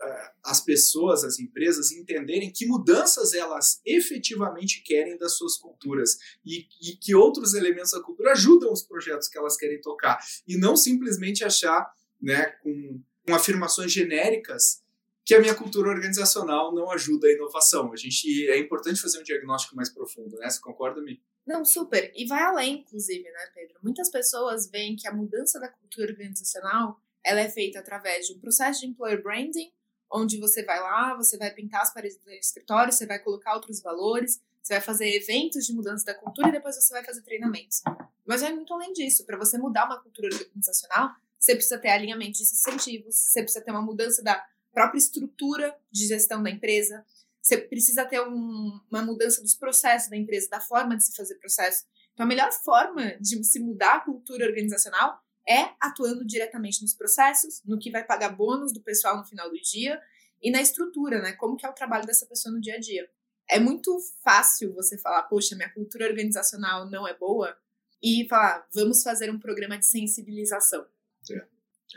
uh, 0.01 0.31
as 0.43 0.61
pessoas, 0.61 1.23
as 1.23 1.39
empresas 1.39 1.91
entenderem 1.91 2.51
que 2.51 2.65
mudanças 2.65 3.33
elas 3.33 3.81
efetivamente 3.85 4.81
querem 4.83 5.17
das 5.17 5.33
suas 5.33 5.57
culturas 5.57 6.17
e, 6.45 6.65
e 6.81 6.95
que 6.95 7.13
outros 7.13 7.53
elementos 7.53 7.91
da 7.91 8.01
cultura 8.01 8.31
ajudam 8.31 8.71
os 8.71 8.83
projetos 8.83 9.27
que 9.27 9.37
elas 9.37 9.57
querem 9.57 9.81
tocar 9.81 10.19
e 10.47 10.57
não 10.57 10.75
simplesmente 10.75 11.43
achar, 11.43 11.91
né, 12.21 12.45
com, 12.63 13.01
com 13.25 13.35
afirmações 13.35 13.91
genéricas 13.91 14.81
que 15.25 15.35
a 15.35 15.39
minha 15.39 15.55
cultura 15.55 15.89
organizacional 15.89 16.73
não 16.73 16.89
ajuda 16.91 17.27
a 17.27 17.31
inovação. 17.31 17.93
A 17.93 17.95
gente 17.95 18.49
é 18.49 18.57
importante 18.57 18.99
fazer 18.99 19.19
um 19.19 19.23
diagnóstico 19.23 19.75
mais 19.75 19.89
profundo, 19.89 20.37
né? 20.37 20.49
Você 20.49 20.59
concorda, 20.59 21.01
Mi? 21.01 21.21
Não, 21.45 21.63
super. 21.63 22.11
E 22.15 22.25
vai 22.25 22.41
além, 22.43 22.79
inclusive, 22.79 23.23
né, 23.23 23.47
Pedro? 23.53 23.77
Muitas 23.83 24.09
pessoas 24.09 24.69
veem 24.69 24.95
que 24.95 25.07
a 25.07 25.13
mudança 25.13 25.59
da 25.59 25.67
cultura 25.67 26.11
organizacional 26.11 26.99
ela 27.23 27.39
é 27.39 27.49
feita 27.49 27.79
através 27.79 28.27
de 28.27 28.33
um 28.33 28.39
processo 28.39 28.81
de 28.81 28.87
employer 28.87 29.21
branding, 29.21 29.71
onde 30.11 30.39
você 30.39 30.63
vai 30.63 30.79
lá, 30.79 31.15
você 31.15 31.37
vai 31.37 31.51
pintar 31.51 31.81
as 31.81 31.93
paredes 31.93 32.17
do 32.17 32.31
escritório, 32.31 32.91
você 32.91 33.05
vai 33.05 33.19
colocar 33.19 33.53
outros 33.53 33.81
valores, 33.81 34.41
você 34.61 34.73
vai 34.73 34.81
fazer 34.81 35.07
eventos 35.15 35.65
de 35.65 35.73
mudança 35.73 36.05
da 36.05 36.13
cultura 36.13 36.49
e 36.49 36.51
depois 36.51 36.75
você 36.75 36.93
vai 36.93 37.03
fazer 37.03 37.21
treinamentos. 37.21 37.81
Mas 38.25 38.41
vai 38.41 38.53
muito 38.53 38.73
além 38.73 38.93
disso. 38.93 39.25
Para 39.25 39.37
você 39.37 39.57
mudar 39.57 39.85
uma 39.85 40.01
cultura 40.01 40.29
organizacional, 40.33 41.11
você 41.41 41.55
precisa 41.55 41.79
ter 41.79 41.89
alinhamento 41.89 42.37
de 42.37 42.43
incentivos, 42.43 43.15
você 43.15 43.41
precisa 43.41 43.65
ter 43.65 43.71
uma 43.71 43.81
mudança 43.81 44.21
da 44.21 44.45
própria 44.71 44.99
estrutura 44.99 45.75
de 45.91 46.05
gestão 46.07 46.43
da 46.43 46.51
empresa, 46.51 47.03
você 47.41 47.57
precisa 47.57 48.05
ter 48.05 48.21
um, 48.21 48.79
uma 48.89 49.01
mudança 49.01 49.41
dos 49.41 49.55
processos 49.55 50.09
da 50.09 50.15
empresa, 50.15 50.47
da 50.47 50.61
forma 50.61 50.95
de 50.95 51.03
se 51.03 51.15
fazer 51.15 51.35
processo. 51.35 51.85
Então, 52.13 52.25
a 52.25 52.29
melhor 52.29 52.51
forma 52.51 53.17
de 53.19 53.43
se 53.43 53.59
mudar 53.59 53.95
a 53.95 53.99
cultura 54.01 54.45
organizacional 54.45 55.19
é 55.49 55.71
atuando 55.79 56.23
diretamente 56.23 56.83
nos 56.83 56.93
processos, 56.93 57.63
no 57.65 57.79
que 57.79 57.89
vai 57.89 58.05
pagar 58.05 58.29
bônus 58.29 58.71
do 58.71 58.79
pessoal 58.79 59.17
no 59.17 59.25
final 59.25 59.49
do 59.49 59.59
dia 59.59 59.99
e 60.39 60.51
na 60.51 60.61
estrutura, 60.61 61.19
né? 61.19 61.33
Como 61.33 61.57
que 61.57 61.65
é 61.65 61.69
o 61.69 61.73
trabalho 61.73 62.05
dessa 62.05 62.27
pessoa 62.27 62.53
no 62.53 62.61
dia 62.61 62.75
a 62.75 62.79
dia. 62.79 63.09
É 63.49 63.59
muito 63.59 63.97
fácil 64.23 64.71
você 64.75 64.95
falar, 64.99 65.23
poxa, 65.23 65.55
minha 65.55 65.73
cultura 65.73 66.05
organizacional 66.05 66.87
não 66.87 67.07
é 67.07 67.17
boa, 67.17 67.57
e 68.01 68.27
falar, 68.27 68.67
vamos 68.73 69.03
fazer 69.03 69.29
um 69.29 69.39
programa 69.39 69.77
de 69.77 69.85
sensibilização. 69.85 70.85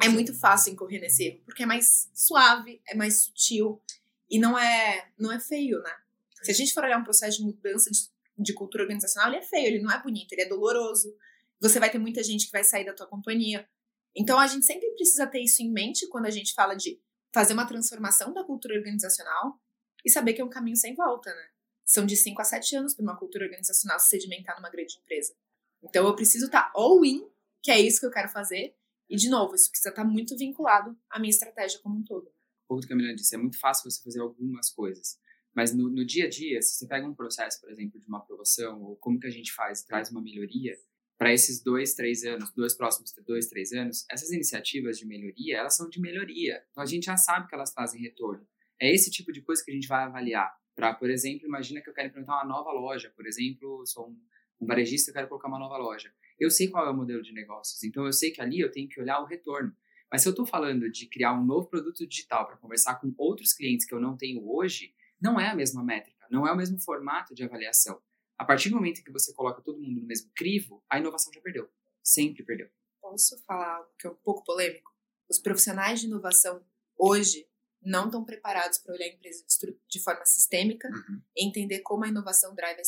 É, 0.02 0.08
muito 0.08 0.34
fácil 0.34 0.72
incorrer 0.72 1.00
nesse 1.00 1.24
erro, 1.24 1.40
porque 1.44 1.62
é 1.62 1.66
mais 1.66 2.10
suave, 2.12 2.80
é 2.86 2.94
mais 2.96 3.22
sutil 3.22 3.80
e 4.28 4.38
não 4.38 4.58
é, 4.58 5.08
não 5.18 5.30
é 5.30 5.38
feio, 5.38 5.80
né? 5.80 5.96
Se 6.42 6.50
a 6.50 6.54
gente 6.54 6.74
for 6.74 6.84
olhar 6.84 6.98
um 6.98 7.04
processo 7.04 7.38
de 7.38 7.44
mudança 7.44 7.90
de, 7.90 8.00
de 8.36 8.52
cultura 8.52 8.82
organizacional, 8.82 9.30
ele 9.30 9.38
é 9.38 9.42
feio, 9.42 9.66
ele 9.66 9.82
não 9.82 9.90
é 9.90 10.02
bonito, 10.02 10.32
ele 10.32 10.42
é 10.42 10.48
doloroso, 10.48 11.16
você 11.60 11.78
vai 11.78 11.90
ter 11.90 11.98
muita 11.98 12.22
gente 12.22 12.46
que 12.46 12.52
vai 12.52 12.64
sair 12.64 12.84
da 12.84 12.92
tua 12.92 13.06
companhia. 13.06 13.68
Então 14.14 14.38
a 14.38 14.46
gente 14.46 14.66
sempre 14.66 14.90
precisa 14.90 15.26
ter 15.26 15.40
isso 15.40 15.62
em 15.62 15.72
mente 15.72 16.08
quando 16.08 16.26
a 16.26 16.30
gente 16.30 16.54
fala 16.54 16.74
de 16.74 17.00
fazer 17.32 17.54
uma 17.54 17.66
transformação 17.66 18.32
da 18.32 18.44
cultura 18.44 18.74
organizacional 18.74 19.60
e 20.04 20.10
saber 20.10 20.34
que 20.34 20.40
é 20.40 20.44
um 20.44 20.50
caminho 20.50 20.76
sem 20.76 20.94
volta, 20.94 21.34
né? 21.34 21.48
São 21.84 22.04
de 22.04 22.16
5 22.16 22.40
a 22.40 22.44
7 22.44 22.76
anos 22.76 22.94
para 22.94 23.02
uma 23.02 23.16
cultura 23.16 23.44
organizacional 23.44 23.98
se 23.98 24.08
sedimentar 24.08 24.56
numa 24.56 24.70
grande 24.70 24.98
empresa. 24.98 25.34
Então 25.82 26.06
eu 26.06 26.14
preciso 26.14 26.46
estar 26.46 26.62
tá 26.62 26.72
all 26.74 27.04
in, 27.04 27.26
que 27.62 27.70
é 27.70 27.80
isso 27.80 28.00
que 28.00 28.06
eu 28.06 28.10
quero 28.10 28.28
fazer, 28.28 28.74
E, 29.08 29.16
de 29.16 29.28
novo, 29.28 29.54
isso 29.54 29.70
precisa 29.70 29.90
estar 29.90 30.04
muito 30.04 30.36
vinculado 30.36 30.96
à 31.10 31.18
minha 31.18 31.30
estratégia 31.30 31.78
como 31.82 31.98
um 31.98 32.02
todo. 32.02 32.26
O 32.26 32.68
pouco 32.68 32.80
que 32.80 32.86
a 32.86 32.96
Camila 32.96 33.14
disse, 33.14 33.34
é 33.34 33.38
muito 33.38 33.58
fácil 33.58 33.90
você 33.90 34.02
fazer 34.02 34.20
algumas 34.20 34.70
coisas. 34.70 35.18
Mas 35.54 35.74
no, 35.74 35.88
no 35.88 36.04
dia 36.04 36.26
a 36.26 36.28
dia, 36.28 36.60
se 36.60 36.74
você 36.76 36.86
pega 36.86 37.06
um 37.06 37.14
processo, 37.14 37.60
por 37.60 37.70
exemplo, 37.70 38.00
de 38.00 38.08
uma 38.08 38.18
aprovação, 38.18 38.82
ou 38.82 38.96
como 38.96 39.20
que 39.20 39.26
a 39.26 39.30
gente 39.30 39.52
faz, 39.52 39.82
traz 39.82 40.10
uma 40.10 40.20
melhoria, 40.20 40.76
para 41.16 41.32
esses 41.32 41.62
dois, 41.62 41.94
três 41.94 42.24
anos, 42.24 42.52
dois 42.52 42.74
próximos 42.74 43.14
dois, 43.24 43.46
três 43.46 43.72
anos, 43.72 44.04
essas 44.10 44.30
iniciativas 44.30 44.98
de 44.98 45.06
melhoria, 45.06 45.58
elas 45.58 45.76
são 45.76 45.88
de 45.88 46.00
melhoria. 46.00 46.64
Então 46.70 46.82
a 46.82 46.86
gente 46.86 47.04
já 47.04 47.16
sabe 47.16 47.46
que 47.48 47.54
elas 47.54 47.72
trazem 47.72 48.00
retorno. 48.00 48.46
É 48.80 48.92
esse 48.92 49.10
tipo 49.10 49.32
de 49.32 49.40
coisa 49.40 49.64
que 49.64 49.70
a 49.70 49.74
gente 49.74 49.86
vai 49.86 50.04
avaliar. 50.04 50.52
Para, 50.74 50.92
por 50.92 51.08
exemplo, 51.08 51.46
imagina 51.46 51.80
que 51.80 51.88
eu 51.88 51.94
quero 51.94 52.08
implementar 52.08 52.36
uma 52.36 52.44
nova 52.44 52.72
loja, 52.72 53.12
por 53.14 53.26
exemplo, 53.26 53.80
eu 53.80 53.86
sou 53.86 54.08
um, 54.08 54.20
um 54.60 54.66
varejista 54.66 55.10
e 55.10 55.14
quero 55.14 55.28
colocar 55.28 55.46
uma 55.46 55.58
nova 55.58 55.76
loja. 55.76 56.12
Eu 56.38 56.50
sei 56.50 56.68
qual 56.68 56.86
é 56.86 56.90
o 56.90 56.96
modelo 56.96 57.22
de 57.22 57.32
negócios, 57.32 57.82
então 57.82 58.04
eu 58.06 58.12
sei 58.12 58.30
que 58.30 58.40
ali 58.40 58.60
eu 58.60 58.70
tenho 58.70 58.88
que 58.88 59.00
olhar 59.00 59.20
o 59.20 59.26
retorno. 59.26 59.74
Mas 60.10 60.22
se 60.22 60.28
eu 60.28 60.30
estou 60.30 60.46
falando 60.46 60.90
de 60.90 61.08
criar 61.08 61.32
um 61.32 61.44
novo 61.44 61.68
produto 61.68 62.06
digital 62.06 62.46
para 62.46 62.56
conversar 62.56 62.96
com 62.96 63.12
outros 63.18 63.52
clientes 63.52 63.86
que 63.86 63.94
eu 63.94 64.00
não 64.00 64.16
tenho 64.16 64.48
hoje, 64.48 64.94
não 65.20 65.40
é 65.40 65.48
a 65.48 65.54
mesma 65.54 65.82
métrica, 65.82 66.26
não 66.30 66.46
é 66.46 66.52
o 66.52 66.56
mesmo 66.56 66.78
formato 66.78 67.34
de 67.34 67.42
avaliação. 67.42 68.00
A 68.36 68.44
partir 68.44 68.68
do 68.68 68.76
momento 68.76 69.00
em 69.00 69.04
que 69.04 69.12
você 69.12 69.32
coloca 69.32 69.62
todo 69.62 69.80
mundo 69.80 70.00
no 70.00 70.06
mesmo 70.06 70.30
crivo, 70.34 70.84
a 70.88 70.98
inovação 70.98 71.32
já 71.32 71.40
perdeu. 71.40 71.68
Sempre 72.02 72.44
perdeu. 72.44 72.68
Posso 73.00 73.38
falar 73.44 73.76
algo 73.76 73.90
que 73.98 74.06
é 74.06 74.10
um 74.10 74.16
pouco 74.16 74.44
polêmico? 74.44 74.92
Os 75.28 75.38
profissionais 75.38 76.00
de 76.00 76.06
inovação 76.06 76.64
hoje 76.96 77.46
não 77.80 78.06
estão 78.06 78.24
preparados 78.24 78.78
para 78.78 78.94
olhar 78.94 79.06
a 79.06 79.08
empresa 79.08 79.44
de 79.88 80.00
forma 80.00 80.24
sistêmica 80.24 80.88
uhum. 80.88 81.20
e 81.36 81.46
entender 81.46 81.80
como 81.80 82.04
a 82.04 82.08
inovação 82.08 82.54
drive 82.54 82.78
a 82.78 82.82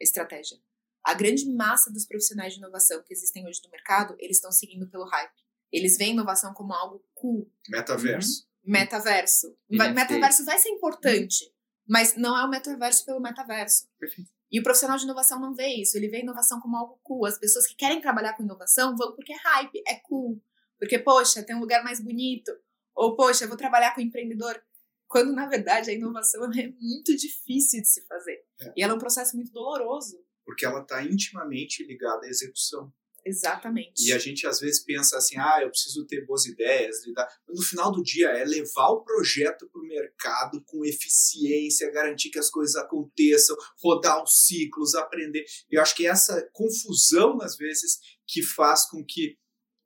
estratégia. 0.00 0.58
A 1.06 1.14
grande 1.14 1.48
massa 1.48 1.88
dos 1.88 2.04
profissionais 2.04 2.52
de 2.52 2.58
inovação 2.58 3.00
que 3.04 3.14
existem 3.14 3.46
hoje 3.46 3.60
no 3.64 3.70
mercado, 3.70 4.16
eles 4.18 4.38
estão 4.38 4.50
seguindo 4.50 4.90
pelo 4.90 5.04
hype. 5.04 5.30
Eles 5.70 5.96
veem 5.96 6.10
inovação 6.10 6.52
como 6.52 6.72
algo 6.72 7.00
cool. 7.14 7.48
Metaverso. 7.68 8.40
Uhum. 8.64 8.72
Metaverso. 8.72 9.56
Vai, 9.70 9.92
metaverso 9.92 10.44
vai 10.44 10.58
ser 10.58 10.70
importante, 10.70 11.48
mas 11.88 12.16
não 12.16 12.36
é 12.36 12.44
o 12.44 12.50
metaverso 12.50 13.04
pelo 13.06 13.20
metaverso. 13.20 13.88
Perfeito. 14.00 14.28
E 14.50 14.58
o 14.58 14.64
profissional 14.64 14.96
de 14.96 15.04
inovação 15.04 15.40
não 15.40 15.54
vê 15.54 15.68
isso. 15.74 15.96
Ele 15.96 16.08
vê 16.08 16.22
inovação 16.22 16.60
como 16.60 16.76
algo 16.76 16.98
cool. 17.04 17.24
As 17.24 17.38
pessoas 17.38 17.68
que 17.68 17.76
querem 17.76 18.00
trabalhar 18.00 18.32
com 18.32 18.42
inovação 18.42 18.96
vão 18.96 19.14
porque 19.14 19.32
é 19.32 19.36
hype, 19.36 19.82
é 19.86 19.94
cool. 20.00 20.42
Porque, 20.76 20.98
poxa, 20.98 21.40
tem 21.40 21.54
um 21.54 21.60
lugar 21.60 21.84
mais 21.84 22.00
bonito. 22.00 22.50
Ou, 22.96 23.14
poxa, 23.14 23.46
vou 23.46 23.56
trabalhar 23.56 23.94
com 23.94 24.00
empreendedor. 24.00 24.60
Quando, 25.06 25.32
na 25.32 25.46
verdade, 25.46 25.90
a 25.90 25.94
inovação 25.94 26.42
é 26.52 26.66
muito 26.80 27.16
difícil 27.16 27.80
de 27.80 27.88
se 27.88 28.04
fazer. 28.08 28.44
É. 28.60 28.72
E 28.76 28.82
ela 28.82 28.92
é 28.92 28.96
um 28.96 28.98
processo 28.98 29.36
muito 29.36 29.52
doloroso. 29.52 30.25
Porque 30.46 30.64
ela 30.64 30.80
está 30.80 31.02
intimamente 31.02 31.84
ligada 31.84 32.24
à 32.24 32.28
execução. 32.30 32.90
Exatamente. 33.26 34.06
E 34.06 34.12
a 34.12 34.18
gente 34.18 34.46
às 34.46 34.60
vezes 34.60 34.84
pensa 34.84 35.16
assim, 35.16 35.36
ah, 35.36 35.58
eu 35.60 35.68
preciso 35.68 36.06
ter 36.06 36.24
boas 36.24 36.46
ideias, 36.46 37.04
lidar. 37.04 37.28
no 37.48 37.60
final 37.60 37.90
do 37.90 38.00
dia 38.00 38.28
é 38.28 38.44
levar 38.44 38.90
o 38.90 39.02
projeto 39.02 39.68
para 39.68 39.80
o 39.80 39.84
mercado 39.84 40.62
com 40.64 40.84
eficiência, 40.84 41.90
garantir 41.90 42.30
que 42.30 42.38
as 42.38 42.48
coisas 42.48 42.76
aconteçam, 42.76 43.56
rodar 43.82 44.22
os 44.22 44.46
ciclos, 44.46 44.94
aprender. 44.94 45.44
Eu 45.68 45.82
acho 45.82 45.96
que 45.96 46.06
essa 46.06 46.48
confusão 46.52 47.42
às 47.42 47.56
vezes 47.56 47.98
que 48.24 48.42
faz 48.44 48.88
com 48.88 49.04
que 49.04 49.36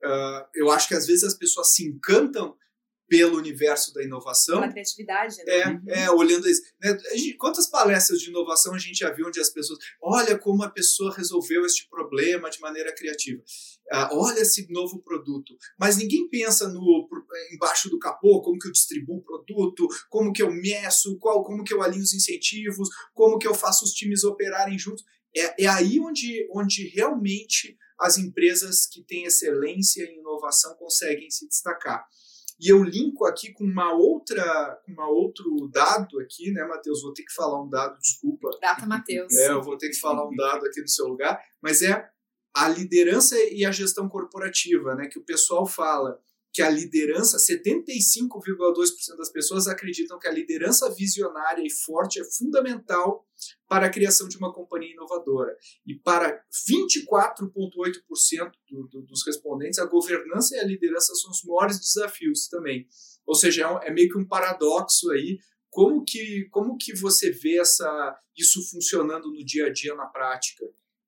uh, 0.05 0.45
eu 0.55 0.71
acho 0.71 0.87
que 0.87 0.95
às 0.95 1.07
vezes 1.07 1.25
as 1.25 1.35
pessoas 1.35 1.73
se 1.73 1.83
encantam 1.83 2.55
pelo 3.11 3.37
universo 3.37 3.93
da 3.93 4.05
inovação. 4.05 4.61
Pela 4.61 4.71
criatividade, 4.71 5.37
né? 5.39 5.45
É, 5.49 5.69
uhum. 5.69 5.83
é 5.89 6.11
olhando 6.13 6.49
isso. 6.49 6.63
Né? 6.81 6.97
Gente, 7.17 7.37
quantas 7.37 7.67
palestras 7.69 8.21
de 8.21 8.31
inovação 8.31 8.73
a 8.73 8.79
gente 8.79 9.01
já 9.01 9.11
viu 9.11 9.27
onde 9.27 9.41
as 9.41 9.51
pessoas. 9.51 9.81
Olha 10.01 10.39
como 10.39 10.63
a 10.63 10.71
pessoa 10.71 11.13
resolveu 11.13 11.67
este 11.67 11.89
problema 11.91 12.49
de 12.49 12.61
maneira 12.61 12.95
criativa. 12.95 13.43
Ah, 13.91 14.11
olha 14.13 14.39
esse 14.39 14.71
novo 14.71 15.03
produto. 15.03 15.57
Mas 15.77 15.97
ninguém 15.97 16.29
pensa 16.29 16.69
no 16.69 17.09
embaixo 17.53 17.91
do 17.91 17.99
capô, 17.99 18.41
como 18.43 18.61
que 18.61 18.69
eu 18.69 18.73
distribuo 18.73 19.17
o 19.17 19.25
produto, 19.25 19.89
como 20.09 20.33
que 20.33 20.43
eu 20.43 20.53
meço, 20.53 21.19
qual, 21.19 21.43
como 21.43 21.65
que 21.65 21.75
eu 21.75 21.83
alinho 21.83 22.05
os 22.05 22.15
incentivos, 22.15 22.89
como 23.13 23.39
que 23.39 23.49
eu 23.49 23.55
faço 23.55 23.85
os 23.85 23.91
times 23.91 24.23
operarem 24.23 24.79
juntos. 24.79 25.05
É, 25.37 25.65
é 25.65 25.67
aí 25.67 25.99
onde, 25.99 26.49
onde 26.55 26.87
realmente 26.91 27.77
as 27.99 28.19
empresas 28.19 28.87
que 28.87 29.03
têm 29.03 29.25
excelência 29.25 30.05
em 30.05 30.21
inovação 30.21 30.77
conseguem 30.77 31.29
se 31.29 31.49
destacar. 31.49 32.07
E 32.61 32.69
eu 32.69 32.83
linko 32.83 33.25
aqui 33.25 33.53
com 33.53 33.65
uma 33.65 33.95
outra, 33.95 34.79
com 34.85 34.93
uma 34.93 35.09
outro 35.09 35.69
dado 35.73 36.21
aqui, 36.21 36.53
né, 36.53 36.63
Matheus? 36.65 37.03
Vou 37.03 37.15
ter 37.15 37.23
que 37.23 37.33
falar 37.33 37.63
um 37.63 37.71
dado, 37.71 37.99
desculpa. 37.99 38.51
Data, 38.61 38.85
Matheus. 38.87 39.35
É, 39.35 39.51
eu 39.51 39.63
vou 39.63 39.79
ter 39.79 39.89
que 39.89 39.99
falar 39.99 40.29
um 40.29 40.37
dado 40.37 40.67
aqui 40.67 40.81
no 40.83 40.89
seu 40.89 41.07
lugar, 41.07 41.41
mas 41.63 41.81
é 41.81 42.07
a 42.55 42.69
liderança 42.69 43.37
e 43.39 43.65
a 43.65 43.73
gestão 43.73 44.09
corporativa, 44.09 44.95
né? 44.95 45.07
Que 45.07 45.19
o 45.19 45.25
pessoal 45.25 45.67
fala 45.67 46.21
que 46.53 46.63
a 46.63 46.69
liderança, 46.69 47.37
75,2% 47.39 49.17
das 49.17 49.31
pessoas 49.31 49.69
acreditam 49.69 50.19
que 50.19 50.27
a 50.27 50.33
liderança 50.33 50.93
visionária 50.93 51.65
e 51.65 51.71
forte 51.71 52.21
é 52.21 52.25
fundamental 52.25 53.25
para 53.69 53.87
a 53.87 53.91
criação 53.91 54.27
de 54.27 54.37
uma 54.37 54.53
companhia 54.53 54.93
inovadora. 54.93 55.57
E 55.87 55.95
para 55.95 56.45
24,8% 56.69 58.53
do, 58.69 58.89
do, 58.89 59.03
dos 59.03 59.25
respondentes, 59.25 59.79
a 59.79 59.87
governança 59.87 60.57
e 60.57 60.59
a 60.59 60.65
liderança 60.65 61.15
são 61.15 61.31
os 61.31 61.45
maiores 61.45 61.79
desafios 61.79 62.49
também. 62.49 62.89
Ou 63.25 63.37
seja, 63.37 63.81
é, 63.85 63.89
é 63.89 63.93
meio 63.93 64.11
que 64.11 64.19
um 64.19 64.27
paradoxo 64.27 65.11
aí. 65.13 65.39
Como 65.71 66.05
que, 66.05 66.49
como 66.51 66.77
que 66.77 66.93
você 66.97 67.31
vê 67.31 67.61
essa, 67.61 68.19
isso 68.37 68.61
funcionando 68.69 69.31
no 69.31 69.45
dia 69.45 69.67
a 69.67 69.73
dia, 69.73 69.95
na 69.95 70.07
prática? 70.07 70.67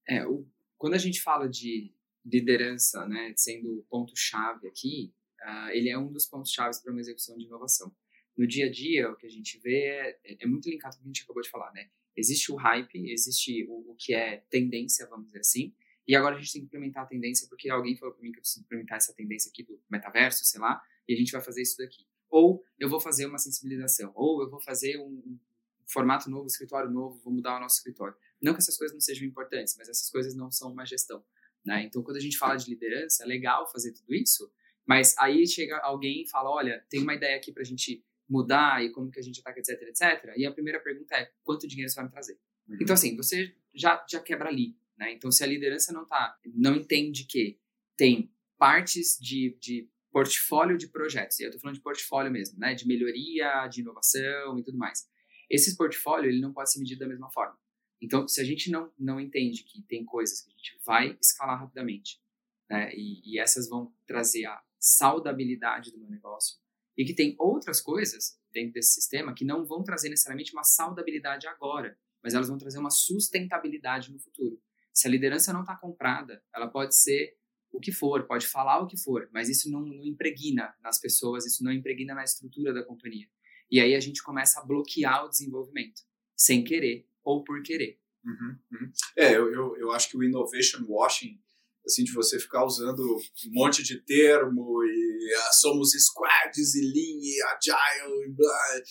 É, 0.08 0.24
o, 0.24 0.46
quando 0.78 0.94
a 0.94 0.98
gente 0.98 1.20
fala 1.20 1.48
de 1.48 1.92
liderança, 2.24 3.04
né, 3.06 3.32
sendo 3.36 3.80
o 3.80 3.84
ponto-chave 3.90 4.68
aqui, 4.68 5.12
uh, 5.42 5.70
ele 5.70 5.88
é 5.88 5.98
um 5.98 6.12
dos 6.12 6.26
pontos-chave 6.26 6.80
para 6.82 6.92
uma 6.92 7.00
execução 7.00 7.36
de 7.36 7.44
inovação. 7.44 7.94
No 8.36 8.46
dia 8.46 8.66
a 8.66 8.70
dia, 8.70 9.10
o 9.10 9.16
que 9.16 9.26
a 9.26 9.30
gente 9.30 9.58
vê 9.58 10.18
é, 10.24 10.36
é 10.40 10.46
muito 10.46 10.68
linkado 10.68 10.96
com 10.96 11.00
o 11.00 11.02
que 11.02 11.08
a 11.08 11.12
gente 11.12 11.22
acabou 11.24 11.42
de 11.42 11.50
falar, 11.50 11.72
né? 11.72 11.90
Existe 12.16 12.52
o 12.52 12.56
hype, 12.56 13.10
existe 13.10 13.64
o, 13.68 13.92
o, 13.92 13.96
que 13.96 14.14
é 14.14 14.38
tendência, 14.50 15.06
vamos 15.06 15.26
dizer 15.26 15.40
assim, 15.40 15.74
e 16.06 16.16
agora 16.16 16.36
a 16.36 16.38
gente 16.38 16.52
tem 16.52 16.62
que 16.62 16.66
implementar 16.66 17.04
a 17.04 17.06
tendência 17.06 17.46
porque 17.48 17.70
alguém 17.70 17.96
falou 17.96 18.14
para 18.14 18.22
mim 18.22 18.32
que 18.32 18.38
eu 18.38 18.42
preciso 18.42 18.64
implementar 18.64 18.96
essa 18.96 19.14
tendência 19.14 19.48
aqui 19.50 19.62
do 19.62 19.80
metaverso, 19.90 20.44
sei 20.44 20.60
lá, 20.60 20.82
e 21.08 21.14
a 21.14 21.16
gente 21.16 21.32
vai 21.32 21.40
fazer 21.40 21.62
isso 21.62 21.76
daqui. 21.78 22.06
Ou 22.28 22.64
eu 22.78 22.88
vou 22.88 23.00
fazer 23.00 23.26
uma 23.26 23.38
sensibilização, 23.38 24.12
ou 24.14 24.42
eu 24.42 24.50
vou 24.50 24.60
fazer 24.60 24.98
um 24.98 25.38
formato 25.86 26.30
novo, 26.30 26.46
escritório 26.46 26.90
novo, 26.90 27.20
vou 27.22 27.32
mudar 27.32 27.56
o 27.56 27.60
nosso 27.60 27.76
escritório. 27.76 28.16
Não 28.40 28.54
que 28.54 28.58
essas 28.58 28.76
coisas 28.76 28.94
não 28.94 29.00
sejam 29.00 29.26
importantes, 29.26 29.76
mas 29.76 29.88
essas 29.88 30.10
coisas 30.10 30.34
não 30.34 30.50
são 30.50 30.72
uma 30.72 30.84
gestão. 30.84 31.24
Né? 31.64 31.84
Então, 31.84 32.02
quando 32.02 32.16
a 32.16 32.20
gente 32.20 32.38
fala 32.38 32.56
de 32.56 32.68
liderança, 32.68 33.22
é 33.22 33.26
legal 33.26 33.70
fazer 33.70 33.92
tudo 33.92 34.14
isso, 34.14 34.50
mas 34.86 35.16
aí 35.18 35.46
chega 35.46 35.78
alguém 35.78 36.22
e 36.22 36.28
fala, 36.28 36.50
olha, 36.50 36.84
tem 36.88 37.02
uma 37.02 37.14
ideia 37.14 37.36
aqui 37.36 37.52
para 37.52 37.62
a 37.62 37.66
gente 37.66 38.04
mudar 38.28 38.82
e 38.82 38.90
como 38.90 39.10
que 39.10 39.20
a 39.20 39.22
gente 39.22 39.40
ataca, 39.40 39.60
etc, 39.60 39.82
etc. 39.82 40.34
E 40.36 40.46
a 40.46 40.52
primeira 40.52 40.80
pergunta 40.80 41.14
é, 41.14 41.30
quanto 41.44 41.68
dinheiro 41.68 41.90
você 41.90 41.96
vai 41.96 42.04
me 42.04 42.10
trazer? 42.10 42.38
Uhum. 42.68 42.78
Então, 42.80 42.94
assim, 42.94 43.16
você 43.16 43.54
já, 43.74 44.04
já 44.08 44.20
quebra 44.20 44.48
ali, 44.48 44.76
né? 44.96 45.12
Então, 45.12 45.30
se 45.30 45.44
a 45.44 45.46
liderança 45.46 45.92
não 45.92 46.06
tá, 46.06 46.38
não 46.54 46.76
entende 46.76 47.24
que 47.24 47.58
tem 47.96 48.32
partes 48.58 49.18
de, 49.20 49.56
de 49.60 49.88
portfólio 50.10 50.78
de 50.78 50.88
projetos, 50.88 51.38
e 51.40 51.44
eu 51.44 51.50
tô 51.50 51.58
falando 51.58 51.76
de 51.76 51.82
portfólio 51.82 52.30
mesmo, 52.30 52.58
né? 52.58 52.74
De 52.74 52.86
melhoria, 52.86 53.66
de 53.68 53.80
inovação 53.80 54.58
e 54.58 54.62
tudo 54.62 54.78
mais. 54.78 55.08
Esse 55.50 55.76
portfólio, 55.76 56.30
ele 56.30 56.40
não 56.40 56.52
pode 56.52 56.72
ser 56.72 56.78
medido 56.78 57.00
da 57.00 57.08
mesma 57.08 57.30
forma. 57.30 57.58
Então, 58.00 58.26
se 58.26 58.40
a 58.40 58.44
gente 58.44 58.70
não, 58.70 58.90
não 58.98 59.20
entende 59.20 59.62
que 59.62 59.82
tem 59.82 60.04
coisas 60.04 60.40
que 60.40 60.50
a 60.50 60.56
gente 60.56 60.80
vai 60.84 61.18
escalar 61.20 61.60
rapidamente, 61.60 62.20
né? 62.68 62.90
E, 62.94 63.20
e 63.24 63.38
essas 63.38 63.68
vão 63.68 63.92
trazer 64.06 64.46
a 64.46 64.62
saudabilidade 64.82 65.92
do 65.92 65.98
meu 65.98 66.10
negócio, 66.10 66.58
e 66.98 67.04
que 67.04 67.14
tem 67.14 67.36
outras 67.38 67.80
coisas 67.80 68.36
dentro 68.52 68.72
desse 68.72 68.94
sistema 68.94 69.32
que 69.32 69.44
não 69.44 69.64
vão 69.64 69.84
trazer 69.84 70.08
necessariamente 70.08 70.52
uma 70.52 70.64
saudabilidade 70.64 71.46
agora, 71.46 71.96
mas 72.22 72.34
elas 72.34 72.48
vão 72.48 72.58
trazer 72.58 72.78
uma 72.78 72.90
sustentabilidade 72.90 74.12
no 74.12 74.18
futuro. 74.18 74.60
Se 74.92 75.06
a 75.06 75.10
liderança 75.10 75.52
não 75.52 75.60
está 75.60 75.76
comprada, 75.76 76.42
ela 76.54 76.68
pode 76.68 76.96
ser 76.96 77.36
o 77.70 77.80
que 77.80 77.92
for, 77.92 78.26
pode 78.26 78.46
falar 78.46 78.80
o 78.80 78.86
que 78.86 78.96
for, 78.96 79.30
mas 79.32 79.48
isso 79.48 79.70
não, 79.70 79.80
não 79.80 80.04
impregna 80.04 80.74
nas 80.82 81.00
pessoas, 81.00 81.46
isso 81.46 81.64
não 81.64 81.72
impregna 81.72 82.14
na 82.14 82.24
estrutura 82.24 82.74
da 82.74 82.84
companhia. 82.84 83.26
E 83.70 83.80
aí 83.80 83.94
a 83.94 84.00
gente 84.00 84.22
começa 84.22 84.60
a 84.60 84.64
bloquear 84.64 85.24
o 85.24 85.30
desenvolvimento, 85.30 86.02
sem 86.36 86.62
querer 86.62 87.08
ou 87.24 87.42
por 87.42 87.62
querer. 87.62 87.98
Uhum, 88.24 88.58
uhum. 88.72 88.92
É, 89.16 89.34
eu, 89.34 89.52
eu, 89.52 89.76
eu 89.78 89.92
acho 89.92 90.10
que 90.10 90.16
o 90.16 90.22
innovation 90.22 90.84
washing 90.86 91.40
assim, 91.84 92.04
de 92.04 92.12
você 92.12 92.38
ficar 92.38 92.64
usando 92.64 93.00
um 93.00 93.52
monte 93.52 93.82
de 93.82 94.00
termo 94.04 94.82
e 94.84 95.34
ah, 95.34 95.52
somos 95.52 95.90
squads 95.92 96.74
e 96.74 96.80
lean 96.80 97.20
e 97.20 97.42
agile 97.54 98.26
e 98.26 98.32
blá. 98.32 98.82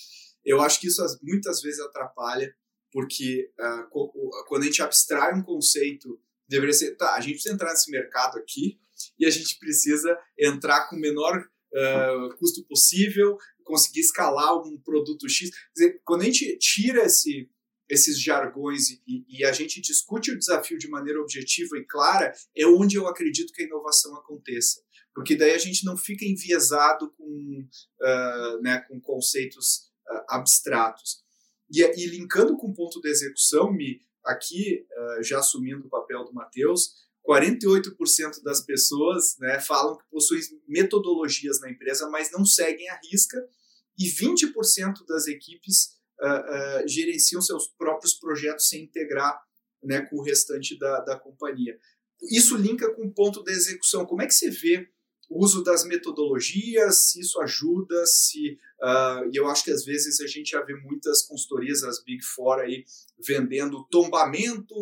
Eu 0.46 0.62
acho 0.62 0.80
que 0.80 0.88
isso 0.88 1.02
muitas 1.22 1.62
vezes 1.62 1.80
atrapalha, 1.80 2.54
porque 2.92 3.50
uh, 3.60 4.44
quando 4.48 4.64
a 4.64 4.66
gente 4.66 4.82
abstrai 4.82 5.34
um 5.34 5.44
conceito, 5.44 6.20
deveria 6.48 6.74
ser, 6.74 6.96
tá, 6.96 7.16
a 7.16 7.22
gente 7.22 7.34
precisa 7.34 7.54
entrar 7.54 7.70
nesse 7.70 7.90
mercado 7.90 8.38
aqui 8.38 8.80
e 9.18 9.26
a 9.26 9.30
gente 9.30 9.58
precisa 9.58 10.18
entrar 10.38 10.90
com 10.90 10.96
o 10.96 11.00
menor 11.00 11.38
uh, 11.40 12.38
custo 12.38 12.66
possível, 12.68 13.38
conseguir 13.64 14.02
escalar 14.02 14.58
um 14.58 14.78
produto 14.82 15.30
X. 15.30 15.50
Quer 15.50 15.72
dizer, 15.74 16.02
quando 16.04 16.22
a 16.22 16.26
gente 16.26 16.58
tira 16.58 17.04
esse 17.06 17.50
esses 17.92 18.18
jargões 18.18 18.90
e, 19.06 19.26
e, 19.28 19.44
a 19.44 19.52
gente 19.52 19.82
discute 19.82 20.32
o 20.32 20.40
desafio 20.40 20.78
de 20.78 20.88
maneira 20.88 21.20
objetiva 21.20 21.78
e 21.78 21.84
clara, 21.84 22.34
é 22.56 22.66
onde 22.66 22.96
eu 22.96 23.06
acredito 23.06 23.52
que 23.52 23.64
a 23.64 23.66
inovação 23.66 24.16
aconteça. 24.16 24.82
Porque 25.14 25.36
daí 25.36 25.52
a 25.52 25.58
gente 25.58 25.84
não 25.84 25.98
fica 25.98 26.24
enviesado 26.24 27.12
com, 27.18 27.68
uh, 28.02 28.62
né, 28.62 28.80
com 28.88 28.98
conceitos 29.02 29.92
uh, 30.10 30.24
abstratos. 30.30 31.22
E, 31.70 31.82
e, 31.82 32.06
linkando 32.06 32.56
com 32.56 32.68
o 32.68 32.74
ponto 32.74 33.02
da 33.02 33.10
execução, 33.10 33.74
me 33.74 34.02
aqui, 34.24 34.86
uh, 34.90 35.22
já 35.22 35.40
assumindo 35.40 35.86
o 35.86 35.90
papel 35.90 36.24
do 36.24 36.34
Matheus, 36.34 36.94
48% 37.28 38.42
das 38.42 38.62
pessoas 38.62 39.38
né, 39.38 39.60
falam 39.60 39.98
que 39.98 40.06
possuem 40.10 40.42
metodologias 40.66 41.60
na 41.60 41.70
empresa, 41.70 42.10
mas 42.10 42.32
não 42.32 42.46
seguem 42.46 42.90
a 42.90 43.00
risca, 43.12 43.38
e 44.00 44.06
20% 44.06 45.06
das 45.06 45.28
equipes 45.28 46.00
uh, 46.22 46.88
gerenciam 46.88 47.42
seus 47.42 47.68
próprios 47.68 48.14
projetos 48.14 48.68
sem 48.68 48.84
integrar 48.84 49.42
né, 49.84 50.02
com 50.02 50.18
o 50.18 50.24
restante 50.24 50.78
da, 50.78 51.00
da 51.02 51.20
companhia. 51.20 51.78
Isso 52.22 52.56
linka 52.56 52.94
com 52.94 53.04
o 53.04 53.12
ponto 53.12 53.44
da 53.44 53.52
execução. 53.52 54.06
Como 54.06 54.22
é 54.22 54.28
que 54.28 54.34
você 54.34 54.50
vê 54.50 54.88
o 55.32 55.44
uso 55.44 55.64
das 55.64 55.86
metodologias, 55.86 57.10
se 57.10 57.22
isso 57.22 57.40
ajuda, 57.40 58.06
se 58.06 58.60
uh, 58.82 59.30
e 59.32 59.38
eu 59.38 59.48
acho 59.48 59.64
que 59.64 59.72
às 59.72 59.86
vezes 59.86 60.20
a 60.20 60.28
gente 60.28 60.52
já 60.52 60.62
vê 60.62 60.76
muitas 60.76 61.22
consultorias, 61.22 61.84
as 61.84 62.04
Big 62.04 62.22
Four 62.22 62.60
aí 62.60 62.84
vendendo 63.26 63.88
tombamento 63.90 64.76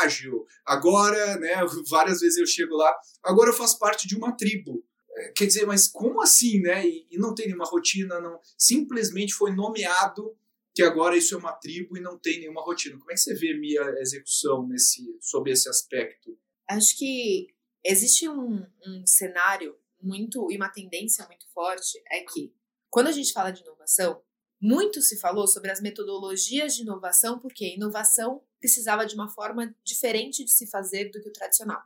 ágil. 0.00 0.46
Agora, 0.64 1.36
né, 1.38 1.56
várias 1.90 2.20
vezes 2.20 2.38
eu 2.38 2.46
chego 2.46 2.76
lá, 2.76 2.94
agora 3.24 3.50
eu 3.50 3.54
faço 3.54 3.78
parte 3.80 4.06
de 4.06 4.16
uma 4.16 4.30
tribo. 4.36 4.84
É, 5.16 5.32
quer 5.32 5.46
dizer, 5.46 5.66
mas 5.66 5.88
como 5.88 6.22
assim, 6.22 6.60
né? 6.60 6.86
E, 6.86 7.08
e 7.10 7.18
não 7.18 7.34
tem 7.34 7.46
nenhuma 7.46 7.64
rotina, 7.64 8.20
não 8.20 8.38
simplesmente 8.56 9.34
foi 9.34 9.52
nomeado 9.52 10.36
que 10.76 10.82
agora 10.82 11.16
isso 11.16 11.34
é 11.34 11.38
uma 11.38 11.54
tribo 11.54 11.96
e 11.96 12.02
não 12.02 12.18
tem 12.18 12.38
nenhuma 12.38 12.62
rotina. 12.62 12.98
Como 12.98 13.10
é 13.10 13.14
que 13.14 13.20
você 13.20 13.34
vê 13.34 13.54
minha 13.54 13.80
execução 13.98 14.68
nesse, 14.68 15.02
sobre 15.22 15.52
esse 15.52 15.70
aspecto? 15.70 16.38
Acho 16.68 16.98
que 16.98 17.46
existe 17.82 18.28
um, 18.28 18.62
um 18.86 19.06
cenário 19.06 19.74
muito 20.02 20.52
e 20.52 20.56
uma 20.56 20.68
tendência 20.68 21.26
muito 21.28 21.50
forte 21.54 21.98
é 22.10 22.20
que 22.20 22.54
quando 22.90 23.06
a 23.06 23.12
gente 23.12 23.32
fala 23.32 23.50
de 23.50 23.62
inovação, 23.62 24.22
muito 24.60 25.00
se 25.00 25.18
falou 25.18 25.46
sobre 25.46 25.70
as 25.70 25.80
metodologias 25.80 26.74
de 26.74 26.82
inovação, 26.82 27.38
porque 27.38 27.74
inovação 27.74 28.44
precisava 28.58 29.06
de 29.06 29.14
uma 29.14 29.30
forma 29.30 29.74
diferente 29.82 30.44
de 30.44 30.50
se 30.50 30.66
fazer 30.66 31.10
do 31.10 31.22
que 31.22 31.30
o 31.30 31.32
tradicional. 31.32 31.82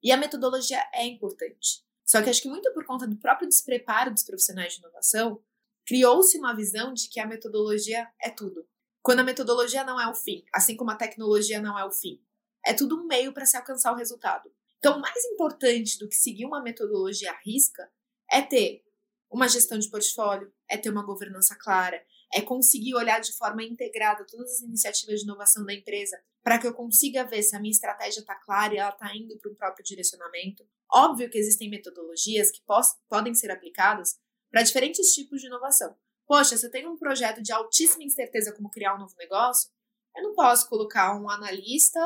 E 0.00 0.12
a 0.12 0.16
metodologia 0.16 0.80
é 0.94 1.04
importante. 1.04 1.84
Só 2.06 2.22
que 2.22 2.30
acho 2.30 2.40
que 2.40 2.48
muito 2.48 2.72
por 2.72 2.86
conta 2.86 3.04
do 3.04 3.16
próprio 3.16 3.48
despreparo 3.48 4.14
dos 4.14 4.22
profissionais 4.22 4.74
de 4.74 4.78
inovação, 4.78 5.42
criou-se 5.88 6.36
uma 6.36 6.54
visão 6.54 6.92
de 6.92 7.08
que 7.08 7.18
a 7.18 7.26
metodologia 7.26 8.06
é 8.20 8.28
tudo. 8.28 8.68
Quando 9.00 9.20
a 9.20 9.24
metodologia 9.24 9.82
não 9.84 9.98
é 9.98 10.06
o 10.06 10.14
fim, 10.14 10.44
assim 10.54 10.76
como 10.76 10.90
a 10.90 10.96
tecnologia 10.96 11.62
não 11.62 11.78
é 11.78 11.84
o 11.86 11.90
fim. 11.90 12.22
É 12.66 12.74
tudo 12.74 13.00
um 13.00 13.06
meio 13.06 13.32
para 13.32 13.46
se 13.46 13.56
alcançar 13.56 13.94
o 13.94 13.96
resultado. 13.96 14.52
Então, 14.76 15.00
mais 15.00 15.24
importante 15.24 15.98
do 15.98 16.06
que 16.06 16.14
seguir 16.14 16.44
uma 16.44 16.62
metodologia 16.62 17.32
à 17.32 17.38
risca 17.42 17.90
é 18.30 18.42
ter 18.42 18.84
uma 19.30 19.48
gestão 19.48 19.78
de 19.78 19.88
portfólio, 19.88 20.52
é 20.68 20.76
ter 20.76 20.90
uma 20.90 21.02
governança 21.02 21.56
clara, 21.56 22.04
é 22.34 22.42
conseguir 22.42 22.94
olhar 22.94 23.20
de 23.20 23.32
forma 23.32 23.62
integrada 23.62 24.26
todas 24.26 24.56
as 24.56 24.60
iniciativas 24.60 25.20
de 25.20 25.24
inovação 25.24 25.64
da 25.64 25.72
empresa 25.72 26.20
para 26.42 26.58
que 26.58 26.66
eu 26.66 26.74
consiga 26.74 27.24
ver 27.24 27.42
se 27.42 27.56
a 27.56 27.60
minha 27.60 27.72
estratégia 27.72 28.20
está 28.20 28.34
clara 28.34 28.74
e 28.74 28.76
ela 28.76 28.90
está 28.90 29.16
indo 29.16 29.38
para 29.38 29.50
um 29.50 29.54
próprio 29.54 29.84
direcionamento. 29.84 30.68
Óbvio 30.92 31.30
que 31.30 31.38
existem 31.38 31.70
metodologias 31.70 32.50
que 32.50 32.60
podem 33.08 33.34
ser 33.34 33.50
aplicadas 33.50 34.18
para 34.50 34.62
diferentes 34.62 35.12
tipos 35.12 35.40
de 35.40 35.46
inovação. 35.46 35.96
Poxa, 36.26 36.56
você 36.56 36.70
tem 36.70 36.86
um 36.86 36.96
projeto 36.96 37.42
de 37.42 37.52
altíssima 37.52 38.04
incerteza 38.04 38.52
como 38.54 38.70
criar 38.70 38.94
um 38.94 38.98
novo 38.98 39.14
negócio, 39.16 39.70
eu 40.16 40.22
não 40.22 40.34
posso 40.34 40.68
colocar 40.68 41.18
um 41.18 41.30
analista 41.30 42.00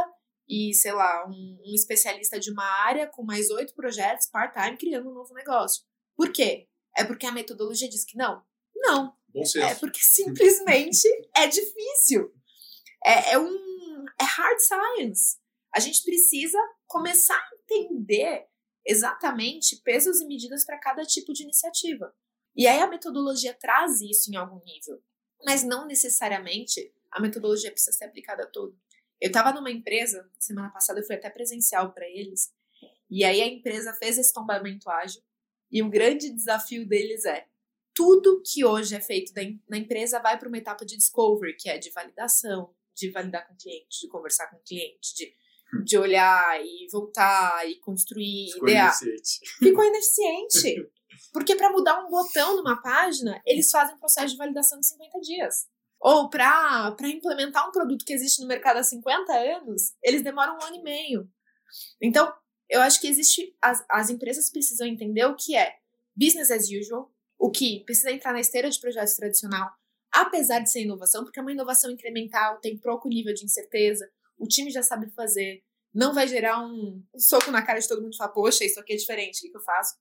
e, 0.48 0.74
sei 0.74 0.92
lá, 0.92 1.26
um, 1.26 1.61
um 1.64 1.74
especialista 1.74 2.38
de 2.38 2.50
uma 2.50 2.64
área 2.85 3.07
com 3.07 3.22
mais 3.22 3.50
oito 3.50 3.74
projetos 3.74 4.26
part-time 4.26 4.76
criando 4.76 5.11
um 5.11 5.14
novo 5.14 5.33
negócio. 5.35 5.83
Por 6.14 6.31
quê? 6.31 6.68
É 6.96 7.05
porque 7.05 7.26
a 7.26 7.33
metodologia 7.33 7.88
diz 7.88 8.05
que 8.05 8.16
não? 8.16 8.44
Não. 8.74 9.16
É 9.62 9.74
porque 9.76 10.00
simplesmente 10.00 11.09
é 11.35 11.46
difícil. 11.46 12.33
É, 13.05 13.33
é 13.33 13.38
um 13.38 14.05
é 14.20 14.24
hard 14.24 14.59
science. 14.59 15.38
A 15.74 15.81
gente 15.81 16.02
precisa 16.02 16.59
começar 16.87 17.37
a 17.37 17.55
entender 17.55 18.46
exatamente 18.85 19.81
pesos 19.83 20.20
e 20.20 20.26
medidas 20.26 20.66
para 20.66 20.78
cada 20.78 21.02
tipo 21.05 21.33
de 21.33 21.44
iniciativa. 21.44 22.14
E 22.54 22.66
aí 22.66 22.80
a 22.80 22.86
metodologia 22.86 23.54
traz 23.54 24.00
isso 24.00 24.30
em 24.30 24.36
algum 24.36 24.62
nível, 24.64 25.02
mas 25.44 25.64
não 25.64 25.86
necessariamente 25.86 26.92
a 27.10 27.20
metodologia 27.20 27.70
precisa 27.70 27.96
ser 27.96 28.04
aplicada 28.04 28.44
a 28.44 28.46
todo. 28.46 28.76
Eu 29.20 29.28
estava 29.28 29.52
numa 29.52 29.70
empresa, 29.70 30.28
semana 30.38 30.70
passada 30.70 31.00
eu 31.00 31.04
fui 31.04 31.14
até 31.14 31.30
presencial 31.30 31.92
para 31.92 32.08
eles, 32.08 32.52
e 33.10 33.24
aí 33.24 33.40
a 33.40 33.46
empresa 33.46 33.92
fez 33.94 34.18
esse 34.18 34.32
tombamento 34.32 34.90
ágil, 34.90 35.22
e 35.70 35.82
o 35.82 35.88
grande 35.88 36.30
desafio 36.30 36.86
deles 36.86 37.24
é 37.24 37.46
tudo 37.94 38.42
que 38.44 38.64
hoje 38.64 38.94
é 38.94 39.00
feito 39.00 39.32
na 39.68 39.76
empresa 39.76 40.18
vai 40.18 40.38
para 40.38 40.48
uma 40.48 40.58
etapa 40.58 40.84
de 40.84 40.96
discovery, 40.96 41.56
que 41.56 41.68
é 41.68 41.78
de 41.78 41.90
validação, 41.90 42.74
de 42.94 43.10
validar 43.10 43.46
com 43.46 43.54
o 43.54 43.56
cliente, 43.56 44.00
de 44.00 44.08
conversar 44.08 44.48
com 44.48 44.56
o 44.56 44.62
cliente, 44.62 45.14
de, 45.14 45.34
hum. 45.74 45.84
de 45.84 45.98
olhar 45.98 46.60
e 46.64 46.86
voltar 46.90 47.68
e 47.68 47.78
construir, 47.80 48.50
Ficou 48.52 48.68
idear. 48.68 48.98
Ineficiente. 49.02 49.58
Ficou 49.58 49.84
ineficiente. 49.84 50.90
Porque 51.32 51.56
para 51.56 51.70
mudar 51.70 52.04
um 52.04 52.11
botão 52.11 52.56
numa 52.56 52.80
página, 52.80 53.40
eles 53.46 53.70
fazem 53.70 53.94
um 53.94 53.98
processo 53.98 54.28
de 54.28 54.37
validação 54.37 54.78
de 54.80 54.87
50 54.87 55.20
dias. 55.20 55.66
Ou 56.00 56.28
para 56.28 56.96
implementar 57.04 57.68
um 57.68 57.72
produto 57.72 58.04
que 58.04 58.12
existe 58.12 58.40
no 58.40 58.48
mercado 58.48 58.78
há 58.78 58.82
50 58.82 59.32
anos, 59.32 59.92
eles 60.02 60.22
demoram 60.22 60.58
um 60.58 60.64
ano 60.64 60.76
e 60.76 60.82
meio. 60.82 61.28
Então, 62.00 62.32
eu 62.68 62.80
acho 62.80 63.00
que 63.00 63.06
existe. 63.06 63.54
As, 63.62 63.85
as 63.88 64.11
empresas 64.11 64.50
precisam 64.50 64.87
entender 64.87 65.24
o 65.26 65.37
que 65.37 65.56
é 65.56 65.76
business 66.16 66.50
as 66.50 66.68
usual, 66.68 67.12
o 67.38 67.50
que 67.50 67.85
precisa 67.85 68.11
entrar 68.11 68.32
na 68.32 68.40
esteira 68.40 68.68
de 68.68 68.80
projetos 68.80 69.14
tradicional, 69.14 69.70
apesar 70.12 70.61
de 70.61 70.70
ser 70.70 70.82
inovação, 70.82 71.24
porque 71.24 71.38
é 71.38 71.42
uma 71.42 71.52
inovação 71.52 71.90
incremental, 71.90 72.61
tem 72.61 72.78
pouco 72.78 73.08
nível 73.08 73.32
de 73.32 73.44
incerteza, 73.44 74.08
o 74.38 74.46
time 74.46 74.70
já 74.70 74.82
sabe 74.82 75.11
fazer, 75.11 75.62
não 75.94 76.12
vai 76.12 76.26
gerar 76.28 76.61
um, 76.61 77.02
um 77.14 77.18
soco 77.18 77.50
na 77.50 77.62
cara 77.62 77.78
de 77.78 77.88
todo 77.88 78.02
mundo 78.02 78.12
e 78.14 78.16
falar, 78.16 78.32
poxa, 78.32 78.64
isso 78.64 78.78
aqui 78.78 78.92
é 78.92 78.96
diferente, 78.96 79.38
o 79.38 79.40
que, 79.42 79.50
que 79.50 79.56
eu 79.56 79.62
faço? 79.62 79.94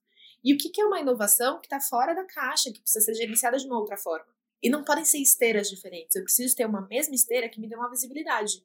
E 0.44 0.52
o 0.52 0.58
que, 0.58 0.70
que 0.70 0.80
é 0.80 0.84
uma 0.84 1.00
inovação 1.00 1.60
que 1.60 1.66
está 1.66 1.80
fora 1.80 2.14
da 2.14 2.24
caixa, 2.24 2.72
que 2.72 2.80
precisa 2.80 3.04
ser 3.04 3.14
gerenciada 3.14 3.56
de 3.56 3.66
uma 3.66 3.78
outra 3.78 3.96
forma? 3.96 4.26
E 4.62 4.68
não 4.68 4.84
podem 4.84 5.04
ser 5.04 5.18
esteiras 5.18 5.68
diferentes. 5.68 6.16
Eu 6.16 6.24
preciso 6.24 6.56
ter 6.56 6.66
uma 6.66 6.86
mesma 6.88 7.14
esteira 7.14 7.48
que 7.48 7.60
me 7.60 7.68
dê 7.68 7.76
uma 7.76 7.90
visibilidade. 7.90 8.64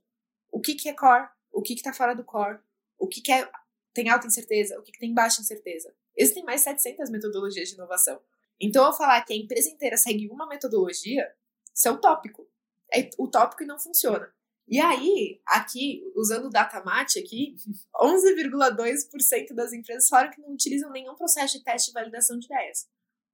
O 0.52 0.60
que, 0.60 0.76
que 0.76 0.90
é 0.90 0.94
core? 0.94 1.30
O 1.52 1.62
que 1.62 1.74
está 1.74 1.94
fora 1.94 2.16
do 2.16 2.24
core? 2.24 2.60
O 2.98 3.08
que, 3.08 3.22
que 3.22 3.32
é, 3.32 3.50
tem 3.94 4.10
alta 4.10 4.28
incerteza? 4.28 4.80
O 4.80 4.84
que, 4.84 4.92
que 4.92 5.00
tem 5.00 5.14
baixa 5.14 5.42
incerteza? 5.42 5.94
Existem 6.16 6.44
mais 6.44 6.62
700 6.62 7.10
metodologias 7.10 7.70
de 7.70 7.76
inovação. 7.76 8.20
Então, 8.60 8.86
eu 8.86 8.94
falar 8.94 9.24
que 9.24 9.34
a 9.34 9.36
empresa 9.36 9.70
inteira 9.70 9.98
segue 9.98 10.28
uma 10.30 10.48
metodologia, 10.48 11.32
isso 11.74 11.88
é 11.88 11.92
utópico. 11.92 12.48
É 12.92 13.10
utópico 13.20 13.64
e 13.64 13.68
não 13.68 13.80
funciona. 13.80 14.32
E 14.68 14.82
aí, 14.82 15.42
aqui, 15.46 16.04
usando 16.14 16.48
o 16.48 16.50
Datamate 16.50 17.18
aqui, 17.20 17.56
11,2% 17.96 19.56
das 19.56 19.72
empresas 19.72 20.10
falaram 20.10 20.30
que 20.30 20.42
não 20.42 20.52
utilizam 20.52 20.92
nenhum 20.92 21.16
processo 21.16 21.58
de 21.58 21.64
teste 21.64 21.90
e 21.90 21.94
validação 21.94 22.38
de 22.38 22.48
ideias. 22.48 22.86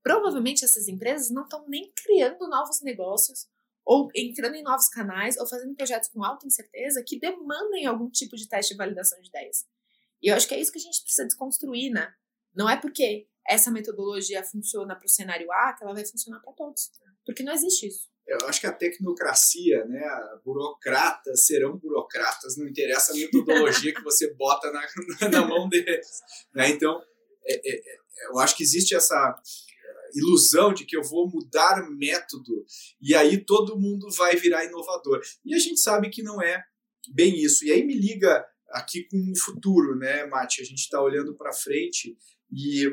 Provavelmente 0.03 0.63
essas 0.63 0.87
empresas 0.87 1.31
não 1.31 1.43
estão 1.43 1.67
nem 1.67 1.91
criando 1.95 2.47
novos 2.47 2.81
negócios, 2.81 3.47
ou 3.83 4.09
entrando 4.15 4.55
em 4.55 4.63
novos 4.63 4.87
canais, 4.89 5.35
ou 5.37 5.47
fazendo 5.47 5.75
projetos 5.75 6.09
com 6.09 6.23
alta 6.23 6.45
incerteza 6.45 7.03
que 7.05 7.19
demandem 7.19 7.87
algum 7.87 8.09
tipo 8.11 8.35
de 8.35 8.47
teste 8.47 8.75
e 8.75 8.77
validação 8.77 9.19
de 9.19 9.29
ideias. 9.29 9.65
E 10.21 10.29
eu 10.29 10.35
acho 10.35 10.47
que 10.47 10.53
é 10.53 10.59
isso 10.59 10.71
que 10.71 10.77
a 10.77 10.81
gente 10.81 11.01
precisa 11.01 11.25
desconstruir, 11.25 11.91
né? 11.91 12.13
Não 12.53 12.69
é 12.69 12.79
porque 12.79 13.27
essa 13.47 13.71
metodologia 13.71 14.43
funciona 14.43 14.95
para 14.95 15.05
o 15.05 15.09
cenário 15.09 15.51
A 15.51 15.73
que 15.73 15.83
ela 15.83 15.93
vai 15.93 16.05
funcionar 16.05 16.39
para 16.41 16.53
todos. 16.53 16.91
Porque 17.25 17.41
não 17.41 17.51
existe 17.51 17.87
isso 17.87 18.12
eu 18.27 18.47
acho 18.47 18.61
que 18.61 18.67
a 18.67 18.71
tecnocracia, 18.71 19.85
né, 19.85 20.01
burocratas 20.45 21.45
serão 21.45 21.77
burocratas, 21.77 22.57
não 22.57 22.67
interessa 22.67 23.11
a 23.11 23.15
metodologia 23.15 23.93
que 23.93 24.01
você 24.01 24.33
bota 24.33 24.71
na, 24.71 24.87
na 25.29 25.45
mão 25.45 25.67
deles. 25.67 26.07
Né? 26.53 26.69
Então, 26.69 27.01
é, 27.45 27.53
é, 27.53 27.75
é, 27.75 27.97
eu 28.29 28.39
acho 28.39 28.55
que 28.55 28.63
existe 28.63 28.95
essa 28.95 29.35
ilusão 30.15 30.73
de 30.73 30.85
que 30.85 30.95
eu 30.95 31.03
vou 31.03 31.29
mudar 31.29 31.89
método 31.89 32.63
e 33.01 33.15
aí 33.15 33.43
todo 33.43 33.79
mundo 33.79 34.09
vai 34.11 34.35
virar 34.35 34.65
inovador. 34.65 35.21
E 35.43 35.53
a 35.53 35.59
gente 35.59 35.79
sabe 35.79 36.09
que 36.09 36.23
não 36.23 36.41
é 36.41 36.63
bem 37.13 37.35
isso. 37.35 37.65
E 37.65 37.71
aí 37.71 37.83
me 37.83 37.95
liga 37.95 38.45
aqui 38.69 39.07
com 39.09 39.17
o 39.17 39.39
futuro, 39.39 39.95
né, 39.97 40.25
Mati? 40.25 40.61
A 40.61 40.65
gente 40.65 40.79
está 40.79 41.01
olhando 41.01 41.35
para 41.35 41.53
frente 41.53 42.15
e 42.51 42.91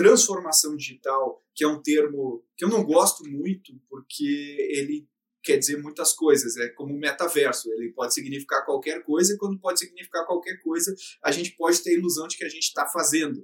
transformação 0.00 0.74
digital, 0.76 1.44
que 1.54 1.62
é 1.62 1.68
um 1.68 1.82
termo 1.82 2.42
que 2.56 2.64
eu 2.64 2.70
não 2.70 2.82
gosto 2.82 3.22
muito, 3.28 3.78
porque 3.86 4.56
ele 4.70 5.06
quer 5.42 5.58
dizer 5.58 5.76
muitas 5.76 6.14
coisas, 6.14 6.56
é 6.56 6.70
como 6.70 6.98
metaverso, 6.98 7.70
ele 7.72 7.92
pode 7.92 8.14
significar 8.14 8.64
qualquer 8.64 9.04
coisa, 9.04 9.34
e 9.34 9.36
quando 9.36 9.60
pode 9.60 9.78
significar 9.78 10.24
qualquer 10.26 10.56
coisa, 10.62 10.94
a 11.22 11.30
gente 11.30 11.54
pode 11.54 11.82
ter 11.82 11.90
a 11.90 11.98
ilusão 11.98 12.26
de 12.26 12.38
que 12.38 12.44
a 12.44 12.48
gente 12.48 12.62
está 12.62 12.86
fazendo. 12.86 13.40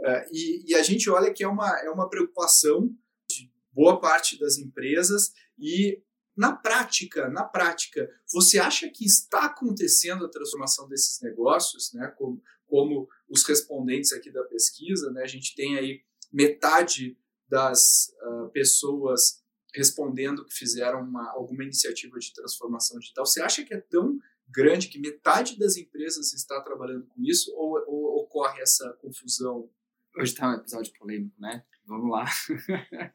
Uh, 0.00 0.24
e, 0.32 0.72
e, 0.72 0.74
a 0.74 0.82
gente 0.82 1.08
olha 1.08 1.32
que 1.32 1.44
é 1.44 1.48
uma, 1.48 1.68
é 1.84 1.90
uma 1.90 2.08
preocupação 2.08 2.88
de 3.30 3.48
boa 3.72 4.00
parte 4.00 4.36
das 4.36 4.58
empresas, 4.58 5.32
e 5.56 6.02
Na 6.36 6.52
prática, 6.52 7.28
na 7.28 7.44
prática, 7.44 8.08
você 8.32 8.58
acha 8.58 8.88
que 8.88 9.04
está 9.04 9.44
acontecendo 9.44 10.24
a 10.24 10.30
transformação 10.30 10.88
desses 10.88 11.20
negócios, 11.20 11.92
né? 11.92 12.08
Como, 12.16 12.40
como 12.66 13.08
os 13.30 13.44
respondentes 13.44 14.12
aqui 14.12 14.30
da 14.30 14.42
pesquisa, 14.44 15.10
né? 15.12 15.22
A 15.22 15.28
gente 15.28 15.54
tem 15.54 15.78
aí 15.78 16.02
metade 16.32 17.16
das 17.48 18.12
uh, 18.22 18.50
pessoas 18.50 19.42
respondendo 19.74 20.44
que 20.44 20.52
fizeram 20.52 21.00
uma, 21.00 21.30
alguma 21.30 21.62
iniciativa 21.62 22.18
de 22.18 22.34
transformação 22.34 22.98
digital. 22.98 23.24
Você 23.24 23.40
acha 23.40 23.64
que 23.64 23.72
é 23.72 23.80
tão 23.80 24.18
grande 24.48 24.88
que 24.88 24.98
metade 24.98 25.56
das 25.56 25.76
empresas 25.76 26.32
está 26.32 26.60
trabalhando 26.60 27.06
com 27.06 27.22
isso 27.22 27.54
ou, 27.54 27.78
ou 27.86 28.22
ocorre 28.22 28.60
essa 28.60 28.92
confusão? 28.94 29.70
Hoje 30.16 30.32
está 30.32 30.50
um 30.50 30.54
episódio 30.54 30.92
polêmico, 30.98 31.40
né? 31.40 31.64
Vamos 31.86 32.10
lá. 32.10 32.24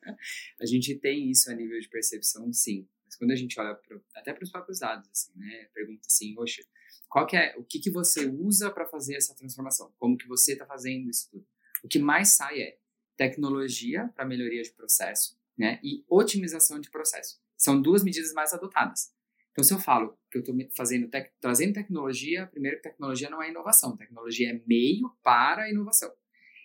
a 0.59 0.65
gente 0.65 0.95
tem 0.95 1.29
isso 1.29 1.51
a 1.51 1.53
nível 1.53 1.79
de 1.79 1.89
percepção, 1.89 2.51
sim. 2.53 2.87
Mas 3.03 3.15
quando 3.17 3.31
a 3.31 3.35
gente 3.35 3.59
olha 3.59 3.75
pro, 3.75 4.01
até 4.15 4.33
para 4.33 4.43
os 4.43 4.51
próprios 4.51 4.79
dados, 4.79 5.09
assim, 5.09 5.31
né? 5.35 5.69
Pergunta 5.73 6.07
assim, 6.07 6.33
oxe, 6.37 6.65
qual 7.15 7.25
que 7.25 7.37
é, 7.37 7.55
o 7.57 7.63
que, 7.63 7.79
que 7.79 7.89
você 7.89 8.25
usa 8.25 8.69
para 8.69 8.85
fazer 8.85 9.15
essa 9.15 9.33
transformação? 9.33 9.89
Como 9.97 10.17
que 10.17 10.27
você 10.27 10.51
está 10.51 10.65
fazendo 10.65 11.09
isso 11.09 11.29
tudo? 11.31 11.47
O 11.81 11.87
que 11.87 11.97
mais 11.97 12.35
sai 12.35 12.59
é 12.61 12.77
tecnologia 13.15 14.11
para 14.13 14.25
melhoria 14.25 14.61
de 14.61 14.73
processo, 14.73 15.39
né? 15.57 15.79
E 15.81 16.03
otimização 16.09 16.77
de 16.77 16.91
processo. 16.91 17.39
São 17.55 17.81
duas 17.81 18.03
medidas 18.03 18.33
mais 18.33 18.51
adotadas. 18.51 19.13
Então, 19.53 19.63
se 19.63 19.73
eu 19.73 19.79
falo 19.79 20.19
que 20.29 20.39
eu 20.39 20.41
estou 20.41 20.53
fazendo 20.75 21.07
tec 21.07 21.31
trazendo 21.39 21.75
tecnologia, 21.75 22.47
primeiro 22.47 22.81
tecnologia 22.81 23.29
não 23.29 23.41
é 23.41 23.49
inovação, 23.49 23.95
tecnologia 23.95 24.51
é 24.51 24.61
meio 24.67 25.09
para 25.23 25.61
a 25.63 25.69
inovação. 25.69 26.11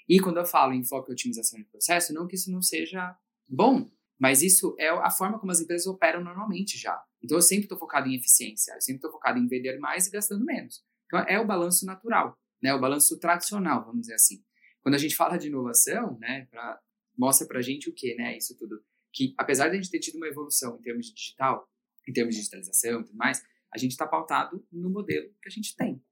E 0.09 0.19
quando 0.19 0.39
eu 0.39 0.45
falo 0.45 0.73
em 0.73 0.83
foco 0.83 1.13
e 1.13 1.15
otimização 1.15 1.61
de 1.61 1.67
processo, 1.67 2.13
não 2.13 2.27
que 2.27 2.35
isso 2.35 2.51
não 2.51 2.61
seja 2.61 3.17
bom, 3.47 3.89
mas 4.19 4.43
isso 4.43 4.75
é 4.81 4.89
a 4.89 5.13
forma 5.13 5.39
como 5.39 5.53
as 5.53 5.61
empresas 5.61 5.87
operam 5.87 6.25
normalmente 6.25 6.77
já. 6.77 7.01
Então, 7.23 7.37
eu 7.37 7.43
sempre 7.43 7.65
estou 7.65 7.79
focado 7.79 8.09
em 8.09 8.15
eficiência, 8.15 8.73
eu 8.73 8.81
sempre 8.81 8.99
estou 8.99 9.11
focado 9.11 9.39
em 9.39 9.47
vender 9.47 9.79
mais 9.79 10.07
e 10.07 10.11
gastando 10.11 10.45
menos. 10.45 10.83
Então, 11.07 11.21
é 11.21 11.39
o 11.39 11.47
balanço 11.47 11.85
natural, 11.85 12.39
né? 12.63 12.73
o 12.73 12.81
balanço 12.81 13.19
tradicional, 13.19 13.85
vamos 13.85 14.03
dizer 14.03 14.15
assim. 14.15 14.43
Quando 14.81 14.95
a 14.95 14.99
gente 14.99 15.15
fala 15.15 15.37
de 15.37 15.49
inovação, 15.49 16.19
né, 16.19 16.47
pra, 16.51 16.81
mostra 17.19 17.47
para 17.47 17.61
gente 17.61 17.91
o 17.91 17.93
que, 17.93 18.15
né, 18.15 18.37
isso 18.37 18.57
tudo. 18.57 18.83
Que 19.13 19.35
apesar 19.37 19.69
de 19.69 19.77
a 19.77 19.81
gente 19.81 19.91
ter 19.91 19.99
tido 19.99 20.17
uma 20.17 20.29
evolução 20.29 20.77
em 20.77 20.83
termos 20.83 21.07
de 21.07 21.15
digital, 21.15 21.69
em 22.09 22.13
termos 22.13 22.35
de 22.35 22.41
digitalização 22.41 23.01
e 23.01 23.05
tudo 23.05 23.17
mais, 23.17 23.43
a 23.73 23.79
gente 23.79 23.93
está 23.93 24.07
pautado 24.07 24.67
no 24.73 24.89
modelo 24.89 25.29
que 25.43 25.49
a 25.49 25.51
gente 25.51 25.77
tem. 25.77 26.03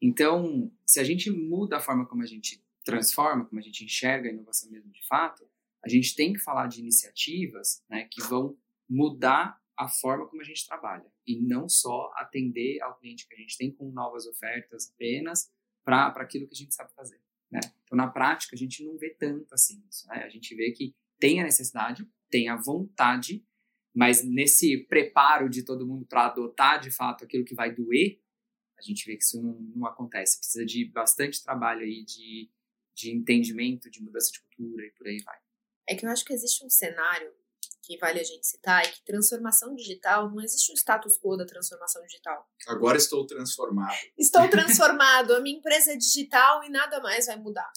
Então, 0.00 0.72
se 0.86 1.00
a 1.00 1.04
gente 1.04 1.30
muda 1.30 1.76
a 1.76 1.80
forma 1.80 2.06
como 2.06 2.22
a 2.22 2.26
gente 2.26 2.64
transforma, 2.84 3.44
como 3.44 3.60
a 3.60 3.62
gente 3.62 3.84
enxerga 3.84 4.28
a 4.28 4.32
inovação 4.32 4.70
mesmo 4.70 4.90
de 4.90 5.06
fato, 5.06 5.48
a 5.84 5.88
gente 5.88 6.14
tem 6.14 6.32
que 6.32 6.38
falar 6.38 6.66
de 6.66 6.80
iniciativas 6.80 7.82
né, 7.88 8.08
que 8.10 8.22
vão 8.22 8.56
mudar 8.88 9.60
a 9.76 9.88
forma 9.88 10.26
como 10.28 10.42
a 10.42 10.44
gente 10.44 10.66
trabalha 10.66 11.10
e 11.26 11.40
não 11.40 11.68
só 11.68 12.12
atender 12.16 12.80
ao 12.82 12.98
cliente 12.98 13.26
que 13.26 13.34
a 13.34 13.36
gente 13.36 13.56
tem 13.56 13.72
com 13.72 13.90
novas 13.90 14.26
ofertas 14.26 14.90
apenas 14.94 15.50
para 15.84 16.08
aquilo 16.08 16.46
que 16.46 16.54
a 16.54 16.58
gente 16.58 16.74
sabe 16.74 16.92
fazer. 16.94 17.20
Né? 17.50 17.60
Então, 17.84 17.96
na 17.96 18.08
prática, 18.08 18.54
a 18.54 18.58
gente 18.58 18.84
não 18.84 18.96
vê 18.96 19.10
tanto 19.10 19.52
assim 19.52 19.84
isso. 19.88 20.06
Né? 20.08 20.22
A 20.24 20.28
gente 20.28 20.54
vê 20.54 20.72
que 20.72 20.94
tem 21.18 21.40
a 21.40 21.44
necessidade, 21.44 22.08
tem 22.30 22.48
a 22.48 22.56
vontade, 22.56 23.44
mas 23.94 24.24
nesse 24.24 24.78
preparo 24.86 25.48
de 25.48 25.64
todo 25.64 25.86
mundo 25.86 26.06
para 26.06 26.26
adotar 26.26 26.80
de 26.80 26.90
fato 26.90 27.24
aquilo 27.24 27.44
que 27.44 27.54
vai 27.54 27.74
doer, 27.74 28.20
a 28.78 28.82
gente 28.82 29.04
vê 29.06 29.16
que 29.16 29.22
isso 29.22 29.40
não, 29.40 29.54
não 29.76 29.86
acontece. 29.86 30.38
Precisa 30.38 30.64
de 30.64 30.84
bastante 30.86 31.42
trabalho 31.42 31.82
aí 31.82 32.04
de, 32.04 32.50
de 32.94 33.10
entendimento, 33.10 33.90
de 33.90 34.02
mudança 34.02 34.32
de 34.32 34.40
cultura 34.40 34.86
e 34.86 34.90
por 34.90 35.06
aí 35.06 35.22
vai. 35.22 35.38
É 35.88 35.94
que 35.94 36.06
eu 36.06 36.10
acho 36.10 36.24
que 36.24 36.32
existe 36.32 36.64
um 36.64 36.70
cenário 36.70 37.32
que 37.82 37.98
vale 37.98 38.20
a 38.20 38.24
gente 38.24 38.46
citar, 38.46 38.84
é 38.84 38.88
que 38.88 39.04
transformação 39.04 39.74
digital, 39.74 40.30
não 40.30 40.42
existe 40.42 40.70
um 40.72 40.74
status 40.74 41.18
quo 41.18 41.36
da 41.36 41.44
transformação 41.44 42.02
digital. 42.02 42.48
Agora 42.68 42.96
estou 42.96 43.26
transformado. 43.26 43.94
Estou 44.16 44.48
transformado, 44.50 45.34
a 45.34 45.40
minha 45.40 45.58
empresa 45.58 45.92
é 45.92 45.96
digital 45.96 46.62
e 46.64 46.70
nada 46.70 47.00
mais 47.00 47.26
vai 47.26 47.36
mudar. 47.36 47.70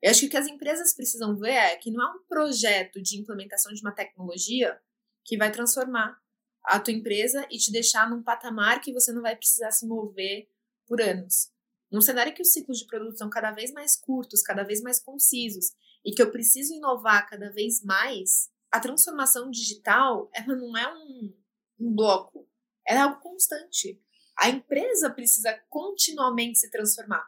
Eu 0.00 0.10
acho 0.10 0.20
que 0.20 0.26
o 0.26 0.30
que 0.30 0.36
as 0.36 0.46
empresas 0.46 0.94
precisam 0.94 1.36
ver 1.36 1.50
é 1.50 1.76
que 1.76 1.90
não 1.90 2.02
é 2.02 2.12
um 2.12 2.22
projeto 2.28 3.02
de 3.02 3.18
implementação 3.18 3.72
de 3.72 3.80
uma 3.80 3.92
tecnologia 3.92 4.80
que 5.24 5.36
vai 5.36 5.50
transformar 5.50 6.16
a 6.64 6.78
tua 6.78 6.92
empresa 6.92 7.46
e 7.50 7.58
te 7.58 7.72
deixar 7.72 8.08
num 8.08 8.22
patamar 8.22 8.80
que 8.80 8.92
você 8.92 9.12
não 9.12 9.22
vai 9.22 9.34
precisar 9.34 9.70
se 9.72 9.86
mover 9.86 10.48
por 10.86 11.00
anos. 11.00 11.50
Num 11.90 12.00
cenário 12.00 12.34
que 12.34 12.42
os 12.42 12.52
ciclos 12.52 12.78
de 12.78 12.86
produto 12.86 13.16
são 13.16 13.30
cada 13.30 13.50
vez 13.50 13.72
mais 13.72 13.96
curtos, 13.96 14.42
cada 14.42 14.62
vez 14.62 14.82
mais 14.82 15.00
concisos, 15.00 15.72
e 16.04 16.12
que 16.12 16.22
eu 16.22 16.30
preciso 16.30 16.74
inovar 16.74 17.28
cada 17.28 17.50
vez 17.50 17.82
mais, 17.82 18.50
a 18.70 18.80
transformação 18.80 19.50
digital, 19.50 20.30
ela 20.34 20.54
não 20.54 20.76
é 20.76 20.92
um, 20.92 21.34
um 21.80 21.94
bloco, 21.94 22.48
ela 22.86 23.00
é 23.00 23.02
algo 23.02 23.20
constante. 23.20 24.00
A 24.38 24.48
empresa 24.48 25.10
precisa 25.10 25.58
continuamente 25.68 26.58
se 26.58 26.70
transformar. 26.70 27.26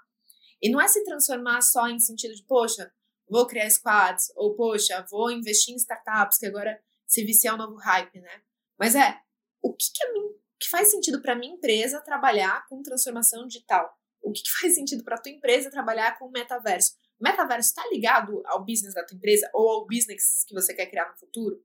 E 0.63 0.71
não 0.71 0.81
é 0.81 0.87
se 0.87 1.03
transformar 1.05 1.63
só 1.63 1.89
em 1.89 1.99
sentido 1.99 2.35
de, 2.35 2.45
poxa, 2.45 2.93
vou 3.29 3.47
criar 3.47 3.69
squads, 3.71 4.33
ou 4.37 4.55
poxa, 4.55 5.05
vou 5.11 5.31
investir 5.31 5.75
em 5.75 5.77
startups, 5.77 6.39
que 6.39 6.47
agora 6.47 6.81
se 7.07 7.25
viciar 7.25 7.55
é 7.55 7.57
um 7.57 7.59
novo 7.59 7.77
hype, 7.77 8.21
né? 8.21 8.43
Mas 8.79 8.95
é, 8.95 9.21
o 9.63 9.75
que, 9.75 9.87
que, 9.93 10.05
é, 10.05 10.09
que 10.61 10.69
faz 10.69 10.91
sentido 10.91 11.21
para 11.21 11.35
minha 11.35 11.55
empresa 11.55 12.01
trabalhar 12.01 12.67
com 12.69 12.83
transformação 12.83 13.47
digital? 13.47 13.93
O 14.23 14.33
que, 14.33 14.43
que 14.43 14.51
faz 14.61 14.75
sentido 14.75 15.03
para 15.03 15.19
tua 15.19 15.33
empresa 15.33 15.71
trabalhar 15.71 16.19
com 16.19 16.31
metaverso? 16.31 16.97
Metaverso 17.21 17.69
está 17.69 17.87
ligado 17.89 18.43
ao 18.47 18.65
business 18.65 18.95
da 18.95 19.05
tua 19.05 19.17
empresa 19.17 19.51
ou 19.53 19.69
ao 19.69 19.87
business 19.87 20.45
que 20.47 20.55
você 20.55 20.73
quer 20.73 20.87
criar 20.87 21.11
no 21.11 21.19
futuro? 21.19 21.63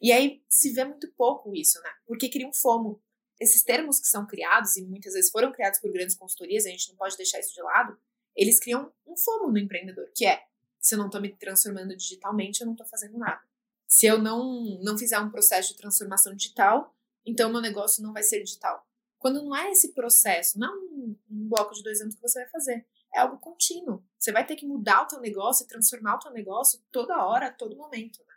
E 0.00 0.12
aí 0.12 0.42
se 0.48 0.72
vê 0.72 0.84
muito 0.84 1.12
pouco 1.14 1.54
isso, 1.54 1.80
né? 1.82 1.90
Porque 2.06 2.28
cria 2.28 2.46
um 2.46 2.52
FOMO. 2.52 3.02
Esses 3.40 3.64
termos 3.64 3.98
que 3.98 4.06
são 4.06 4.26
criados, 4.26 4.76
e 4.76 4.84
muitas 4.84 5.14
vezes 5.14 5.30
foram 5.30 5.50
criados 5.50 5.80
por 5.80 5.92
grandes 5.92 6.14
consultorias, 6.14 6.64
a 6.64 6.68
gente 6.68 6.88
não 6.90 6.96
pode 6.96 7.16
deixar 7.16 7.40
isso 7.40 7.52
de 7.54 7.62
lado, 7.62 7.98
eles 8.36 8.60
criam 8.60 8.92
um 9.04 9.16
FOMO 9.16 9.50
no 9.50 9.58
empreendedor, 9.58 10.08
que 10.14 10.24
é, 10.24 10.44
se 10.78 10.94
eu 10.94 10.98
não 10.98 11.06
estou 11.06 11.20
me 11.20 11.36
transformando 11.36 11.96
digitalmente, 11.96 12.60
eu 12.60 12.66
não 12.66 12.74
estou 12.74 12.86
fazendo 12.86 13.18
nada. 13.18 13.40
Se 13.88 14.06
eu 14.06 14.18
não, 14.18 14.78
não 14.82 14.96
fizer 14.96 15.18
um 15.18 15.30
processo 15.30 15.72
de 15.72 15.78
transformação 15.78 16.34
digital, 16.34 16.94
então 17.26 17.50
meu 17.50 17.60
negócio 17.60 18.02
não 18.02 18.12
vai 18.12 18.22
ser 18.22 18.42
digital. 18.42 18.86
Quando 19.18 19.42
não 19.42 19.54
é 19.54 19.70
esse 19.70 19.92
processo, 19.92 20.58
não 20.58 20.68
é 20.68 20.78
um, 20.78 21.16
um 21.30 21.48
bloco 21.48 21.74
de 21.74 21.82
dois 21.82 22.00
anos 22.00 22.14
que 22.14 22.22
você 22.22 22.40
vai 22.40 22.48
fazer 22.48 22.86
é 23.14 23.20
algo 23.20 23.38
contínuo. 23.38 24.04
Você 24.18 24.32
vai 24.32 24.46
ter 24.46 24.56
que 24.56 24.66
mudar 24.66 25.02
o 25.02 25.06
teu 25.06 25.20
negócio 25.20 25.66
transformar 25.66 26.16
o 26.16 26.18
teu 26.18 26.32
negócio 26.32 26.80
toda 26.90 27.24
hora, 27.24 27.52
todo 27.52 27.76
momento. 27.76 28.18
Né? 28.20 28.34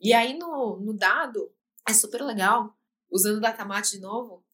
E 0.00 0.12
aí 0.12 0.38
no, 0.38 0.78
no 0.78 0.92
dado, 0.92 1.52
é 1.88 1.92
super 1.92 2.22
legal, 2.22 2.76
usando 3.10 3.38
o 3.38 3.40
Datamate 3.40 3.92
de 3.92 4.00
novo, 4.00 4.44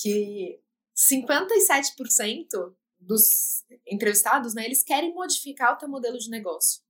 que 0.00 0.60
57% 0.96 2.74
dos 2.98 3.64
entrevistados, 3.86 4.54
né, 4.54 4.64
eles 4.64 4.82
querem 4.82 5.12
modificar 5.12 5.74
o 5.74 5.76
teu 5.76 5.88
modelo 5.88 6.18
de 6.18 6.30
negócio. 6.30 6.82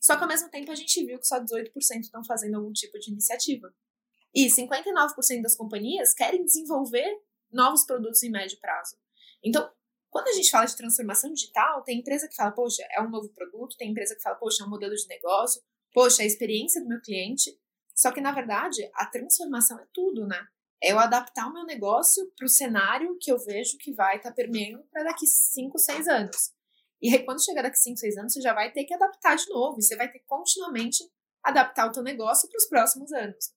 Só 0.00 0.16
que 0.16 0.22
ao 0.22 0.28
mesmo 0.28 0.48
tempo 0.50 0.70
a 0.70 0.74
gente 0.74 1.04
viu 1.04 1.18
que 1.18 1.26
só 1.26 1.40
18% 1.40 2.00
estão 2.00 2.24
fazendo 2.24 2.56
algum 2.56 2.72
tipo 2.72 2.98
de 2.98 3.10
iniciativa. 3.10 3.74
E 4.34 4.46
59% 4.46 5.42
das 5.42 5.56
companhias 5.56 6.12
querem 6.12 6.44
desenvolver 6.44 7.10
novos 7.50 7.84
produtos 7.84 8.22
em 8.22 8.30
médio 8.30 8.58
prazo. 8.60 8.96
Então, 9.42 9.68
quando 10.16 10.28
a 10.28 10.32
gente 10.32 10.50
fala 10.50 10.64
de 10.64 10.74
transformação 10.74 11.30
digital, 11.30 11.82
tem 11.82 11.98
empresa 11.98 12.26
que 12.26 12.34
fala, 12.34 12.50
poxa, 12.50 12.82
é 12.90 13.02
um 13.02 13.10
novo 13.10 13.28
produto, 13.34 13.76
tem 13.76 13.90
empresa 13.90 14.16
que 14.16 14.22
fala, 14.22 14.34
poxa, 14.36 14.64
é 14.64 14.66
um 14.66 14.70
modelo 14.70 14.94
de 14.94 15.06
negócio, 15.08 15.60
poxa, 15.92 16.22
é 16.22 16.24
a 16.24 16.26
experiência 16.26 16.80
do 16.80 16.88
meu 16.88 17.02
cliente. 17.02 17.54
Só 17.94 18.10
que, 18.10 18.18
na 18.18 18.32
verdade, 18.32 18.90
a 18.94 19.04
transformação 19.04 19.78
é 19.78 19.86
tudo, 19.92 20.26
né? 20.26 20.42
É 20.82 20.92
eu 20.92 20.98
adaptar 20.98 21.46
o 21.46 21.52
meu 21.52 21.64
negócio 21.64 22.32
para 22.34 22.46
o 22.46 22.48
cenário 22.48 23.18
que 23.20 23.30
eu 23.30 23.38
vejo 23.38 23.76
que 23.76 23.92
vai 23.92 24.16
estar 24.16 24.30
tá 24.30 24.34
permeando 24.34 24.82
para 24.90 25.04
daqui 25.04 25.26
5, 25.26 25.78
6 25.78 26.08
anos. 26.08 26.50
E 27.02 27.14
aí, 27.14 27.22
quando 27.22 27.44
chegar 27.44 27.60
daqui 27.60 27.76
5, 27.76 27.98
6 27.98 28.16
anos, 28.16 28.32
você 28.32 28.40
já 28.40 28.54
vai 28.54 28.72
ter 28.72 28.84
que 28.84 28.94
adaptar 28.94 29.36
de 29.36 29.46
novo. 29.50 29.78
E 29.78 29.82
você 29.82 29.96
vai 29.96 30.10
ter 30.10 30.20
que 30.20 30.24
continuamente 30.24 31.04
adaptar 31.42 31.88
o 31.88 31.92
teu 31.92 32.02
negócio 32.02 32.48
para 32.48 32.56
os 32.56 32.66
próximos 32.66 33.12
anos. 33.12 33.52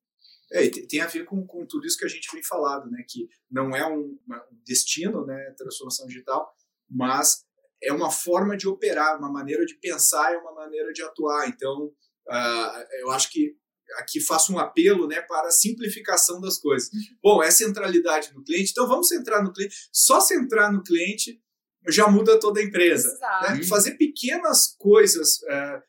É, 0.51 0.67
tem 0.69 1.01
a 1.01 1.07
ver 1.07 1.25
com, 1.25 1.45
com 1.45 1.65
tudo 1.65 1.85
isso 1.85 1.97
que 1.97 2.05
a 2.05 2.09
gente 2.09 2.29
vem 2.33 2.43
falado, 2.43 2.89
né? 2.89 3.03
Que 3.07 3.29
não 3.49 3.75
é 3.75 3.85
um, 3.87 4.17
um 4.27 4.63
destino, 4.65 5.25
né? 5.25 5.53
Transformação 5.57 6.07
digital, 6.07 6.51
mas 6.89 7.45
é 7.81 7.93
uma 7.93 8.11
forma 8.11 8.57
de 8.57 8.67
operar, 8.67 9.17
uma 9.17 9.31
maneira 9.31 9.65
de 9.65 9.75
pensar, 9.75 10.33
é 10.33 10.37
uma 10.37 10.53
maneira 10.53 10.91
de 10.91 11.01
atuar. 11.03 11.47
Então, 11.47 11.85
uh, 11.85 12.85
eu 13.01 13.11
acho 13.11 13.31
que 13.31 13.55
aqui 13.97 14.19
faço 14.19 14.53
um 14.53 14.59
apelo 14.59 15.07
né, 15.07 15.21
para 15.21 15.47
a 15.47 15.51
simplificação 15.51 16.39
das 16.39 16.59
coisas. 16.59 16.91
Uhum. 16.91 17.01
Bom, 17.23 17.43
é 17.43 17.49
centralidade 17.49 18.33
no 18.33 18.43
cliente, 18.43 18.71
então 18.71 18.87
vamos 18.87 19.07
centrar 19.07 19.43
no 19.43 19.51
cliente. 19.51 19.75
Só 19.91 20.19
centrar 20.19 20.71
no 20.71 20.83
cliente 20.83 21.41
já 21.87 22.07
muda 22.07 22.39
toda 22.39 22.59
a 22.59 22.63
empresa. 22.63 23.17
Né? 23.43 23.63
Fazer 23.63 23.91
pequenas 23.95 24.75
coisas 24.77 25.39
uh, 25.43 25.81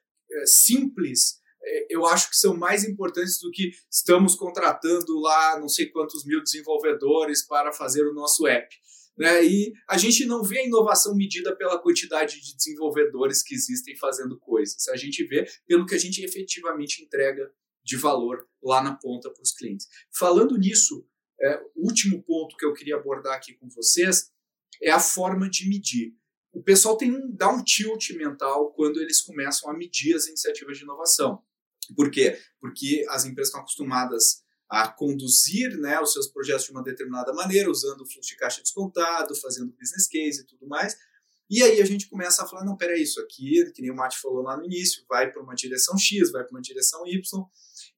simples 0.46 1.39
eu 1.88 2.06
acho 2.06 2.30
que 2.30 2.36
são 2.36 2.56
mais 2.56 2.84
importantes 2.84 3.38
do 3.40 3.50
que 3.50 3.72
estamos 3.90 4.34
contratando 4.34 5.18
lá 5.20 5.58
não 5.58 5.68
sei 5.68 5.86
quantos 5.86 6.24
mil 6.24 6.42
desenvolvedores 6.42 7.46
para 7.46 7.72
fazer 7.72 8.06
o 8.06 8.14
nosso 8.14 8.46
app. 8.46 8.74
Né? 9.18 9.44
E 9.44 9.72
a 9.86 9.98
gente 9.98 10.24
não 10.24 10.42
vê 10.42 10.60
a 10.60 10.66
inovação 10.66 11.14
medida 11.14 11.54
pela 11.54 11.78
quantidade 11.78 12.40
de 12.40 12.56
desenvolvedores 12.56 13.42
que 13.42 13.54
existem 13.54 13.94
fazendo 13.96 14.38
coisas. 14.38 14.88
A 14.88 14.96
gente 14.96 15.22
vê 15.24 15.46
pelo 15.66 15.84
que 15.84 15.94
a 15.94 15.98
gente 15.98 16.24
efetivamente 16.24 17.02
entrega 17.02 17.52
de 17.84 17.96
valor 17.96 18.48
lá 18.62 18.82
na 18.82 18.94
ponta 18.94 19.30
para 19.30 19.42
os 19.42 19.52
clientes. 19.52 19.86
Falando 20.10 20.56
nisso, 20.56 21.06
é, 21.40 21.56
o 21.74 21.86
último 21.86 22.22
ponto 22.22 22.56
que 22.56 22.64
eu 22.64 22.72
queria 22.72 22.96
abordar 22.96 23.36
aqui 23.36 23.54
com 23.54 23.68
vocês 23.68 24.30
é 24.82 24.90
a 24.90 25.00
forma 25.00 25.50
de 25.50 25.68
medir. 25.68 26.14
O 26.52 26.62
pessoal 26.62 26.96
tem 26.96 27.10
um, 27.10 27.30
dá 27.30 27.50
um 27.52 27.62
tilt 27.62 28.10
mental 28.10 28.72
quando 28.72 29.00
eles 29.00 29.20
começam 29.20 29.70
a 29.70 29.76
medir 29.76 30.14
as 30.14 30.26
iniciativas 30.26 30.78
de 30.78 30.84
inovação. 30.84 31.42
Por 31.94 32.10
quê? 32.10 32.38
Porque 32.60 33.04
as 33.08 33.24
empresas 33.24 33.48
estão 33.48 33.60
acostumadas 33.60 34.42
a 34.68 34.88
conduzir 34.88 35.76
né, 35.78 36.00
os 36.00 36.12
seus 36.12 36.28
projetos 36.28 36.64
de 36.66 36.70
uma 36.70 36.82
determinada 36.82 37.32
maneira, 37.32 37.70
usando 37.70 38.02
o 38.02 38.06
fluxo 38.06 38.30
de 38.30 38.36
caixa 38.36 38.62
descontado, 38.62 39.34
fazendo 39.34 39.74
business 39.78 40.06
case 40.06 40.42
e 40.42 40.46
tudo 40.46 40.66
mais. 40.68 40.96
E 41.50 41.64
aí 41.64 41.82
a 41.82 41.84
gente 41.84 42.08
começa 42.08 42.44
a 42.44 42.46
falar, 42.46 42.64
não, 42.64 42.76
peraí, 42.76 43.02
isso 43.02 43.20
aqui, 43.20 43.68
que 43.74 43.82
nem 43.82 43.90
o 43.90 43.96
Mate 43.96 44.20
falou 44.20 44.40
lá 44.40 44.56
no 44.56 44.64
início, 44.64 45.02
vai 45.08 45.32
para 45.32 45.42
uma 45.42 45.56
direção 45.56 45.98
X, 45.98 46.30
vai 46.30 46.44
para 46.44 46.52
uma 46.52 46.60
direção 46.60 47.04
Y, 47.04 47.20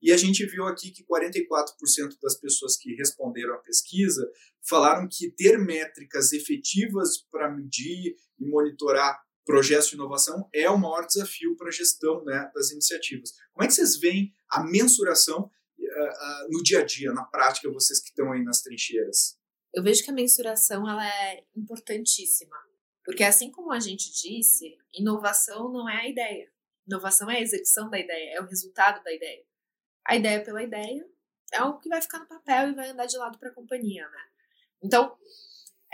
e 0.01 0.11
a 0.11 0.17
gente 0.17 0.47
viu 0.47 0.65
aqui 0.65 0.91
que 0.91 1.05
44% 1.05 2.19
das 2.23 2.35
pessoas 2.35 2.79
que 2.79 2.95
responderam 2.95 3.53
à 3.53 3.59
pesquisa 3.59 4.27
falaram 4.67 5.07
que 5.07 5.31
ter 5.31 5.59
métricas 5.59 6.33
efetivas 6.33 7.19
para 7.31 7.55
medir 7.55 8.17
e 8.39 8.47
monitorar 8.47 9.21
projetos 9.45 9.89
de 9.89 9.95
inovação 9.95 10.49
é 10.53 10.69
o 10.71 10.79
maior 10.79 11.07
desafio 11.07 11.57
para 11.57 11.69
a 11.69 11.73
gestão 11.73 12.25
né, 12.25 12.51
das 12.55 12.71
iniciativas. 12.71 13.33
Como 13.53 13.65
é 13.65 13.67
que 13.67 13.75
vocês 13.75 13.99
veem 13.99 14.33
a 14.51 14.63
mensuração 14.63 15.41
uh, 15.41 15.45
uh, 15.45 16.51
no 16.51 16.63
dia 16.63 16.81
a 16.81 16.85
dia, 16.85 17.13
na 17.13 17.25
prática, 17.25 17.71
vocês 17.71 18.01
que 18.01 18.09
estão 18.09 18.33
aí 18.33 18.43
nas 18.43 18.63
trincheiras? 18.63 19.37
Eu 19.75 19.83
vejo 19.83 20.05
que 20.05 20.11
a 20.11 20.15
mensuração 20.15 20.89
ela 20.89 21.07
é 21.07 21.45
importantíssima 21.57 22.57
porque 23.05 23.25
assim 23.25 23.51
como 23.51 23.73
a 23.73 23.81
gente 23.81 24.13
disse, 24.13 24.79
inovação 24.95 25.71
não 25.73 25.89
é 25.89 26.03
a 26.03 26.09
ideia. 26.09 26.51
Inovação 26.87 27.31
é 27.31 27.37
a 27.37 27.41
execução 27.41 27.91
da 27.91 27.99
ideia, 27.99 28.37
é 28.37 28.41
o 28.41 28.47
resultado 28.47 29.03
da 29.03 29.13
ideia. 29.13 29.45
A 30.07 30.17
ideia 30.17 30.43
pela 30.43 30.63
ideia 30.63 31.05
é 31.53 31.63
o 31.63 31.79
que 31.79 31.89
vai 31.89 32.01
ficar 32.01 32.21
no 32.21 32.29
papel 32.29 32.71
e 32.71 32.75
vai 32.75 32.91
andar 32.91 33.07
de 33.07 33.17
lado 33.17 33.39
para 33.39 33.51
a 33.51 33.55
companhia, 33.55 34.09
né? 34.09 34.23
Então, 34.83 35.17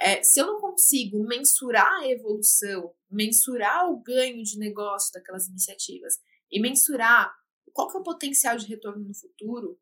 é, 0.01 0.22
se 0.22 0.40
eu 0.40 0.46
não 0.46 0.61
consigo 0.61 1.26
mensurar 1.26 2.01
a 2.01 2.09
evolução, 2.09 2.94
mensurar 3.11 3.90
o 3.90 4.01
ganho 4.01 4.42
de 4.42 4.59
negócio 4.59 5.12
daquelas 5.12 5.49
iniciativas 5.49 6.18
e 6.51 6.61
mensurar 6.61 7.34
qual 7.72 7.88
que 7.88 7.96
é 7.96 8.01
o 8.01 8.05
potencial 8.05 8.57
de 8.57 8.66
retorno 8.66 9.05
no 9.05 9.14
futuro, 9.14 9.78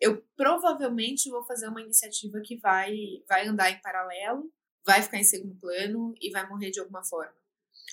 eu 0.00 0.22
provavelmente 0.36 1.30
vou 1.30 1.44
fazer 1.44 1.68
uma 1.68 1.80
iniciativa 1.80 2.40
que 2.40 2.56
vai, 2.56 2.94
vai 3.28 3.46
andar 3.46 3.70
em 3.70 3.80
paralelo 3.80 4.52
vai 4.86 5.02
ficar 5.02 5.18
em 5.18 5.24
segundo 5.24 5.56
plano 5.56 6.14
e 6.20 6.30
vai 6.30 6.48
morrer 6.48 6.70
de 6.70 6.78
alguma 6.78 7.02
forma. 7.02 7.34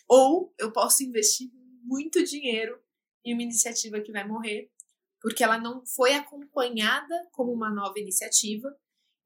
Ou 0.08 0.54
eu 0.60 0.72
posso 0.72 1.04
investir 1.04 1.50
muito 1.82 2.24
dinheiro 2.24 2.80
em 3.26 3.34
uma 3.34 3.42
iniciativa 3.42 4.00
que 4.00 4.12
vai 4.12 4.26
morrer, 4.26 4.72
porque 5.20 5.44
ela 5.44 5.58
não 5.58 5.84
foi 5.86 6.14
acompanhada 6.14 7.28
como 7.32 7.52
uma 7.52 7.72
nova 7.72 8.00
iniciativa 8.00 8.70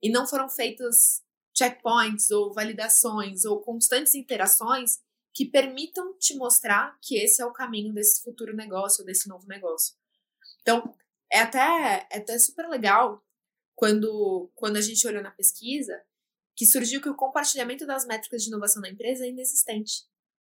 e 0.01 0.09
não 0.09 0.25
foram 0.25 0.47
feitas 0.47 1.25
checkpoints 1.57 2.29
ou 2.29 2.53
validações 2.53 3.45
ou 3.45 3.61
constantes 3.61 4.13
interações 4.13 4.99
que 5.33 5.45
permitam 5.45 6.17
te 6.17 6.35
mostrar 6.35 6.97
que 7.01 7.17
esse 7.17 7.41
é 7.41 7.45
o 7.45 7.53
caminho 7.53 7.93
desse 7.93 8.23
futuro 8.23 8.55
negócio, 8.55 9.05
desse 9.05 9.27
novo 9.27 9.47
negócio. 9.47 9.95
Então, 10.61 10.93
é 11.31 11.39
até, 11.39 12.07
é 12.11 12.17
até 12.17 12.37
super 12.39 12.67
legal 12.67 13.23
quando, 13.75 14.51
quando 14.55 14.77
a 14.77 14.81
gente 14.81 15.05
olhou 15.07 15.21
na 15.21 15.31
pesquisa 15.31 16.01
que 16.55 16.65
surgiu 16.65 17.01
que 17.01 17.09
o 17.09 17.15
compartilhamento 17.15 17.85
das 17.85 18.05
métricas 18.05 18.41
de 18.41 18.49
inovação 18.49 18.81
na 18.81 18.89
empresa 18.89 19.25
é 19.25 19.29
inexistente. 19.29 20.05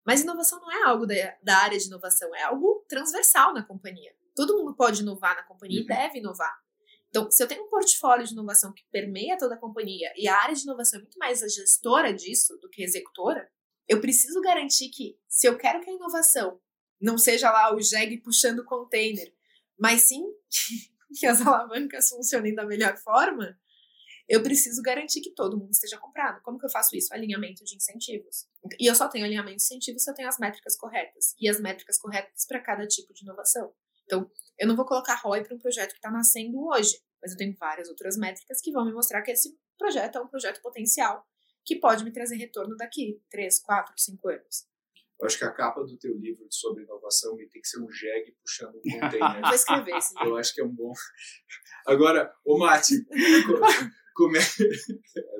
Mas 0.06 0.22
inovação 0.22 0.60
não 0.60 0.70
é 0.70 0.84
algo 0.84 1.06
da, 1.06 1.16
da 1.42 1.58
área 1.60 1.78
de 1.78 1.88
inovação, 1.88 2.36
é 2.36 2.44
algo 2.44 2.86
transversal 2.90 3.54
na 3.54 3.64
companhia. 3.64 4.14
Todo 4.36 4.58
mundo 4.58 4.76
pode 4.76 5.02
inovar 5.02 5.36
na 5.36 5.44
companhia 5.44 5.80
uhum. 5.80 5.86
e 5.86 5.88
deve 5.88 6.20
inovar. 6.20 6.54
Então, 7.14 7.30
se 7.30 7.44
eu 7.44 7.48
tenho 7.48 7.64
um 7.64 7.70
portfólio 7.70 8.26
de 8.26 8.34
inovação 8.34 8.74
que 8.74 8.84
permeia 8.92 9.38
toda 9.38 9.54
a 9.54 9.58
companhia 9.60 10.12
e 10.18 10.28
a 10.28 10.36
área 10.36 10.56
de 10.56 10.64
inovação 10.64 10.98
é 10.98 11.04
muito 11.04 11.20
mais 11.20 11.44
a 11.44 11.48
gestora 11.48 12.12
disso 12.12 12.58
do 12.58 12.68
que 12.68 12.82
a 12.82 12.86
executora, 12.86 13.48
eu 13.88 14.02
preciso 14.02 14.42
garantir 14.42 14.90
que, 14.90 15.16
se 15.28 15.46
eu 15.46 15.56
quero 15.56 15.80
que 15.82 15.92
a 15.92 15.94
inovação 15.94 16.60
não 17.00 17.16
seja 17.16 17.52
lá 17.52 17.72
o 17.76 17.80
jegue 17.80 18.18
puxando 18.18 18.60
o 18.60 18.66
container, 18.66 19.32
mas 19.78 20.02
sim 20.02 20.24
que 21.20 21.28
as 21.28 21.40
alavancas 21.46 22.10
funcionem 22.10 22.56
da 22.56 22.66
melhor 22.66 22.98
forma, 22.98 23.60
eu 24.28 24.42
preciso 24.42 24.82
garantir 24.82 25.22
que 25.22 25.36
todo 25.36 25.56
mundo 25.56 25.70
esteja 25.70 26.00
comprado. 26.00 26.42
Como 26.42 26.58
que 26.58 26.66
eu 26.66 26.72
faço 26.72 26.96
isso? 26.96 27.14
Alinhamento 27.14 27.64
de 27.64 27.76
incentivos. 27.76 28.48
E 28.80 28.90
eu 28.90 28.96
só 28.96 29.08
tenho 29.08 29.26
alinhamento 29.26 29.58
de 29.58 29.64
incentivos 29.64 30.02
se 30.02 30.10
eu 30.10 30.16
tenho 30.16 30.30
as 30.30 30.40
métricas 30.40 30.76
corretas. 30.76 31.36
E 31.40 31.48
as 31.48 31.60
métricas 31.60 32.00
corretas 32.00 32.44
para 32.48 32.60
cada 32.60 32.88
tipo 32.88 33.14
de 33.14 33.22
inovação. 33.22 33.72
Então, 34.06 34.30
eu 34.60 34.68
não 34.68 34.76
vou 34.76 34.86
colocar 34.86 35.16
ROI 35.16 35.44
para 35.44 35.56
um 35.56 35.60
projeto 35.60 35.92
que 35.92 35.98
está 35.98 36.12
nascendo 36.12 36.66
hoje, 36.68 37.00
mas 37.22 37.32
eu 37.32 37.38
tenho 37.38 37.56
várias 37.58 37.90
outras 37.90 38.18
métricas 38.18 38.60
que 38.62 38.72
vão 38.72 38.86
me 38.86 38.94
mostrar 38.94 39.22
que 39.22 39.32
esse 39.32 39.58
projeto 39.78 40.18
é 40.18 40.22
um 40.22 40.28
projeto 40.28 40.62
potencial 40.62 41.26
que 41.66 41.78
pode 41.78 42.04
me 42.04 42.12
trazer 42.12 42.36
retorno 42.36 42.76
daqui 42.76 43.22
3, 43.30 43.62
4, 43.62 43.94
5 43.98 44.30
anos. 44.30 44.68
Eu 45.20 45.28
acho 45.28 45.38
que 45.38 45.46
a 45.46 45.52
capa 45.52 45.82
do 45.84 45.98
teu 45.98 46.18
livro 46.18 46.46
sobre 46.50 46.84
inovação 46.84 47.38
tem 47.38 47.48
que 47.62 47.68
ser 47.68 47.82
um 47.82 47.90
jegue 47.90 48.36
puxando 48.44 48.76
um 48.76 48.82
container. 49.00 49.42
Vou 49.42 49.54
escrever 49.54 50.02
sim. 50.02 50.16
Eu 50.22 50.36
acho 50.36 50.54
que 50.54 50.62
é 50.62 50.66
um 50.66 50.70
bom. 50.70 50.92
Agora, 51.88 52.34
o 52.46 52.58
Mate, 52.58 53.06
como 54.14 54.36
é. 54.36 54.42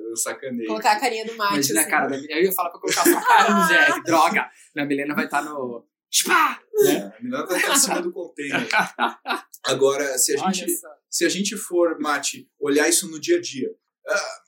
Eu 0.08 0.16
sacanei. 0.16 0.66
Colocar 0.66 0.92
a 0.92 1.00
carinha 1.00 1.26
do 1.26 1.36
Mate. 1.36 1.54
Imagina 1.54 1.80
assim. 1.80 1.88
a 1.88 1.90
cara 1.90 2.08
da 2.08 2.16
Eu 2.16 2.42
ia 2.42 2.52
falar 2.52 2.70
pra 2.70 2.80
colocar 2.80 3.02
sua 3.02 3.20
cara 3.20 3.54
no 3.54 3.66
jegue. 3.66 4.02
Droga! 4.04 4.50
A 4.76 4.84
Milena 4.84 5.14
vai 5.14 5.26
estar 5.26 5.42
tá 5.42 5.50
no. 5.50 5.86
Spá! 6.14 6.62
Né? 6.84 7.12
A 7.18 7.22
Milena 7.22 7.46
vai 7.46 7.56
estar 7.56 7.68
tá 7.70 7.74
em 7.74 7.80
cima 7.80 8.02
do 8.02 8.12
container. 8.12 8.68
Agora, 9.64 10.16
se 10.18 10.34
a 10.34 10.52
gente, 10.52 10.80
se 11.10 11.24
a 11.24 11.28
gente 11.28 11.56
for, 11.56 11.98
Mate, 11.98 12.48
olhar 12.58 12.88
isso 12.88 13.10
no 13.10 13.18
dia 13.18 13.38
a 13.38 13.40
dia, 13.40 13.74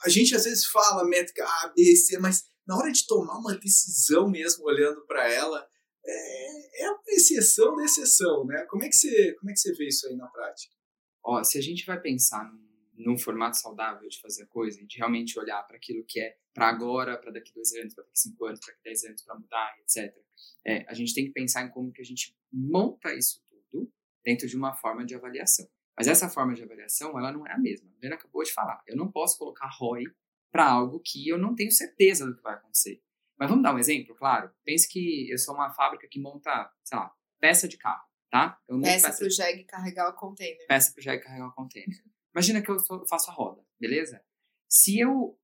a 0.04 0.08
gente 0.08 0.34
às 0.36 0.44
vezes 0.44 0.66
fala 0.66 1.08
métrica 1.08 1.44
A, 1.44 1.72
B, 1.74 1.96
C, 1.96 2.18
mas 2.18 2.44
na 2.66 2.76
hora 2.76 2.92
de 2.92 3.06
tomar 3.06 3.38
uma 3.38 3.56
decisão 3.56 4.28
mesmo, 4.28 4.64
olhando 4.64 5.04
para 5.06 5.28
ela, 5.32 5.66
é, 6.04 6.84
é 6.84 6.90
uma 6.90 7.02
exceção 7.08 7.74
da 7.74 7.84
exceção, 7.84 8.44
né? 8.44 8.64
Como 8.68 8.84
é, 8.84 8.88
que 8.88 8.96
você, 8.96 9.32
como 9.34 9.50
é 9.50 9.54
que 9.54 9.60
você 9.60 9.72
vê 9.72 9.88
isso 9.88 10.06
aí 10.06 10.16
na 10.16 10.26
prática? 10.28 10.72
Ó, 11.24 11.42
se 11.42 11.58
a 11.58 11.62
gente 11.62 11.84
vai 11.86 12.00
pensar 12.00 12.44
num 12.44 12.66
num 12.98 13.18
formato 13.18 13.56
saudável 13.56 14.08
de 14.08 14.20
fazer 14.20 14.44
a 14.44 14.46
coisa, 14.46 14.84
de 14.84 14.96
realmente 14.96 15.38
olhar 15.38 15.62
para 15.64 15.76
aquilo 15.76 16.04
que 16.06 16.20
é 16.20 16.36
para 16.54 16.68
agora, 16.68 17.18
para 17.18 17.32
daqui 17.32 17.52
dois 17.52 17.72
anos, 17.74 17.94
para 17.94 18.04
daqui 18.04 18.18
cinco 18.18 18.44
anos, 18.46 18.60
para 18.60 18.72
daqui 18.72 18.82
dez 18.84 19.04
anos, 19.04 19.22
para 19.22 19.38
mudar, 19.38 19.74
etc. 19.80 20.14
É, 20.64 20.84
a 20.88 20.94
gente 20.94 21.14
tem 21.14 21.26
que 21.26 21.32
pensar 21.32 21.62
em 21.62 21.70
como 21.70 21.92
que 21.92 22.00
a 22.00 22.04
gente 22.04 22.36
monta 22.52 23.14
isso 23.14 23.42
tudo 23.48 23.92
dentro 24.24 24.48
de 24.48 24.56
uma 24.56 24.74
forma 24.74 25.04
de 25.04 25.14
avaliação. 25.14 25.68
Mas 25.96 26.08
essa 26.08 26.28
forma 26.28 26.54
de 26.54 26.62
avaliação, 26.62 27.18
ela 27.18 27.32
não 27.32 27.46
é 27.46 27.52
a 27.52 27.58
mesma. 27.58 27.88
A 27.88 27.98
Helena 27.98 28.16
acabou 28.16 28.42
de 28.42 28.52
falar. 28.52 28.82
Eu 28.86 28.96
não 28.96 29.10
posso 29.10 29.38
colocar 29.38 29.68
ROI 29.78 30.04
para 30.52 30.68
algo 30.68 31.00
que 31.04 31.28
eu 31.28 31.38
não 31.38 31.54
tenho 31.54 31.70
certeza 31.70 32.26
do 32.26 32.36
que 32.36 32.42
vai 32.42 32.54
acontecer. 32.54 33.02
Mas 33.38 33.48
vamos 33.48 33.62
dar 33.62 33.74
um 33.74 33.78
exemplo, 33.78 34.14
claro. 34.14 34.50
Pense 34.64 34.88
que 34.88 35.30
eu 35.30 35.38
sou 35.38 35.54
uma 35.54 35.70
fábrica 35.70 36.06
que 36.10 36.20
monta, 36.20 36.70
sei 36.82 36.98
lá, 36.98 37.12
peça 37.38 37.68
de 37.68 37.76
carro, 37.76 38.06
tá? 38.30 38.58
Eu 38.66 38.80
peça, 38.80 39.08
peça 39.08 39.18
para 39.18 39.26
o 39.26 39.30
JEG 39.30 39.64
carregar 39.64 40.08
o 40.08 40.14
container. 40.14 40.66
Peça 40.66 40.92
para 40.92 41.00
o 41.00 41.02
JEG 41.02 41.22
carregar 41.22 41.48
o 41.48 41.54
container. 41.54 42.02
Imagina 42.36 42.60
que 42.60 42.70
eu 42.70 42.76
faço 43.08 43.30
a 43.30 43.32
roda, 43.32 43.62
beleza? 43.80 44.22
Se 44.68 45.00
eu 45.00 45.38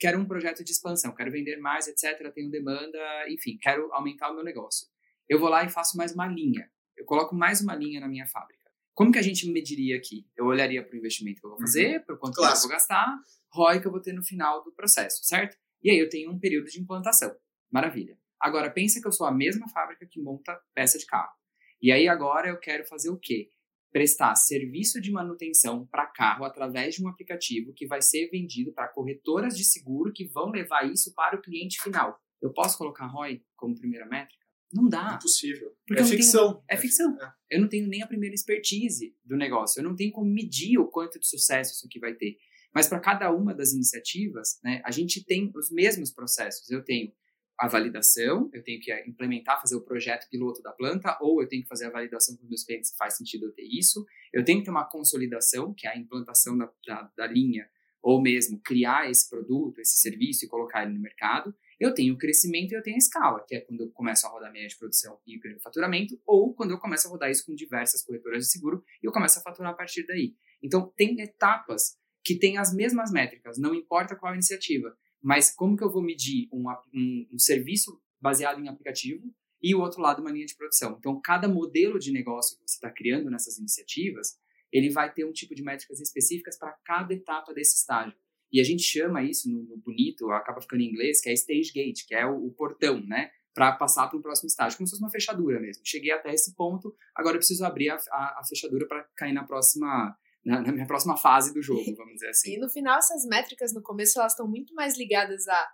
quero 0.00 0.18
um 0.18 0.24
projeto 0.24 0.64
de 0.64 0.70
expansão, 0.72 1.14
quero 1.14 1.30
vender 1.30 1.58
mais, 1.58 1.86
etc., 1.86 2.32
tenho 2.32 2.50
demanda, 2.50 2.98
enfim, 3.28 3.58
quero 3.60 3.92
aumentar 3.92 4.30
o 4.30 4.34
meu 4.34 4.42
negócio. 4.42 4.88
Eu 5.28 5.38
vou 5.38 5.50
lá 5.50 5.64
e 5.64 5.68
faço 5.68 5.98
mais 5.98 6.14
uma 6.14 6.26
linha. 6.26 6.70
Eu 6.96 7.04
coloco 7.04 7.34
mais 7.34 7.60
uma 7.60 7.74
linha 7.74 8.00
na 8.00 8.08
minha 8.08 8.26
fábrica. 8.26 8.64
Como 8.94 9.12
que 9.12 9.18
a 9.18 9.22
gente 9.22 9.46
mediria 9.50 9.98
aqui? 9.98 10.26
Eu 10.34 10.46
olharia 10.46 10.82
para 10.82 10.94
o 10.94 10.98
investimento 10.98 11.42
que 11.42 11.46
eu 11.46 11.50
vou 11.50 11.58
fazer, 11.58 11.98
uhum. 11.98 12.04
para 12.06 12.14
o 12.14 12.18
quanto 12.18 12.42
eu 12.42 12.58
vou 12.58 12.68
gastar, 12.70 13.18
ROI 13.52 13.80
que 13.82 13.86
eu 13.86 13.90
vou 13.90 14.00
ter 14.00 14.14
no 14.14 14.24
final 14.24 14.64
do 14.64 14.72
processo, 14.72 15.22
certo? 15.24 15.58
E 15.82 15.90
aí 15.90 15.98
eu 15.98 16.08
tenho 16.08 16.30
um 16.30 16.38
período 16.38 16.70
de 16.70 16.80
implantação. 16.80 17.36
Maravilha. 17.70 18.18
Agora, 18.40 18.70
pensa 18.70 18.98
que 18.98 19.06
eu 19.06 19.12
sou 19.12 19.26
a 19.26 19.30
mesma 19.30 19.68
fábrica 19.68 20.06
que 20.06 20.22
monta 20.22 20.58
peça 20.74 20.96
de 20.96 21.04
carro. 21.04 21.34
E 21.82 21.92
aí 21.92 22.08
agora 22.08 22.48
eu 22.48 22.58
quero 22.58 22.86
fazer 22.86 23.10
o 23.10 23.18
quê? 23.18 23.50
Prestar 23.94 24.34
serviço 24.34 25.00
de 25.00 25.12
manutenção 25.12 25.86
para 25.86 26.04
carro 26.04 26.44
através 26.44 26.96
de 26.96 27.04
um 27.04 27.06
aplicativo 27.06 27.72
que 27.72 27.86
vai 27.86 28.02
ser 28.02 28.28
vendido 28.28 28.72
para 28.72 28.88
corretoras 28.88 29.56
de 29.56 29.62
seguro 29.62 30.12
que 30.12 30.24
vão 30.24 30.50
levar 30.50 30.82
isso 30.90 31.14
para 31.14 31.36
o 31.36 31.40
cliente 31.40 31.80
final. 31.80 32.20
Eu 32.42 32.52
posso 32.52 32.76
colocar 32.76 33.06
ROI 33.06 33.40
como 33.54 33.78
primeira 33.78 34.04
métrica? 34.04 34.44
Não 34.72 34.88
dá. 34.88 35.14
Impossível. 35.14 35.70
Porque 35.86 36.02
é 36.02 36.06
ficção. 36.06 36.54
Tenho, 36.54 36.64
é, 36.68 36.76
ficção. 36.76 37.16
É. 37.22 37.56
Eu 37.56 37.60
não 37.60 37.68
tenho 37.68 37.86
nem 37.86 38.02
a 38.02 38.06
primeira 38.08 38.34
expertise 38.34 39.16
do 39.24 39.36
negócio. 39.36 39.78
Eu 39.78 39.84
não 39.84 39.94
tenho 39.94 40.10
como 40.10 40.28
medir 40.28 40.76
o 40.76 40.88
quanto 40.88 41.20
de 41.20 41.28
sucesso 41.28 41.74
isso 41.74 41.86
aqui 41.86 42.00
vai 42.00 42.14
ter. 42.14 42.36
Mas 42.74 42.88
para 42.88 42.98
cada 42.98 43.30
uma 43.32 43.54
das 43.54 43.72
iniciativas, 43.72 44.58
né, 44.64 44.82
a 44.84 44.90
gente 44.90 45.24
tem 45.24 45.52
os 45.54 45.70
mesmos 45.70 46.10
processos. 46.10 46.68
Eu 46.68 46.82
tenho 46.82 47.12
a 47.58 47.68
validação, 47.68 48.50
eu 48.52 48.62
tenho 48.62 48.80
que 48.80 48.92
implementar, 49.06 49.60
fazer 49.60 49.76
o 49.76 49.80
projeto 49.80 50.28
piloto 50.28 50.60
da 50.60 50.72
planta, 50.72 51.16
ou 51.20 51.40
eu 51.40 51.48
tenho 51.48 51.62
que 51.62 51.68
fazer 51.68 51.86
a 51.86 51.90
validação 51.90 52.36
com 52.36 52.46
meus 52.46 52.64
clientes 52.64 52.90
se 52.90 52.96
faz 52.96 53.16
sentido 53.16 53.46
eu 53.46 53.52
ter 53.52 53.62
isso. 53.62 54.04
Eu 54.32 54.44
tenho 54.44 54.58
que 54.58 54.64
ter 54.64 54.70
uma 54.70 54.84
consolidação, 54.84 55.72
que 55.72 55.86
é 55.86 55.90
a 55.90 55.96
implantação 55.96 56.58
da, 56.58 56.70
da, 56.86 57.10
da 57.16 57.26
linha, 57.26 57.68
ou 58.02 58.20
mesmo 58.20 58.60
criar 58.60 59.10
esse 59.10 59.28
produto, 59.30 59.80
esse 59.80 59.96
serviço 59.96 60.44
e 60.44 60.48
colocar 60.48 60.82
ele 60.82 60.92
no 60.92 61.00
mercado. 61.00 61.54
Eu 61.80 61.94
tenho 61.94 62.14
o 62.14 62.18
crescimento 62.18 62.72
e 62.72 62.74
eu 62.74 62.82
tenho 62.82 62.96
a 62.96 62.98
escala, 62.98 63.44
que 63.48 63.54
é 63.54 63.60
quando 63.60 63.80
eu 63.80 63.90
começo 63.90 64.26
a 64.26 64.30
rodar 64.30 64.52
média 64.52 64.68
de 64.68 64.76
produção 64.76 65.18
e 65.26 65.38
o 65.38 65.60
faturamento, 65.60 66.20
ou 66.26 66.54
quando 66.54 66.72
eu 66.72 66.78
começo 66.78 67.08
a 67.08 67.10
rodar 67.10 67.30
isso 67.30 67.46
com 67.46 67.54
diversas 67.54 68.02
corretoras 68.04 68.44
de 68.44 68.50
seguro 68.50 68.84
e 69.02 69.06
eu 69.06 69.12
começo 69.12 69.38
a 69.38 69.42
faturar 69.42 69.72
a 69.72 69.74
partir 69.74 70.04
daí. 70.06 70.34
Então, 70.62 70.92
tem 70.96 71.20
etapas 71.20 71.96
que 72.22 72.38
tem 72.38 72.58
as 72.58 72.74
mesmas 72.74 73.10
métricas, 73.10 73.58
não 73.58 73.74
importa 73.74 74.16
qual 74.16 74.34
iniciativa. 74.34 74.96
Mas 75.24 75.50
como 75.50 75.74
que 75.74 75.82
eu 75.82 75.90
vou 75.90 76.02
medir 76.02 76.50
um, 76.52 76.68
um, 76.92 77.26
um 77.32 77.38
serviço 77.38 77.98
baseado 78.20 78.60
em 78.60 78.68
aplicativo 78.68 79.34
e 79.62 79.74
o 79.74 79.80
outro 79.80 80.02
lado 80.02 80.20
uma 80.20 80.30
linha 80.30 80.44
de 80.44 80.54
produção? 80.54 80.96
Então, 80.98 81.18
cada 81.18 81.48
modelo 81.48 81.98
de 81.98 82.12
negócio 82.12 82.58
que 82.58 82.68
você 82.68 82.74
está 82.74 82.90
criando 82.90 83.30
nessas 83.30 83.56
iniciativas, 83.56 84.36
ele 84.70 84.90
vai 84.90 85.10
ter 85.10 85.24
um 85.24 85.32
tipo 85.32 85.54
de 85.54 85.62
métricas 85.62 85.98
específicas 85.98 86.58
para 86.58 86.76
cada 86.84 87.14
etapa 87.14 87.54
desse 87.54 87.74
estágio. 87.74 88.14
E 88.52 88.60
a 88.60 88.64
gente 88.64 88.82
chama 88.82 89.24
isso 89.24 89.50
no, 89.50 89.62
no, 89.62 89.78
bonito, 89.78 90.30
acaba 90.30 90.60
ficando 90.60 90.82
em 90.82 90.90
inglês, 90.90 91.22
que 91.22 91.30
é 91.30 91.32
stage 91.32 91.72
gate, 91.72 92.06
que 92.06 92.14
é 92.14 92.26
o, 92.26 92.44
o 92.44 92.52
portão, 92.52 93.00
né? 93.00 93.30
Para 93.54 93.72
passar 93.72 94.08
para 94.08 94.18
o 94.18 94.22
próximo 94.22 94.48
estágio, 94.48 94.76
como 94.76 94.86
se 94.86 94.90
fosse 94.90 95.02
uma 95.02 95.10
fechadura 95.10 95.58
mesmo. 95.58 95.82
Cheguei 95.86 96.12
até 96.12 96.34
esse 96.34 96.54
ponto, 96.54 96.94
agora 97.14 97.36
eu 97.36 97.38
preciso 97.38 97.64
abrir 97.64 97.88
a, 97.88 97.96
a, 98.10 98.40
a 98.40 98.42
fechadura 98.46 98.86
para 98.86 99.08
cair 99.16 99.32
na 99.32 99.44
próxima 99.44 100.14
na, 100.44 100.60
na, 100.60 100.72
minha 100.72 100.86
próxima 100.86 101.16
fase 101.16 101.52
do 101.52 101.62
jogo, 101.62 101.82
vamos 101.96 102.14
dizer 102.14 102.28
assim. 102.28 102.54
E 102.54 102.58
no 102.58 102.68
final, 102.68 102.98
essas 102.98 103.24
métricas 103.24 103.72
no 103.72 103.82
começo, 103.82 104.18
elas 104.18 104.32
estão 104.32 104.48
muito 104.48 104.74
mais 104.74 104.96
ligadas 104.96 105.46
a 105.48 105.72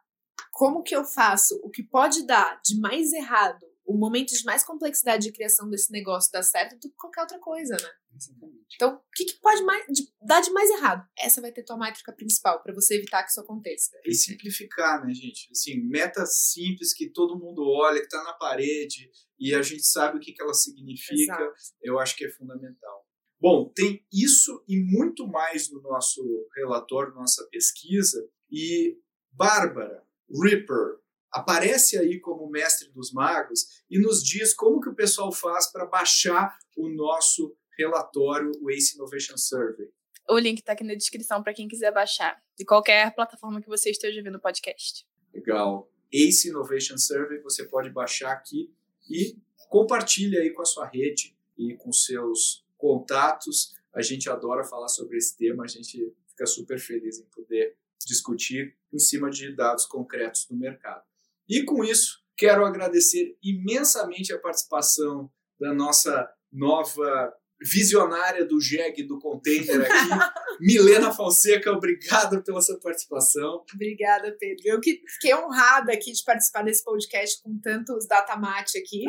como 0.52 0.82
que 0.82 0.94
eu 0.94 1.04
faço 1.04 1.60
o 1.62 1.70
que 1.70 1.82
pode 1.82 2.26
dar 2.26 2.60
de 2.64 2.78
mais 2.80 3.12
errado, 3.12 3.66
o 3.84 3.96
momento 3.96 4.30
de 4.30 4.44
mais 4.44 4.64
complexidade 4.64 5.24
de 5.24 5.32
criação 5.32 5.68
desse 5.68 5.90
negócio 5.90 6.30
dar 6.32 6.42
certo 6.42 6.76
do 6.76 6.80
que 6.80 6.94
qualquer 6.96 7.22
outra 7.22 7.38
coisa, 7.38 7.74
né? 7.74 7.90
Exatamente. 8.14 8.74
Então, 8.74 8.94
o 8.94 9.00
que, 9.14 9.24
que 9.24 9.40
pode 9.40 9.62
mais, 9.62 9.84
de, 9.86 10.08
dar 10.22 10.40
de 10.40 10.50
mais 10.50 10.70
errado? 10.70 11.06
Essa 11.18 11.40
vai 11.40 11.52
ter 11.52 11.64
tua 11.64 11.76
métrica 11.76 12.12
principal 12.12 12.62
para 12.62 12.72
você 12.72 12.96
evitar 12.96 13.22
que 13.24 13.30
isso 13.30 13.40
aconteça. 13.40 13.90
E 14.04 14.14
simplificar, 14.14 15.04
né, 15.04 15.12
gente? 15.12 15.48
Assim, 15.50 15.80
metas 15.88 16.38
simples 16.38 16.94
que 16.94 17.10
todo 17.10 17.38
mundo 17.38 17.62
olha, 17.66 18.00
que 18.00 18.08
tá 18.08 18.22
na 18.22 18.34
parede 18.34 19.10
e 19.38 19.54
a 19.54 19.62
gente 19.62 19.84
sabe 19.84 20.18
o 20.18 20.20
que, 20.20 20.32
que 20.32 20.42
ela 20.42 20.54
significa, 20.54 21.32
Exato. 21.32 21.54
eu 21.82 21.98
acho 21.98 22.14
que 22.16 22.24
é 22.24 22.30
fundamental. 22.30 22.99
Bom, 23.40 23.72
tem 23.74 24.04
isso 24.12 24.62
e 24.68 24.78
muito 24.78 25.26
mais 25.26 25.70
no 25.70 25.80
nosso 25.80 26.22
relatório, 26.54 27.14
nossa 27.14 27.46
pesquisa. 27.50 28.28
E 28.50 28.98
Bárbara 29.32 30.04
Ripper 30.30 30.98
aparece 31.32 31.96
aí 31.96 32.20
como 32.20 32.50
mestre 32.50 32.90
dos 32.90 33.12
magos 33.12 33.82
e 33.88 33.98
nos 33.98 34.22
diz 34.22 34.52
como 34.52 34.80
que 34.80 34.90
o 34.90 34.94
pessoal 34.94 35.32
faz 35.32 35.70
para 35.72 35.86
baixar 35.86 36.58
o 36.76 36.88
nosso 36.88 37.56
relatório, 37.78 38.52
o 38.60 38.70
Ace 38.70 38.96
Innovation 38.96 39.36
Survey. 39.38 39.88
O 40.28 40.38
link 40.38 40.58
está 40.58 40.72
aqui 40.72 40.84
na 40.84 40.94
descrição 40.94 41.42
para 41.42 41.54
quem 41.54 41.66
quiser 41.66 41.92
baixar, 41.92 42.40
de 42.58 42.64
qualquer 42.64 43.14
plataforma 43.14 43.60
que 43.60 43.68
você 43.68 43.90
esteja 43.90 44.22
vendo 44.22 44.36
o 44.36 44.40
podcast. 44.40 45.06
Legal. 45.32 45.90
Ace 46.12 46.48
Innovation 46.48 46.98
Survey 46.98 47.40
você 47.40 47.64
pode 47.64 47.88
baixar 47.90 48.32
aqui 48.32 48.72
e 49.08 49.36
compartilha 49.68 50.40
aí 50.40 50.50
com 50.50 50.62
a 50.62 50.66
sua 50.66 50.86
rede 50.86 51.36
e 51.56 51.74
com 51.74 51.92
seus 51.92 52.64
contatos. 52.80 53.74
A 53.94 54.02
gente 54.02 54.30
adora 54.30 54.64
falar 54.64 54.88
sobre 54.88 55.18
esse 55.18 55.36
tema, 55.36 55.64
a 55.64 55.68
gente 55.68 56.12
fica 56.28 56.46
super 56.46 56.80
feliz 56.80 57.18
em 57.18 57.26
poder 57.26 57.76
discutir 58.06 58.74
em 58.92 58.98
cima 58.98 59.30
de 59.30 59.54
dados 59.54 59.84
concretos 59.84 60.46
do 60.46 60.56
mercado. 60.56 61.02
E 61.48 61.62
com 61.64 61.84
isso, 61.84 62.20
quero 62.36 62.64
agradecer 62.64 63.36
imensamente 63.42 64.32
a 64.32 64.38
participação 64.38 65.30
da 65.58 65.74
nossa 65.74 66.28
nova 66.50 67.34
visionária 67.62 68.44
do 68.44 68.58
JEG 68.58 69.02
do 69.02 69.18
container 69.18 69.82
aqui, 69.82 70.08
Milena 70.60 71.12
Fonseca, 71.12 71.70
obrigado 71.70 72.42
pela 72.42 72.62
sua 72.62 72.80
participação. 72.80 73.64
Obrigada, 73.74 74.34
Pedro. 74.38 74.62
Eu 74.64 74.80
que 74.80 75.02
fiquei 75.06 75.34
honrada 75.34 75.92
aqui 75.92 76.12
de 76.12 76.24
participar 76.24 76.62
desse 76.62 76.82
podcast 76.82 77.42
com 77.42 77.58
tantos 77.58 78.06
datamate 78.06 78.78
aqui 78.78 79.04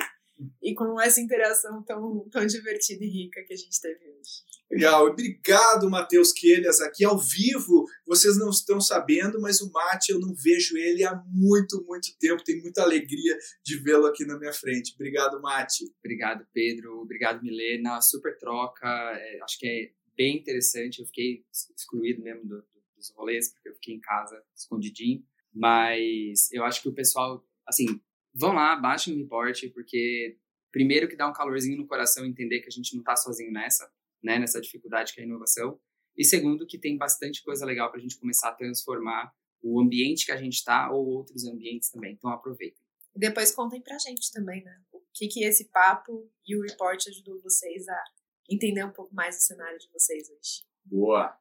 e 0.61 0.73
com 0.73 0.99
essa 0.99 1.19
interação 1.19 1.83
tão, 1.83 2.27
tão 2.29 2.45
divertida 2.45 3.03
e 3.03 3.09
rica 3.09 3.43
que 3.43 3.53
a 3.53 3.57
gente 3.57 3.79
teve 3.79 4.09
hoje. 4.09 4.51
Legal, 4.71 5.07
obrigado, 5.07 5.89
Matheus 5.89 6.31
Quelhas, 6.31 6.79
aqui 6.79 7.03
ao 7.03 7.17
vivo. 7.17 7.85
Vocês 8.07 8.37
não 8.37 8.49
estão 8.49 8.79
sabendo, 8.79 9.41
mas 9.41 9.59
o 9.59 9.69
Mate 9.69 10.13
eu 10.13 10.19
não 10.19 10.33
vejo 10.33 10.77
ele 10.77 11.03
há 11.03 11.13
muito, 11.27 11.83
muito 11.85 12.17
tempo. 12.17 12.41
Tenho 12.41 12.61
muita 12.61 12.81
alegria 12.81 13.37
de 13.65 13.77
vê-lo 13.77 14.05
aqui 14.05 14.25
na 14.25 14.39
minha 14.39 14.53
frente. 14.53 14.93
Obrigado, 14.95 15.41
Mate. 15.41 15.93
Obrigado, 15.99 16.47
Pedro. 16.53 17.01
Obrigado, 17.01 17.43
Milena. 17.43 17.99
Super 18.01 18.37
troca. 18.37 18.87
É, 18.87 19.41
acho 19.43 19.59
que 19.59 19.67
é 19.67 19.91
bem 20.15 20.37
interessante. 20.37 21.01
Eu 21.01 21.05
fiquei 21.05 21.43
excluído 21.75 22.21
mesmo 22.21 22.43
do, 22.43 22.61
do, 22.61 22.81
dos 22.95 23.09
rolês, 23.09 23.51
porque 23.51 23.67
eu 23.67 23.73
fiquei 23.73 23.95
em 23.95 23.99
casa 23.99 24.41
escondidinho. 24.55 25.21
Mas 25.53 26.49
eu 26.53 26.63
acho 26.63 26.81
que 26.81 26.87
o 26.87 26.93
pessoal, 26.93 27.45
assim, 27.67 27.99
vão 28.33 28.53
lá, 28.53 28.75
baixem 28.75 29.13
o 29.13 29.17
report, 29.17 29.69
porque 29.73 30.37
primeiro 30.71 31.07
que 31.07 31.15
dá 31.15 31.27
um 31.27 31.33
calorzinho 31.33 31.77
no 31.77 31.87
coração 31.87 32.25
entender 32.25 32.61
que 32.61 32.67
a 32.67 32.71
gente 32.71 32.93
não 32.93 33.01
está 33.01 33.15
sozinho 33.15 33.51
nessa, 33.51 33.91
né, 34.23 34.39
nessa 34.39 34.61
dificuldade 34.61 35.13
que 35.13 35.19
é 35.19 35.23
a 35.23 35.27
inovação. 35.27 35.79
E 36.17 36.23
segundo 36.23 36.67
que 36.67 36.77
tem 36.77 36.97
bastante 36.97 37.43
coisa 37.43 37.65
legal 37.65 37.89
para 37.89 37.99
a 37.99 38.01
gente 38.01 38.19
começar 38.19 38.49
a 38.49 38.53
transformar 38.53 39.31
o 39.61 39.79
ambiente 39.79 40.25
que 40.25 40.31
a 40.31 40.37
gente 40.37 40.55
está 40.55 40.91
ou 40.91 41.05
outros 41.05 41.45
ambientes 41.45 41.89
também. 41.89 42.13
Então 42.13 42.31
aproveitem. 42.31 42.83
E 43.15 43.19
depois 43.19 43.53
contem 43.53 43.81
para 43.81 43.95
a 43.95 43.99
gente 43.99 44.31
também, 44.31 44.63
né? 44.63 44.81
O 44.91 45.01
que 45.13 45.27
que 45.27 45.43
esse 45.43 45.69
papo 45.69 46.29
e 46.45 46.55
o 46.55 46.61
report 46.61 47.07
ajudou 47.07 47.39
vocês 47.41 47.87
a 47.87 48.03
entender 48.49 48.83
um 48.83 48.91
pouco 48.91 49.13
mais 49.13 49.37
o 49.37 49.41
cenário 49.41 49.77
de 49.77 49.89
vocês 49.91 50.29
hoje. 50.29 50.65
Boa. 50.85 51.37